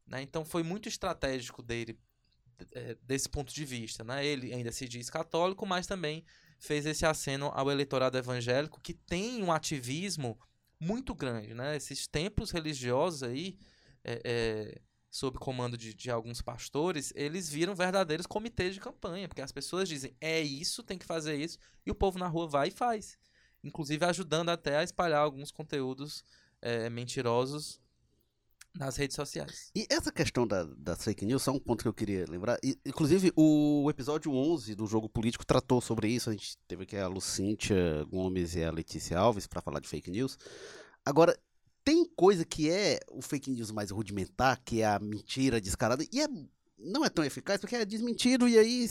Né? 0.05 0.21
Então 0.21 0.45
foi 0.45 0.61
muito 0.61 0.87
estratégico 0.87 1.63
dele 1.63 1.99
é, 2.71 2.95
desse 3.01 3.27
ponto 3.27 3.51
de 3.51 3.65
vista. 3.65 4.03
Né? 4.03 4.23
Ele 4.23 4.53
ainda 4.53 4.71
se 4.71 4.87
diz 4.87 5.09
católico, 5.09 5.65
mas 5.65 5.87
também 5.87 6.23
fez 6.59 6.85
esse 6.85 7.03
aceno 7.03 7.51
ao 7.55 7.71
eleitorado 7.71 8.15
evangélico 8.15 8.79
que 8.79 8.93
tem 8.93 9.41
um 9.41 9.51
ativismo 9.51 10.39
muito 10.79 11.15
grande. 11.15 11.55
Né? 11.55 11.75
Esses 11.75 12.05
templos 12.05 12.51
religiosos 12.51 13.23
aí, 13.23 13.57
é, 14.03 14.21
é, 14.23 14.81
sob 15.09 15.39
comando 15.39 15.75
de, 15.75 15.95
de 15.95 16.11
alguns 16.11 16.43
pastores, 16.43 17.11
eles 17.15 17.49
viram 17.49 17.73
verdadeiros 17.73 18.27
comitês 18.27 18.75
de 18.75 18.79
campanha, 18.79 19.27
porque 19.27 19.41
as 19.41 19.51
pessoas 19.51 19.89
dizem, 19.89 20.15
é 20.21 20.41
isso, 20.41 20.83
tem 20.83 20.99
que 20.99 21.05
fazer 21.05 21.37
isso, 21.37 21.57
e 21.83 21.89
o 21.89 21.95
povo 21.95 22.19
na 22.19 22.27
rua 22.27 22.47
vai 22.47 22.67
e 22.67 22.71
faz. 22.71 23.17
Inclusive 23.65 24.05
ajudando 24.05 24.49
até 24.49 24.77
a 24.77 24.83
espalhar 24.83 25.21
alguns 25.21 25.51
conteúdos 25.51 26.23
é, 26.61 26.89
mentirosos 26.89 27.81
nas 28.77 28.97
redes 28.97 29.15
sociais. 29.15 29.71
E 29.73 29.87
essa 29.89 30.11
questão 30.11 30.45
da, 30.45 30.63
das 30.63 31.03
fake 31.03 31.25
news, 31.25 31.43
só 31.43 31.51
um 31.51 31.59
ponto 31.59 31.81
que 31.81 31.87
eu 31.87 31.93
queria 31.93 32.25
lembrar. 32.29 32.59
E, 32.63 32.77
inclusive, 32.85 33.31
o 33.35 33.89
episódio 33.89 34.31
11 34.31 34.75
do 34.75 34.85
Jogo 34.85 35.09
Político 35.09 35.45
tratou 35.45 35.81
sobre 35.81 36.09
isso. 36.09 36.29
A 36.29 36.33
gente 36.33 36.57
teve 36.67 36.83
aqui 36.83 36.97
a 36.97 37.07
Lucíntia 37.07 38.03
Gomes 38.09 38.55
e 38.55 38.63
a 38.63 38.71
Letícia 38.71 39.17
Alves 39.17 39.47
para 39.47 39.61
falar 39.61 39.79
de 39.79 39.87
fake 39.87 40.11
news. 40.11 40.37
Agora, 41.05 41.37
tem 41.83 42.05
coisa 42.15 42.43
que 42.43 42.69
é 42.69 42.99
o 43.11 43.21
fake 43.21 43.49
news 43.51 43.71
mais 43.71 43.91
rudimentar, 43.91 44.59
que 44.63 44.81
é 44.81 44.87
a 44.87 44.99
mentira 44.99 45.61
descarada, 45.61 46.03
e 46.11 46.21
é, 46.21 46.27
não 46.77 47.05
é 47.05 47.09
tão 47.09 47.23
eficaz 47.23 47.61
porque 47.61 47.75
é 47.75 47.85
desmentido 47.85 48.47
e 48.49 48.57
aí 48.57 48.87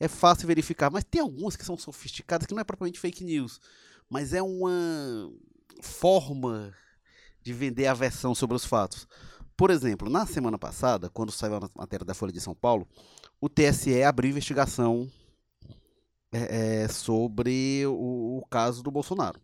é 0.00 0.08
fácil 0.08 0.48
verificar. 0.48 0.90
Mas 0.90 1.04
tem 1.04 1.20
algumas 1.20 1.56
que 1.56 1.64
são 1.64 1.76
sofisticadas 1.76 2.46
que 2.46 2.54
não 2.54 2.60
é 2.60 2.64
propriamente 2.64 2.98
fake 2.98 3.22
news, 3.22 3.60
mas 4.08 4.32
é 4.32 4.42
uma 4.42 5.30
forma 5.82 6.74
de 7.42 7.52
vender 7.52 7.86
a 7.86 7.94
versão 7.94 8.34
sobre 8.34 8.56
os 8.56 8.64
fatos. 8.64 9.06
Por 9.56 9.70
exemplo, 9.70 10.10
na 10.10 10.26
semana 10.26 10.58
passada, 10.58 11.08
quando 11.08 11.32
saiu 11.32 11.56
a 11.56 11.70
matéria 11.74 12.04
da 12.04 12.14
Folha 12.14 12.32
de 12.32 12.40
São 12.40 12.54
Paulo, 12.54 12.86
o 13.40 13.48
TSE 13.48 14.02
abriu 14.02 14.30
investigação 14.30 15.10
é, 16.32 16.82
é, 16.82 16.88
sobre 16.88 17.86
o, 17.86 18.38
o, 18.38 18.46
caso 18.50 18.82
do 18.82 18.90
Bolsonaro. 18.90 19.40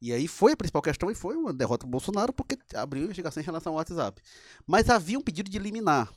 E 0.00 0.12
aí 0.12 0.26
foi 0.26 0.52
a 0.52 0.56
principal 0.56 0.82
questão 0.82 1.10
e 1.10 1.14
foi 1.14 1.36
uma 1.36 1.52
derrota 1.52 1.86
do 1.86 1.90
Bolsonaro 1.90 2.32
porque 2.32 2.58
abriu 2.74 3.04
investigação 3.04 3.42
em 3.42 3.46
relação 3.46 3.72
ao 3.72 3.78
WhatsApp. 3.78 4.20
Mas 4.66 4.88
havia 4.88 5.18
um 5.18 5.22
pedido 5.22 5.50
de 5.50 5.58
liminar. 5.58 6.12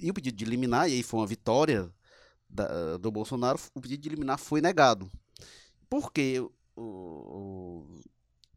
E 0.00 0.10
o 0.10 0.14
pedido 0.14 0.36
de 0.36 0.44
liminar, 0.44 0.88
e 0.88 0.94
aí 0.94 1.02
foi 1.02 1.20
uma 1.20 1.26
vitória 1.26 1.92
da, 2.48 2.96
do 2.96 3.10
Bolsonaro, 3.10 3.58
o 3.74 3.80
pedido 3.80 4.02
de 4.02 4.08
liminar 4.08 4.38
foi 4.38 4.60
negado. 4.60 5.10
Porque 5.90 6.42
o, 6.80 8.00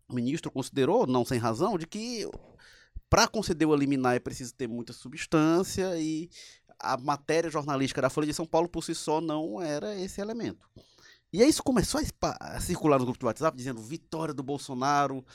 o 0.09 0.13
ministro 0.13 0.51
considerou, 0.51 1.07
não 1.07 1.25
sem 1.25 1.39
razão, 1.39 1.77
de 1.77 1.87
que 1.87 2.29
para 3.09 3.27
conceder 3.27 3.67
o 3.67 3.75
liminar 3.75 4.15
é 4.15 4.19
preciso 4.19 4.53
ter 4.53 4.67
muita 4.67 4.93
substância 4.93 5.99
e 5.99 6.29
a 6.79 6.97
matéria 6.97 7.49
jornalística 7.49 8.01
da 8.01 8.09
Folha 8.09 8.27
de 8.27 8.33
São 8.33 8.45
Paulo 8.45 8.69
por 8.69 8.83
si 8.83 8.95
só 8.95 9.21
não 9.21 9.61
era 9.61 9.95
esse 9.99 10.21
elemento. 10.21 10.67
E 11.33 11.41
aí 11.41 11.49
isso 11.49 11.63
começou 11.63 12.01
a, 12.21 12.59
circular 12.59 12.99
no 12.99 13.05
grupo 13.05 13.19
do 13.19 13.25
WhatsApp 13.25 13.55
dizendo 13.55 13.81
vitória 13.81 14.33
do 14.33 14.43
Bolsonaro, 14.43 15.25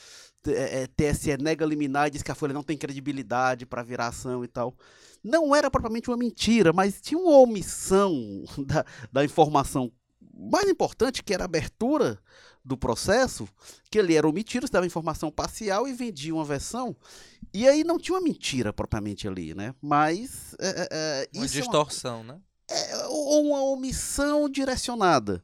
é, 0.46 0.86
TSE 0.88 1.36
nega 1.38 1.64
liminar, 1.64 2.10
diz 2.10 2.22
que 2.22 2.30
a 2.30 2.34
Folha 2.34 2.52
não 2.52 2.62
tem 2.62 2.76
credibilidade 2.76 3.64
para 3.64 3.82
virar 3.82 4.08
ação 4.08 4.44
e 4.44 4.48
tal. 4.48 4.76
Não 5.24 5.54
era 5.54 5.70
propriamente 5.70 6.10
uma 6.10 6.16
mentira, 6.16 6.72
mas 6.72 7.00
tinha 7.00 7.18
uma 7.18 7.38
omissão 7.38 8.44
da, 8.66 8.84
da 9.10 9.24
informação 9.24 9.90
mais 10.34 10.68
importante, 10.68 11.22
que 11.22 11.32
era 11.32 11.44
a 11.44 11.46
abertura 11.46 12.18
do 12.66 12.76
processo, 12.76 13.48
que 13.90 13.98
ele 13.98 14.14
era 14.14 14.28
omitido, 14.28 14.68
dava 14.68 14.84
informação 14.84 15.30
parcial 15.30 15.86
e 15.86 15.92
vendia 15.92 16.34
uma 16.34 16.44
versão. 16.44 16.96
E 17.54 17.66
aí 17.68 17.84
não 17.84 17.98
tinha 17.98 18.16
uma 18.16 18.24
mentira 18.24 18.72
propriamente 18.72 19.28
ali, 19.28 19.54
né? 19.54 19.74
Mas. 19.80 20.56
É, 20.58 20.88
é, 20.90 21.28
uma 21.32 21.46
distorção, 21.46 22.18
é 22.18 22.22
uma, 22.22 22.32
né? 22.34 22.40
É, 22.68 23.06
ou 23.06 23.46
uma 23.46 23.62
omissão 23.62 24.48
direcionada. 24.48 25.42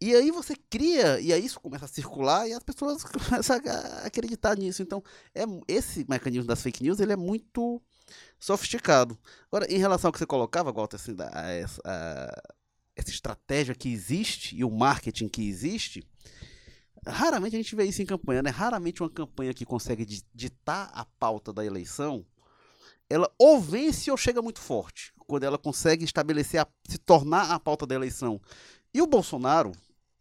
E 0.00 0.14
aí 0.14 0.30
você 0.30 0.54
cria, 0.70 1.18
e 1.18 1.32
aí 1.32 1.44
isso 1.44 1.58
começa 1.58 1.86
a 1.86 1.88
circular 1.88 2.46
e 2.46 2.52
as 2.52 2.62
pessoas 2.62 3.02
começam 3.02 3.56
a 3.56 4.06
acreditar 4.06 4.56
nisso. 4.56 4.82
Então, 4.82 5.02
é, 5.34 5.44
esse 5.66 6.04
mecanismo 6.08 6.46
das 6.46 6.62
fake 6.62 6.82
news 6.82 7.00
ele 7.00 7.12
é 7.12 7.16
muito 7.16 7.82
sofisticado. 8.38 9.18
Agora, 9.50 9.66
em 9.72 9.78
relação 9.78 10.08
ao 10.08 10.12
que 10.12 10.18
você 10.18 10.26
colocava, 10.26 10.70
Walter, 10.70 10.96
assim, 10.96 11.16
a, 11.32 11.50
essa, 11.50 11.80
a, 11.84 12.42
essa 12.94 13.10
estratégia 13.10 13.74
que 13.74 13.88
existe 13.88 14.56
e 14.56 14.64
o 14.64 14.70
marketing 14.70 15.28
que 15.28 15.48
existe, 15.48 16.04
Raramente 17.08 17.56
a 17.56 17.58
gente 17.58 17.74
vê 17.74 17.84
isso 17.84 18.02
em 18.02 18.06
campanha, 18.06 18.42
né? 18.42 18.50
Raramente 18.50 19.02
uma 19.02 19.10
campanha 19.10 19.54
que 19.54 19.64
consegue 19.64 20.06
ditar 20.34 20.90
a 20.92 21.04
pauta 21.04 21.52
da 21.52 21.64
eleição, 21.64 22.24
ela 23.08 23.30
ou 23.38 23.60
vence 23.60 24.10
ou 24.10 24.16
chega 24.16 24.42
muito 24.42 24.60
forte, 24.60 25.12
quando 25.26 25.44
ela 25.44 25.58
consegue 25.58 26.04
estabelecer, 26.04 26.60
a, 26.60 26.66
se 26.86 26.98
tornar 26.98 27.50
a 27.50 27.58
pauta 27.58 27.86
da 27.86 27.94
eleição. 27.94 28.40
E 28.92 29.00
o 29.00 29.06
Bolsonaro, 29.06 29.72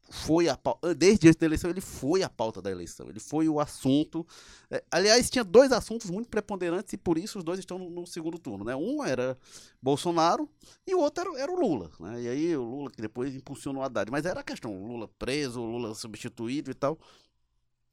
foi 0.09 0.47
a 0.47 0.57
desde 0.95 1.27
antes 1.27 1.37
da 1.37 1.45
eleição 1.45 1.69
ele 1.69 1.81
foi 1.81 2.23
a 2.23 2.29
pauta 2.29 2.61
da 2.61 2.71
eleição, 2.71 3.09
ele 3.09 3.19
foi 3.19 3.49
o 3.49 3.59
assunto. 3.59 4.25
É, 4.71 4.83
aliás, 4.89 5.29
tinha 5.29 5.43
dois 5.43 5.71
assuntos 5.71 6.09
muito 6.09 6.29
preponderantes 6.29 6.93
e 6.93 6.97
por 6.97 7.17
isso 7.17 7.37
os 7.39 7.43
dois 7.43 7.59
estão 7.59 7.77
no, 7.77 7.89
no 7.89 8.07
segundo 8.07 8.39
turno, 8.39 8.63
né? 8.63 8.75
Um 8.75 9.03
era 9.03 9.37
Bolsonaro 9.81 10.49
e 10.85 10.95
o 10.95 10.99
outro 10.99 11.35
era, 11.35 11.43
era, 11.43 11.51
o 11.51 11.59
Lula, 11.59 11.91
né? 11.99 12.21
E 12.21 12.27
aí 12.27 12.55
o 12.55 12.63
Lula 12.63 12.91
que 12.91 13.01
depois 13.01 13.35
impulsionou 13.35 13.81
o 13.81 13.85
Haddad, 13.85 14.09
mas 14.09 14.25
era 14.25 14.39
a 14.39 14.43
questão, 14.43 14.71
o 14.71 14.87
Lula 14.87 15.09
preso, 15.19 15.61
o 15.61 15.65
Lula 15.65 15.93
substituído 15.93 16.71
e 16.71 16.73
tal. 16.73 16.97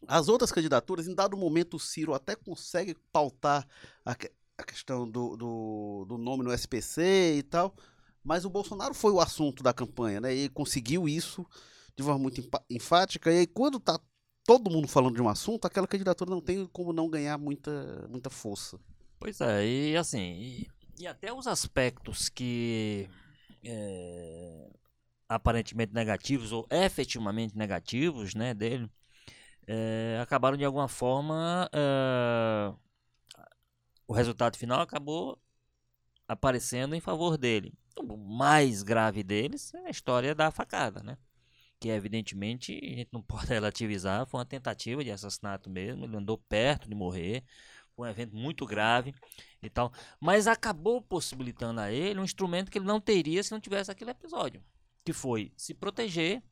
As 0.06 0.28
outras 0.28 0.52
candidaturas, 0.52 1.08
em 1.08 1.14
dado 1.14 1.36
momento, 1.36 1.74
o 1.74 1.80
Ciro 1.80 2.14
até 2.14 2.36
consegue 2.36 2.94
pautar 3.10 3.66
a, 4.04 4.14
a 4.58 4.62
questão 4.62 5.08
do, 5.08 5.36
do, 5.36 6.04
do 6.06 6.18
nome 6.18 6.44
no 6.44 6.52
SPC 6.52 7.36
e 7.38 7.42
tal, 7.42 7.74
mas 8.22 8.44
o 8.44 8.50
Bolsonaro 8.50 8.94
foi 8.94 9.12
o 9.12 9.20
assunto 9.20 9.62
da 9.62 9.72
campanha, 9.72 10.20
né? 10.20 10.34
E 10.34 10.48
conseguiu 10.48 11.08
isso 11.08 11.44
de 11.96 12.02
forma 12.02 12.18
muito 12.18 12.42
enfática, 12.70 13.32
e 13.32 13.40
aí 13.40 13.46
quando 13.46 13.78
tá 13.78 13.98
todo 14.44 14.70
mundo 14.70 14.88
falando 14.88 15.14
de 15.14 15.22
um 15.22 15.28
assunto, 15.28 15.66
aquela 15.66 15.86
candidatura 15.86 16.30
não 16.30 16.40
tem 16.40 16.66
como 16.66 16.92
não 16.92 17.08
ganhar 17.08 17.38
muita, 17.38 18.06
muita 18.08 18.30
força. 18.30 18.78
Pois 19.18 19.40
é, 19.40 19.66
e 19.66 19.96
assim, 19.96 20.18
e, 20.18 20.68
e 20.98 21.06
até 21.06 21.32
os 21.32 21.46
aspectos 21.46 22.28
que 22.28 23.08
é, 23.64 24.70
aparentemente 25.28 25.94
negativos 25.94 26.52
ou 26.52 26.66
efetivamente 26.70 27.56
negativos 27.56 28.34
né, 28.34 28.52
dele 28.52 28.90
é, 29.66 30.18
acabaram 30.22 30.56
de 30.56 30.64
alguma 30.64 30.88
forma. 30.88 31.68
É, 31.72 32.74
o 34.06 34.12
resultado 34.12 34.56
final 34.56 34.80
acabou 34.80 35.40
aparecendo 36.28 36.94
em 36.94 37.00
favor 37.00 37.38
dele. 37.38 37.72
O 37.96 38.16
mais 38.16 38.82
grave 38.82 39.22
deles 39.22 39.72
é 39.74 39.86
a 39.86 39.90
história 39.90 40.34
da 40.34 40.50
facada, 40.50 41.02
né? 41.02 41.16
Que 41.84 41.90
evidentemente 41.90 42.72
a 42.82 42.96
gente 42.96 43.10
não 43.12 43.20
pode 43.22 43.48
relativizar, 43.48 44.26
foi 44.26 44.38
uma 44.38 44.46
tentativa 44.46 45.04
de 45.04 45.10
assassinato 45.10 45.68
mesmo, 45.68 46.06
ele 46.06 46.16
andou 46.16 46.38
perto 46.38 46.88
de 46.88 46.94
morrer, 46.94 47.44
foi 47.94 48.08
um 48.08 48.10
evento 48.10 48.34
muito 48.34 48.64
grave 48.64 49.14
e 49.62 49.68
tal, 49.68 49.92
mas 50.18 50.46
acabou 50.46 51.02
possibilitando 51.02 51.80
a 51.80 51.92
ele 51.92 52.18
um 52.18 52.24
instrumento 52.24 52.70
que 52.70 52.78
ele 52.78 52.86
não 52.86 52.98
teria 52.98 53.42
se 53.42 53.52
não 53.52 53.60
tivesse 53.60 53.90
aquele 53.90 54.12
episódio, 54.12 54.64
que 55.04 55.12
foi 55.12 55.52
se 55.58 55.74
proteger, 55.74 56.42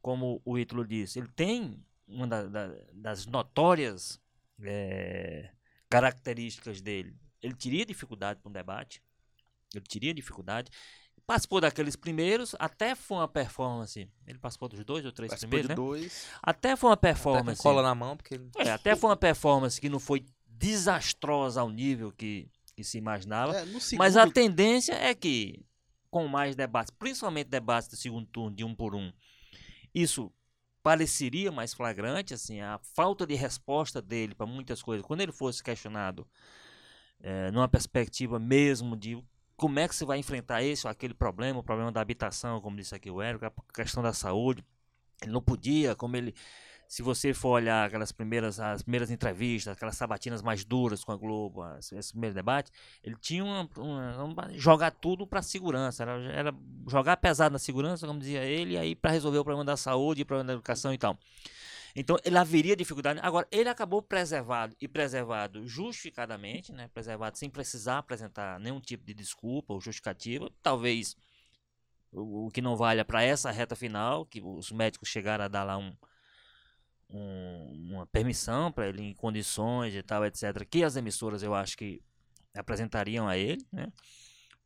como 0.00 0.40
o 0.42 0.58
Ítalo 0.58 0.86
disse, 0.86 1.18
ele 1.18 1.28
tem 1.36 1.84
uma 2.06 2.26
da, 2.26 2.46
da, 2.46 2.68
das 2.94 3.26
notórias 3.26 4.18
é, 4.62 5.50
características 5.90 6.80
dele, 6.80 7.14
ele 7.42 7.54
teria 7.54 7.84
dificuldade 7.84 8.40
para 8.40 8.48
um 8.48 8.52
debate, 8.52 9.02
ele 9.74 9.84
teria 9.84 10.14
dificuldade, 10.14 10.70
Participou 11.28 11.60
daqueles 11.60 11.94
primeiros, 11.94 12.56
até 12.58 12.94
foi 12.94 13.18
uma 13.18 13.28
performance. 13.28 14.08
Ele 14.26 14.38
participou 14.38 14.66
dos 14.66 14.82
dois 14.82 15.04
ou 15.04 15.12
três 15.12 15.28
participou 15.28 15.58
primeiros, 15.58 15.68
né? 15.68 15.74
Dois. 15.74 16.26
Até 16.42 16.74
foi 16.74 16.88
uma 16.88 16.96
performance. 16.96 17.62
cola 17.62 17.82
na 17.82 17.94
mão, 17.94 18.16
porque. 18.16 18.40
É, 18.56 18.70
até 18.70 18.96
foi 18.96 19.10
uma 19.10 19.16
performance 19.16 19.78
que 19.78 19.90
não 19.90 20.00
foi 20.00 20.24
desastrosa 20.46 21.60
ao 21.60 21.68
nível 21.68 22.10
que, 22.12 22.48
que 22.74 22.82
se 22.82 22.96
imaginava. 22.96 23.54
É, 23.54 23.66
segundo... 23.66 23.98
Mas 23.98 24.16
a 24.16 24.26
tendência 24.26 24.94
é 24.94 25.14
que, 25.14 25.62
com 26.10 26.26
mais 26.26 26.56
debates, 26.56 26.90
principalmente 26.98 27.48
debates 27.48 27.90
do 27.90 27.96
segundo 27.96 28.26
turno 28.28 28.56
de 28.56 28.64
um 28.64 28.74
por 28.74 28.94
um, 28.94 29.12
isso 29.94 30.32
pareceria 30.82 31.52
mais 31.52 31.74
flagrante, 31.74 32.32
assim, 32.32 32.62
a 32.62 32.80
falta 32.94 33.26
de 33.26 33.34
resposta 33.34 34.00
dele 34.00 34.34
para 34.34 34.46
muitas 34.46 34.82
coisas, 34.82 35.04
quando 35.04 35.20
ele 35.20 35.32
fosse 35.32 35.62
questionado 35.62 36.26
é, 37.20 37.50
numa 37.50 37.68
perspectiva 37.68 38.38
mesmo 38.38 38.96
de 38.96 39.22
como 39.58 39.80
é 39.80 39.88
que 39.88 39.94
você 39.94 40.04
vai 40.04 40.18
enfrentar 40.18 40.62
esse 40.62 40.86
ou 40.86 40.90
aquele 40.90 41.12
problema, 41.12 41.58
o 41.58 41.64
problema 41.64 41.90
da 41.90 42.00
habitação, 42.00 42.60
como 42.60 42.76
disse 42.76 42.94
aqui 42.94 43.10
o 43.10 43.20
Érico, 43.20 43.44
a 43.44 43.52
questão 43.74 44.00
da 44.00 44.12
saúde. 44.12 44.64
Ele 45.20 45.32
não 45.32 45.42
podia, 45.42 45.96
como 45.96 46.16
ele. 46.16 46.32
Se 46.86 47.02
você 47.02 47.34
for 47.34 47.50
olhar 47.50 47.86
aquelas 47.86 48.12
primeiras, 48.12 48.60
as 48.60 48.82
primeiras 48.82 49.10
entrevistas, 49.10 49.76
aquelas 49.76 49.96
sabatinas 49.96 50.42
mais 50.42 50.64
duras 50.64 51.02
com 51.02 51.10
a 51.10 51.16
Globo, 51.16 51.62
esse 51.76 52.12
primeiro 52.12 52.34
debate, 52.34 52.70
ele 53.02 53.16
tinha 53.20 53.44
uma, 53.44 53.68
uma, 53.76 54.48
jogar 54.54 54.92
tudo 54.92 55.26
para 55.26 55.42
segurança, 55.42 56.04
era, 56.04 56.12
era, 56.32 56.54
jogar 56.88 57.16
pesado 57.18 57.52
na 57.52 57.58
segurança, 57.58 58.06
como 58.06 58.20
dizia 58.20 58.44
ele, 58.44 58.74
e 58.74 58.78
aí 58.78 58.94
para 58.94 59.10
resolver 59.10 59.38
o 59.38 59.44
problema 59.44 59.66
da 59.66 59.76
saúde, 59.76 60.22
o 60.22 60.26
problema 60.26 60.46
da 60.46 60.52
educação 60.54 60.94
e 60.94 60.98
tal. 60.98 61.18
Então 61.94 62.16
ele 62.24 62.36
haveria 62.36 62.76
dificuldade. 62.76 63.20
Agora, 63.22 63.46
ele 63.50 63.68
acabou 63.68 64.02
preservado 64.02 64.76
e 64.80 64.86
preservado 64.86 65.66
justificadamente, 65.66 66.72
né? 66.72 66.88
Preservado 66.88 67.38
sem 67.38 67.50
precisar 67.50 67.98
apresentar 67.98 68.58
nenhum 68.60 68.80
tipo 68.80 69.04
de 69.04 69.14
desculpa 69.14 69.72
ou 69.72 69.80
justificativa. 69.80 70.50
Talvez 70.62 71.16
o, 72.12 72.46
o 72.46 72.50
que 72.50 72.60
não 72.60 72.76
valha 72.76 73.04
para 73.04 73.22
essa 73.22 73.50
reta 73.50 73.76
final, 73.76 74.26
que 74.26 74.40
os 74.40 74.70
médicos 74.70 75.08
chegaram 75.08 75.44
a 75.44 75.48
dar 75.48 75.64
lá 75.64 75.76
um, 75.76 75.94
um 77.10 77.88
uma 77.90 78.06
permissão 78.06 78.70
para 78.70 78.88
ele 78.88 79.02
em 79.02 79.14
condições 79.14 79.94
e 79.94 80.02
tal, 80.02 80.24
etc. 80.24 80.64
Que 80.68 80.84
as 80.84 80.96
emissoras 80.96 81.42
eu 81.42 81.54
acho 81.54 81.76
que 81.76 82.02
apresentariam 82.54 83.28
a 83.28 83.36
ele, 83.36 83.66
né? 83.72 83.88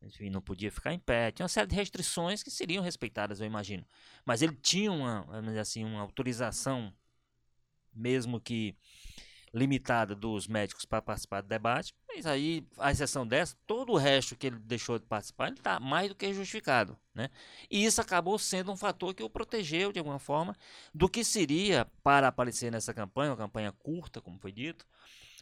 Enfim, 0.04 0.30
não 0.30 0.42
podia 0.42 0.70
ficar 0.70 0.92
em 0.92 0.98
pé. 0.98 1.30
Tinha 1.30 1.44
uma 1.44 1.48
série 1.48 1.68
de 1.68 1.76
restrições 1.76 2.42
que 2.42 2.50
seriam 2.50 2.82
respeitadas, 2.82 3.40
eu 3.40 3.46
imagino. 3.46 3.86
Mas 4.24 4.42
ele 4.42 4.56
tinha 4.56 4.90
uma, 4.90 5.26
assim, 5.60 5.84
uma 5.84 6.00
autorização, 6.00 6.92
mesmo 7.94 8.40
que 8.40 8.76
limitada 9.54 10.14
dos 10.14 10.46
médicos 10.46 10.84
para 10.86 11.02
participar 11.02 11.42
do 11.42 11.48
debate, 11.48 11.94
mas 12.08 12.26
aí, 12.26 12.66
a 12.78 12.90
exceção 12.90 13.26
dessa, 13.26 13.56
todo 13.66 13.92
o 13.92 13.96
resto 13.96 14.34
que 14.34 14.46
ele 14.46 14.58
deixou 14.58 14.98
de 14.98 15.04
participar, 15.04 15.48
ele 15.48 15.56
está 15.56 15.78
mais 15.78 16.08
do 16.08 16.14
que 16.14 16.32
justificado. 16.32 16.96
Né? 17.14 17.28
E 17.70 17.84
isso 17.84 18.00
acabou 18.00 18.38
sendo 18.38 18.72
um 18.72 18.76
fator 18.76 19.14
que 19.14 19.22
o 19.22 19.28
protegeu, 19.28 19.92
de 19.92 19.98
alguma 19.98 20.18
forma, 20.18 20.56
do 20.94 21.08
que 21.08 21.22
seria, 21.22 21.86
para 22.02 22.28
aparecer 22.28 22.72
nessa 22.72 22.94
campanha, 22.94 23.30
uma 23.30 23.36
campanha 23.36 23.72
curta, 23.72 24.20
como 24.20 24.38
foi 24.38 24.52
dito, 24.52 24.86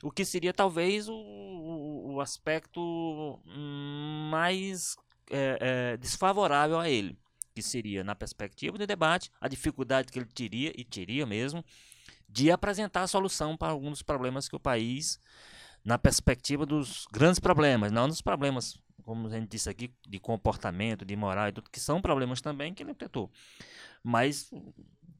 o 0.03 0.11
que 0.11 0.25
seria 0.25 0.53
talvez 0.53 1.09
o, 1.09 1.15
o, 1.15 2.21
aspecto 2.21 3.41
mais 4.31 4.97
é, 5.31 5.59
é, 5.61 5.97
desfavorável 5.99 6.79
a 6.79 6.89
ele, 6.89 7.19
que 7.55 7.63
seria, 7.63 8.03
na 8.03 8.15
perspectiva 8.15 8.79
do 8.79 8.87
debate, 8.87 9.31
a 9.41 9.47
dificuldade 9.47 10.11
que 10.11 10.19
ele 10.19 10.27
teria, 10.27 10.73
e 10.75 10.85
teria 10.85 11.27
mesmo, 11.27 11.65
de 12.33 12.51
apresentar 12.51 13.03
a 13.03 13.07
solução 13.07 13.57
para 13.57 13.73
alguns 13.73 13.91
dos 13.91 14.03
problemas 14.03 14.49
que 14.49 14.57
o 14.57 14.61
país, 14.61 15.19
na 15.85 15.99
perspectiva 15.99 16.65
dos 16.65 17.07
grandes 17.13 17.41
problemas, 17.41 17.91
não 17.91 18.09
dos 18.09 18.23
problemas, 18.23 18.79
como 19.03 19.27
a 19.27 19.31
gente 19.31 19.49
disse 19.49 19.69
aqui, 19.69 19.93
de 20.07 20.19
comportamento, 20.19 21.05
de 21.05 21.17
moral 21.17 21.49
e 21.49 21.53
tudo, 21.53 21.71
que 21.71 21.81
são 21.81 22.01
problemas 22.01 22.41
também 22.41 22.73
que 22.73 22.83
ele 22.83 22.93
enfrentou. 22.93 23.31
Mas 24.03 24.51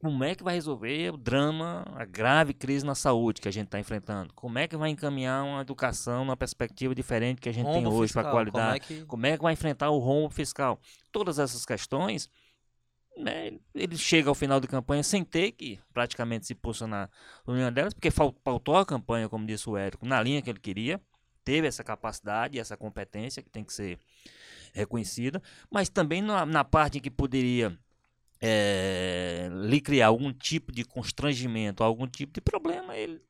como 0.01 0.23
é 0.23 0.33
que 0.33 0.43
vai 0.43 0.55
resolver 0.55 1.13
o 1.13 1.17
drama, 1.17 1.85
a 1.95 2.05
grave 2.05 2.53
crise 2.53 2.83
na 2.83 2.95
saúde 2.95 3.39
que 3.39 3.47
a 3.47 3.51
gente 3.51 3.65
está 3.65 3.79
enfrentando? 3.79 4.33
Como 4.33 4.57
é 4.57 4.67
que 4.67 4.75
vai 4.75 4.89
encaminhar 4.89 5.43
uma 5.43 5.61
educação 5.61 6.25
numa 6.25 6.37
perspectiva 6.37 6.95
diferente 6.95 7.39
que 7.39 7.49
a 7.49 7.53
gente 7.53 7.67
rombo 7.67 7.77
tem 7.77 7.87
hoje 7.87 8.11
para 8.11 8.27
a 8.27 8.31
qualidade? 8.31 8.79
Como 8.79 8.93
é, 8.93 9.01
que... 9.01 9.05
como 9.05 9.25
é 9.27 9.37
que 9.37 9.43
vai 9.43 9.53
enfrentar 9.53 9.91
o 9.91 9.99
rombo 9.99 10.29
fiscal? 10.29 10.79
Todas 11.11 11.37
essas 11.37 11.65
questões 11.65 12.29
né, 13.17 13.59
ele 13.75 13.97
chega 13.97 14.29
ao 14.29 14.35
final 14.35 14.59
da 14.59 14.67
campanha 14.67 15.03
sem 15.03 15.23
ter 15.23 15.51
que 15.51 15.79
praticamente 15.93 16.45
se 16.47 16.55
posicionar 16.55 17.09
uma 17.45 17.71
delas, 17.71 17.93
porque 17.93 18.09
faltou 18.09 18.75
a 18.77 18.85
campanha, 18.85 19.29
como 19.29 19.45
disse 19.45 19.69
o 19.69 19.77
Érico, 19.77 20.05
na 20.05 20.21
linha 20.21 20.41
que 20.41 20.49
ele 20.49 20.59
queria, 20.59 20.99
teve 21.43 21.67
essa 21.67 21.83
capacidade, 21.83 22.59
essa 22.59 22.77
competência 22.77 23.43
que 23.43 23.49
tem 23.49 23.63
que 23.63 23.73
ser 23.73 23.99
reconhecida, 24.73 25.41
mas 25.69 25.89
também 25.89 26.21
na, 26.21 26.45
na 26.45 26.63
parte 26.63 26.97
em 26.97 27.01
que 27.01 27.11
poderia 27.11 27.77
é, 28.39 29.49
lhe 29.51 29.81
criar 29.81 30.07
algum 30.07 30.31
tipo 30.31 30.71
de 30.71 30.83
constrangimento, 30.83 31.83
algum 31.83 32.07
tipo 32.07 32.33
de 32.33 32.41
problema, 32.41 32.95
ele, 32.95 33.21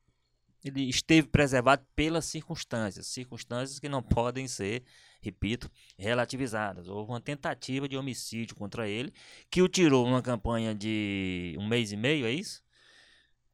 ele 0.63 0.89
esteve 0.89 1.27
preservado 1.27 1.85
pelas 1.95 2.25
circunstâncias, 2.25 3.07
circunstâncias 3.07 3.79
que 3.79 3.89
não 3.89 4.01
podem 4.01 4.47
ser 4.47 4.83
repito, 5.21 5.69
relativizadas. 5.97 6.87
Houve 6.87 7.11
uma 7.11 7.21
tentativa 7.21 7.87
de 7.87 7.95
homicídio 7.95 8.55
contra 8.55 8.89
ele, 8.89 9.13
que 9.49 9.61
o 9.61 9.67
tirou 9.67 10.05
numa 10.05 10.21
campanha 10.21 10.73
de 10.73 11.55
um 11.59 11.67
mês 11.67 11.91
e 11.91 11.95
meio, 11.95 12.25
é 12.25 12.31
isso? 12.31 12.63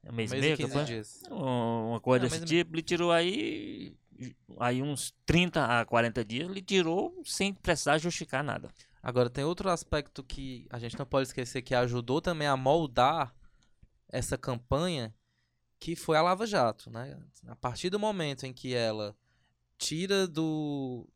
Um 0.06 0.14
mês, 0.14 0.32
um 0.32 0.36
mês 0.36 0.44
e 0.44 0.48
meio, 0.48 0.58
campanha? 0.58 0.86
Dias. 0.86 1.22
Uma 1.30 2.00
coisa 2.00 2.24
Não, 2.24 2.30
desse 2.30 2.46
tipo, 2.46 2.74
ele 2.74 2.82
tirou 2.82 3.12
aí, 3.12 3.94
aí 4.60 4.82
uns 4.82 5.14
30 5.26 5.82
a 5.82 5.86
40 5.86 6.24
dias, 6.24 6.50
ele 6.50 6.62
tirou 6.62 7.22
sem 7.26 7.54
precisar 7.54 7.98
justificar 7.98 8.44
nada. 8.44 8.70
Agora, 9.04 9.30
tem 9.30 9.44
outro 9.44 9.70
aspecto 9.70 10.24
que 10.24 10.66
a 10.70 10.80
gente 10.80 10.98
não 10.98 11.06
pode 11.06 11.28
esquecer 11.28 11.62
que 11.62 11.76
ajudou 11.76 12.22
também 12.22 12.48
a 12.48 12.58
moldar 12.58 13.36
essa 14.10 14.38
campanha, 14.38 15.14
que 15.80 15.96
foi 15.96 16.18
a 16.18 16.22
Lava 16.22 16.46
Jato, 16.46 16.90
né? 16.90 17.18
A 17.48 17.56
partir 17.56 17.90
do 17.90 18.00
momento 18.00 18.46
em 18.46 18.54
que 18.54 18.74
ela 18.74 19.16
tira 19.78 20.28
do, 20.28 21.08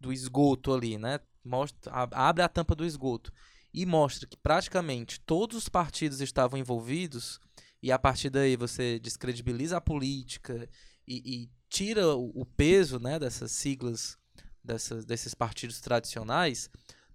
do 0.00 0.12
esgoto 0.12 0.72
ali, 0.72 0.98
né? 0.98 1.20
Mostra, 1.44 1.92
abre 1.92 2.42
a 2.42 2.48
tampa 2.48 2.74
do 2.74 2.84
esgoto 2.84 3.32
e 3.72 3.86
mostra 3.86 4.26
que 4.26 4.36
praticamente 4.36 5.20
todos 5.20 5.56
os 5.56 5.68
partidos 5.68 6.20
estavam 6.20 6.58
envolvidos 6.58 7.38
e 7.82 7.92
a 7.92 7.98
partir 7.98 8.30
daí 8.30 8.56
você 8.56 8.98
descredibiliza 8.98 9.76
a 9.76 9.80
política 9.80 10.68
e, 11.06 11.42
e 11.42 11.50
tira 11.68 12.16
o, 12.16 12.32
o, 12.34 12.44
peso 12.44 12.98
né, 12.98 13.18
dessas 13.18 13.52
siglas, 13.52 14.18
dessas, 14.64 15.04
desses 15.04 15.34
partidos 15.34 15.80
tradicionais, 15.80 16.68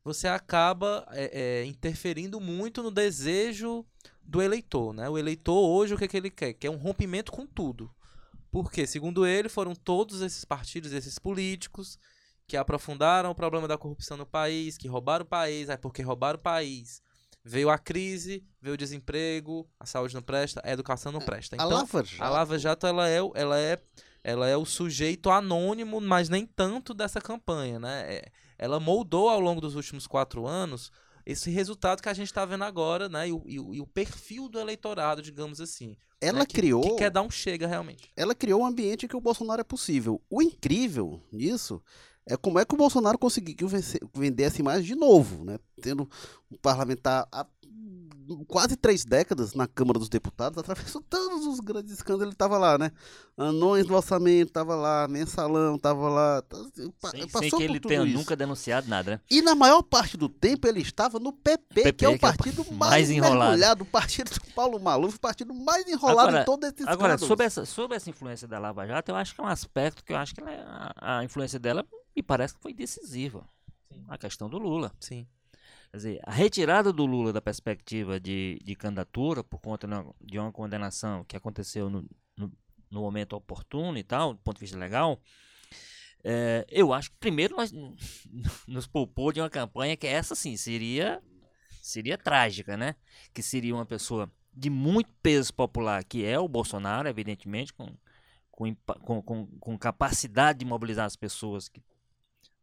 você 0.04 0.28
acaba 0.28 1.06
é, 1.12 1.62
é, 1.62 1.66
interferindo 1.66 2.40
muito 2.40 2.82
no 2.82 2.92
desejo 2.92 3.86
do 4.24 4.42
eleitor. 4.42 4.94
Né? 4.94 5.10
O 5.10 5.18
eleitor 5.18 5.60
hoje 5.60 5.94
o 5.94 5.98
que, 5.98 6.06
é 6.06 6.08
que 6.08 6.18
ele 6.18 6.30
quer? 6.30 6.54
Quer 6.54 6.70
um 6.70 6.78
rompimento 6.78 7.32
com 7.32 7.46
tudo. 7.46 7.94
Porque, 8.52 8.86
segundo 8.86 9.26
ele, 9.26 9.48
foram 9.48 9.74
todos 9.74 10.22
esses 10.22 10.44
partidos, 10.44 10.92
esses 10.92 11.18
políticos, 11.18 11.98
que 12.46 12.58
aprofundaram 12.58 13.32
o 13.32 13.36
problema 13.36 13.66
da 13.66 13.78
corrupção 13.78 14.18
no 14.18 14.26
país, 14.26 14.78
que 14.78 14.90
roubaram 14.90 15.24
o 15.24 15.28
país, 15.28 15.70
aí 15.70 15.78
porque 15.78 16.02
roubaram 16.02 16.38
o 16.38 16.42
país, 16.42 17.02
veio 17.46 17.70
a 17.70 17.78
crise, 17.78 18.46
veio 18.62 18.74
o 18.74 18.78
desemprego, 18.78 19.70
a 19.80 19.86
saúde 19.86 20.14
não 20.14 20.22
presta, 20.22 20.62
a 20.66 20.72
educação 20.72 21.14
não 21.14 21.22
presta. 21.22 21.56
Então, 21.56 21.66
a 21.66 21.74
Lava 21.74 22.04
Jato, 22.04 22.24
a 22.24 22.30
Lava 22.30 22.60
Jato 22.60 22.88
ela 22.88 23.10
é, 23.10 23.20
ela 23.36 23.58
é, 23.58 23.82
ela 24.22 24.48
é 24.50 24.58
o 24.58 24.66
sujeito 24.66 25.30
anônimo, 25.30 26.02
mas 26.02 26.28
nem 26.28 26.46
tanto 26.46 26.94
dessa 26.94 27.22
campanha, 27.22 27.80
né? 27.80 28.16
É, 28.16 28.32
ela 28.60 28.82
moldou 28.82 29.30
ao 29.30 29.40
longo 29.40 29.62
dos 29.62 29.76
últimos 29.76 30.06
quatro 30.06 30.46
anos 30.46 30.92
esse 31.32 31.50
resultado 31.50 32.02
que 32.02 32.10
a 32.10 32.14
gente 32.14 32.28
está 32.28 32.46
vendo 32.46 32.64
agora, 32.64 33.10
né? 33.10 33.30
E 33.30 33.32
o, 33.32 33.44
e, 33.46 33.60
o, 33.60 33.74
e 33.76 33.82
o, 33.82 33.88
perfil 33.88 34.48
do 34.48 34.60
eleitorado, 34.60 35.22
digamos 35.22 35.60
assim. 35.60 35.98
Ela 36.20 36.40
né? 36.40 36.46
criou. 36.46 36.82
Que 36.82 36.96
quer 36.98 37.10
dar 37.10 37.22
um 37.22 37.32
chega 37.32 37.68
realmente. 37.68 38.12
Ela 38.16 38.36
criou 38.36 38.62
um 38.62 38.66
ambiente 38.66 39.06
em 39.06 39.10
que 39.10 39.16
o 39.16 39.22
Bolsonaro 39.22 39.62
é 39.62 39.64
possível. 39.64 40.22
O 40.30 40.42
incrível 40.42 41.22
nisso 41.32 41.82
é 42.26 42.38
como 42.38 42.60
é 42.60 42.66
que 42.66 42.74
o 42.74 42.78
Bolsonaro 42.78 43.18
conseguiu 43.18 43.68
vencer, 43.68 44.00
vender 44.14 44.44
essa 44.44 44.62
imagem 44.62 44.84
de 44.84 44.96
novo, 44.96 45.44
né? 45.44 45.58
Tendo 45.82 46.08
um 46.52 46.58
parlamentar 46.58 47.28
há 47.32 47.46
quase 48.48 48.76
três 48.76 49.04
décadas 49.04 49.54
na 49.54 49.68
Câmara 49.68 50.00
dos 50.00 50.10
Deputados, 50.10 50.58
atravessou 50.58 51.02
todos 51.10 51.46
os 51.46 51.60
grandes 51.60 51.92
escândalos, 51.92 52.24
ele 52.24 52.34
estava 52.34 52.58
lá, 52.58 52.78
né? 52.78 52.92
Anões 53.38 53.86
do 53.86 53.96
orçamento, 53.96 54.50
estava 54.50 54.76
lá, 54.76 55.08
mensalão, 55.08 55.76
estava 55.76 56.10
lá. 56.10 56.44
Sem, 56.74 57.28
passou 57.28 57.42
sem 57.42 57.60
que 57.60 57.64
ele 57.64 57.80
tenha 57.80 58.04
isso. 58.04 58.18
nunca 58.18 58.36
denunciado 58.36 58.88
nada, 58.88 59.12
né? 59.12 59.22
E 59.30 59.42
na 59.42 59.56
maior 59.56 59.82
parte 59.82 60.18
do 60.18 60.30
tempo 60.30 60.68
ele 60.68 60.82
estava 60.82 61.20
no 61.20 61.34
PP, 61.34 61.84
PP 61.84 61.94
que 61.94 62.06
é 62.06 62.10
o 62.10 62.20
partido 62.20 62.62
é 62.62 62.74
mais, 62.74 62.92
mais 62.92 63.10
enrolado, 63.10 63.84
o 63.84 63.88
partido 63.88 64.32
do 64.32 64.54
Paulo 64.54 64.80
Maluf, 64.80 65.16
o 65.16 65.20
partido 65.20 65.54
mais 65.54 65.88
enrolado 65.88 66.30
agora, 66.30 66.42
em 66.42 66.46
todo 66.46 66.64
esse 66.66 66.88
Agora, 66.88 67.18
sobre 67.18 67.46
essa, 67.46 67.66
sobre 67.66 67.98
essa 67.98 68.10
influência 68.10 68.48
da 68.48 68.60
Lava 68.60 68.86
Jato, 68.86 69.12
eu 69.12 69.16
acho 69.16 69.34
que 69.34 69.42
é 69.42 69.44
um 69.44 69.48
aspecto 69.48 70.04
que 70.04 70.14
eu 70.14 70.18
acho 70.18 70.36
que 70.36 70.42
é, 70.42 70.64
a, 70.66 71.20
a 71.20 71.24
influência 71.24 71.60
dela 71.60 71.86
e 72.16 72.22
parece 72.22 72.54
que 72.56 72.62
foi 72.62 72.74
decisiva. 72.74 73.48
Sim. 73.92 74.06
A 74.08 74.18
questão 74.18 74.50
do 74.50 74.58
Lula. 74.58 74.92
Sim. 75.00 75.28
Quer 75.92 75.98
dizer, 75.98 76.20
a 76.24 76.32
retirada 76.32 76.94
do 76.94 77.06
Lula 77.06 77.34
da 77.34 77.42
perspectiva 77.42 78.18
de, 78.18 78.58
de 78.64 78.76
candidatura 78.76 79.44
por 79.44 79.60
conta 79.60 79.88
de 80.22 80.40
uma 80.40 80.52
condenação 80.52 81.26
que 81.26 81.36
aconteceu 81.36 81.90
no, 81.90 82.08
no, 82.38 82.52
no 82.90 83.02
momento 83.02 83.36
oportuno 83.36 83.98
e 83.98 84.04
tal, 84.04 84.34
do 84.34 84.40
ponto 84.40 84.56
de 84.56 84.62
vista 84.62 84.78
legal, 84.78 85.22
é, 86.24 86.66
eu 86.70 86.94
acho 86.94 87.12
que 87.12 87.18
primeiro 87.18 87.58
nós 87.58 87.74
nos 88.66 88.88
poupou 88.88 89.34
de 89.34 89.42
uma 89.42 89.50
campanha 89.50 89.98
que 89.98 90.08
essa 90.08 90.34
sim 90.34 90.56
seria 90.56 91.22
seria 91.82 92.18
trágica, 92.18 92.78
né? 92.78 92.96
Que 93.34 93.42
seria 93.42 93.76
uma 93.76 93.86
pessoa 93.86 94.32
de 94.54 94.70
muito 94.70 95.10
peso 95.22 95.54
popular, 95.54 96.04
que 96.04 96.24
é 96.24 96.40
o 96.40 96.48
Bolsonaro, 96.48 97.10
evidentemente, 97.10 97.74
com, 97.74 97.88
com, 98.50 98.76
com, 99.22 99.48
com 99.60 99.78
capacidade 99.78 100.60
de 100.60 100.66
mobilizar 100.66 101.06
as 101.06 101.16
pessoas 101.16 101.68
que 101.68 101.82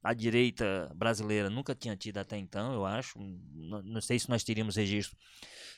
a 0.03 0.15
direita 0.15 0.91
brasileira 0.95 1.51
nunca 1.51 1.75
tinha 1.75 1.97
tido 1.97 2.19
até 2.19 2.37
então, 2.37 2.73
eu 2.73 2.85
acho. 2.85 3.19
Não, 3.19 3.83
não, 3.83 4.01
sei 4.01 4.19
se 4.19 4.29
nós 4.29 4.45
teríamos 4.45 4.77
registro 4.77 5.17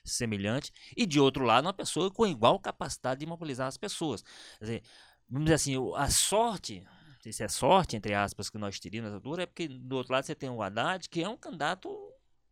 semelhante. 0.05 0.73
E 0.97 1.07
de 1.07 1.19
outro 1.19 1.45
lado, 1.45 1.65
uma 1.65 1.73
pessoa 1.73 2.11
com 2.11 2.27
igual 2.27 2.59
capacidade 2.59 3.21
de 3.21 3.27
mobilizar 3.27 3.67
as 3.67 3.77
pessoas. 3.77 4.23
Quer 4.59 4.65
dizer, 4.65 4.83
vamos 5.29 5.47
dizer 5.47 5.55
assim, 5.55 5.75
a 5.97 6.11
sorte, 6.11 6.81
não 6.81 7.21
sei 7.23 7.33
se 7.33 7.43
é 7.43 7.49
sorte, 7.49 7.97
entre 7.97 8.15
aspas, 8.15 8.51
que 8.51 8.59
nós 8.59 8.79
teríamos 8.79 9.11
nessa 9.11 9.19
altura, 9.19 9.45
é 9.45 9.47
porque 9.47 9.69
do 9.69 9.97
outro 9.97 10.13
lado 10.13 10.25
você 10.25 10.35
tem 10.35 10.51
o 10.51 10.63
Haddad, 10.63 11.09
que 11.09 11.23
é 11.23 11.29
um 11.29 11.37
candidato 11.37 11.89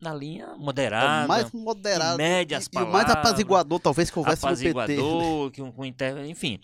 na 0.01 0.14
linha 0.14 0.55
moderada. 0.57 1.25
É 1.25 1.27
mais 1.27 1.53
moderado. 1.53 2.16
Média 2.16 2.57
as 2.57 2.66
e, 2.66 2.71
palavras, 2.71 2.95
e 2.95 3.05
o 3.05 3.07
mais 3.07 3.19
apaziguador, 3.19 3.81
talvez, 3.81 4.11
que 4.11 4.19
houvesse 4.19 4.45
apaziguador, 4.45 4.97
no 4.97 5.51
PT. 5.51 5.62
Que, 5.62 5.73
com, 5.73 5.85
enfim. 6.25 6.61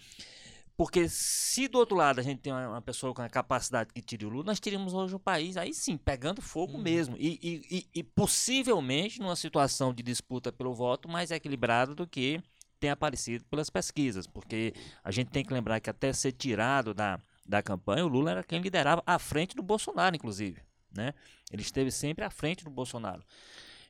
Porque 0.77 1.09
se 1.09 1.69
do 1.69 1.79
outro 1.79 1.97
lado 1.97 2.19
a 2.19 2.23
gente 2.23 2.41
tem 2.41 2.53
uma 2.53 2.83
pessoa 2.83 3.15
com 3.15 3.23
a 3.23 3.29
capacidade 3.29 3.93
que 3.93 4.03
tire 4.03 4.27
o 4.27 4.29
Lula, 4.29 4.45
nós 4.47 4.59
teríamos 4.59 4.93
hoje 4.93 5.15
um 5.15 5.21
país, 5.21 5.57
aí 5.57 5.73
sim, 5.73 5.97
pegando 5.97 6.43
fogo 6.43 6.75
uhum. 6.75 6.83
mesmo. 6.83 7.17
E, 7.17 7.39
e, 7.71 7.87
e, 7.95 8.03
possivelmente 8.03 9.21
numa 9.21 9.37
situação 9.37 9.95
de 9.95 10.03
disputa 10.03 10.51
pelo 10.51 10.75
voto 10.75 11.09
mais 11.09 11.31
equilibrada 11.31 11.95
do 11.95 12.07
que 12.07 12.43
tem 12.81 12.91
aparecido 12.91 13.45
pelas 13.45 13.71
pesquisas. 13.71 14.27
Porque 14.27 14.75
a 15.05 15.13
gente 15.13 15.31
tem 15.31 15.45
que 15.45 15.55
lembrar 15.55 15.79
que 15.79 15.89
até 15.89 16.13
ser 16.13 16.33
tirado 16.33 16.93
da, 16.93 17.21
da 17.47 17.63
campanha, 17.63 18.05
o 18.05 18.09
Lula 18.09 18.33
era 18.33 18.43
quem 18.43 18.61
liderava 18.61 19.03
à 19.07 19.19
frente 19.19 19.55
do 19.55 19.63
Bolsonaro, 19.63 20.17
inclusive. 20.17 20.61
Né? 20.93 21.15
Ele 21.53 21.63
esteve 21.63 21.93
sempre 21.93 22.25
à 22.25 22.31
frente 22.31 22.65
do 22.65 22.71
Bolsonaro. 22.71 23.23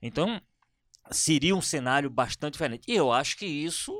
Então, 0.02 0.38
seria 1.10 1.56
um 1.56 1.62
cenário 1.62 2.10
bastante 2.10 2.52
diferente. 2.54 2.84
E 2.86 2.94
eu 2.94 3.10
acho 3.10 3.38
que 3.38 3.46
isso 3.46 3.92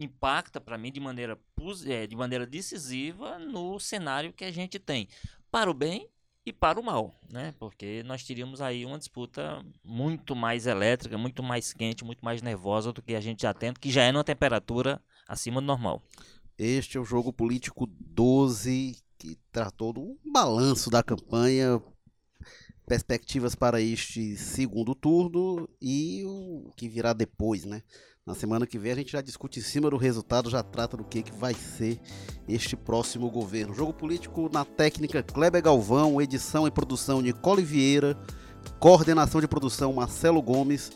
impacta 0.00 0.60
para 0.60 0.78
mim 0.78 0.90
de 0.90 1.00
maneira, 1.00 1.38
é, 1.86 2.06
de 2.06 2.16
maneira 2.16 2.46
decisiva 2.46 3.38
no 3.38 3.78
cenário 3.78 4.32
que 4.32 4.44
a 4.44 4.50
gente 4.50 4.78
tem, 4.78 5.08
para 5.50 5.70
o 5.70 5.74
bem 5.74 6.08
e 6.46 6.52
para 6.52 6.78
o 6.78 6.84
mal, 6.84 7.18
né? 7.30 7.54
Porque 7.58 8.02
nós 8.04 8.22
teríamos 8.22 8.60
aí 8.60 8.84
uma 8.84 8.98
disputa 8.98 9.64
muito 9.82 10.36
mais 10.36 10.66
elétrica, 10.66 11.16
muito 11.16 11.42
mais 11.42 11.72
quente, 11.72 12.04
muito 12.04 12.24
mais 12.24 12.42
nervosa 12.42 12.92
do 12.92 13.00
que 13.00 13.14
a 13.14 13.20
gente 13.20 13.42
já 13.42 13.54
tem, 13.54 13.72
que 13.72 13.90
já 13.90 14.02
é 14.02 14.12
numa 14.12 14.24
temperatura 14.24 15.00
acima 15.26 15.60
do 15.60 15.66
normal. 15.66 16.02
Este 16.58 16.98
é 16.98 17.00
o 17.00 17.04
jogo 17.04 17.32
político 17.32 17.86
12 17.86 19.02
que 19.18 19.38
tratou 19.50 19.92
do 19.92 20.18
balanço 20.24 20.90
da 20.90 21.02
campanha, 21.02 21.80
perspectivas 22.86 23.54
para 23.54 23.80
este 23.80 24.36
segundo 24.36 24.94
turno 24.94 25.68
e 25.80 26.22
o 26.26 26.70
que 26.76 26.88
virá 26.88 27.12
depois, 27.12 27.64
né? 27.64 27.82
Na 28.26 28.34
semana 28.34 28.66
que 28.66 28.78
vem 28.78 28.90
a 28.90 28.94
gente 28.94 29.12
já 29.12 29.20
discute 29.20 29.60
em 29.60 29.62
cima 29.62 29.90
do 29.90 29.98
resultado, 29.98 30.48
já 30.48 30.62
trata 30.62 30.96
do 30.96 31.04
que, 31.04 31.22
que 31.22 31.32
vai 31.32 31.52
ser 31.52 32.00
este 32.48 32.74
próximo 32.74 33.30
governo. 33.30 33.74
Jogo 33.74 33.92
político 33.92 34.48
na 34.50 34.64
técnica 34.64 35.22
Kleber 35.22 35.62
Galvão, 35.62 36.22
edição 36.22 36.66
e 36.66 36.70
produção 36.70 37.20
Nicole 37.20 37.62
Vieira, 37.62 38.16
coordenação 38.80 39.42
de 39.42 39.46
produção 39.46 39.92
Marcelo 39.92 40.40
Gomes, 40.40 40.90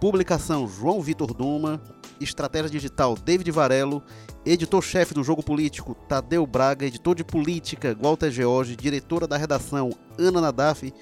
publicação 0.00 0.66
João 0.66 1.00
Vitor 1.00 1.32
Duma, 1.32 1.80
estratégia 2.20 2.68
digital 2.68 3.14
David 3.14 3.52
Varelo, 3.52 4.02
editor-chefe 4.44 5.14
do 5.14 5.22
Jogo 5.22 5.44
Político 5.44 5.94
Tadeu 5.94 6.44
Braga, 6.44 6.86
editor 6.86 7.14
de 7.14 7.22
política 7.22 7.96
Walter 8.02 8.32
George, 8.32 8.74
diretora 8.74 9.28
da 9.28 9.36
redação 9.36 9.90
Ana 10.18 10.40
Nadaf, 10.40 10.92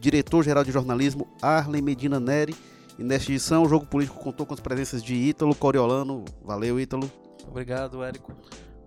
diretor-geral 0.00 0.64
de 0.64 0.72
jornalismo 0.72 1.28
Arlen 1.40 1.80
Medina 1.80 2.18
Neri 2.18 2.56
e 2.98 3.02
nesta 3.02 3.30
edição, 3.30 3.62
o 3.62 3.68
Jogo 3.68 3.86
Político 3.86 4.18
contou 4.18 4.46
com 4.46 4.54
as 4.54 4.60
presenças 4.60 5.02
de 5.02 5.14
Ítalo 5.14 5.54
Coriolano. 5.54 6.24
Valeu, 6.44 6.78
Ítalo. 6.78 7.10
Obrigado, 7.48 8.02
Érico. 8.02 8.32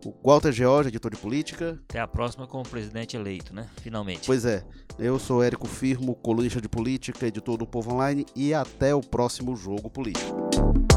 O 0.06 0.14
Walter 0.24 0.52
George, 0.52 0.90
editor 0.90 1.12
de 1.12 1.18
política. 1.18 1.80
Até 1.90 2.00
a 2.00 2.08
próxima 2.08 2.46
com 2.46 2.62
o 2.62 2.64
presidente 2.64 3.18
eleito, 3.18 3.54
né? 3.56 3.68
Finalmente. 3.82 4.28
Pois 4.28 4.46
é. 4.46 4.64
Eu 5.00 5.18
sou 5.18 5.44
Érico 5.44 5.68
Firmo, 5.68 6.14
colunista 6.16 6.62
de 6.62 6.70
política, 6.70 7.26
editor 7.26 7.58
do 7.58 7.66
Povo 7.66 7.94
Online. 7.94 8.26
E 8.36 8.54
até 8.54 8.94
o 8.94 9.02
próximo 9.02 9.56
Jogo 9.56 9.90
Político. 9.90 10.95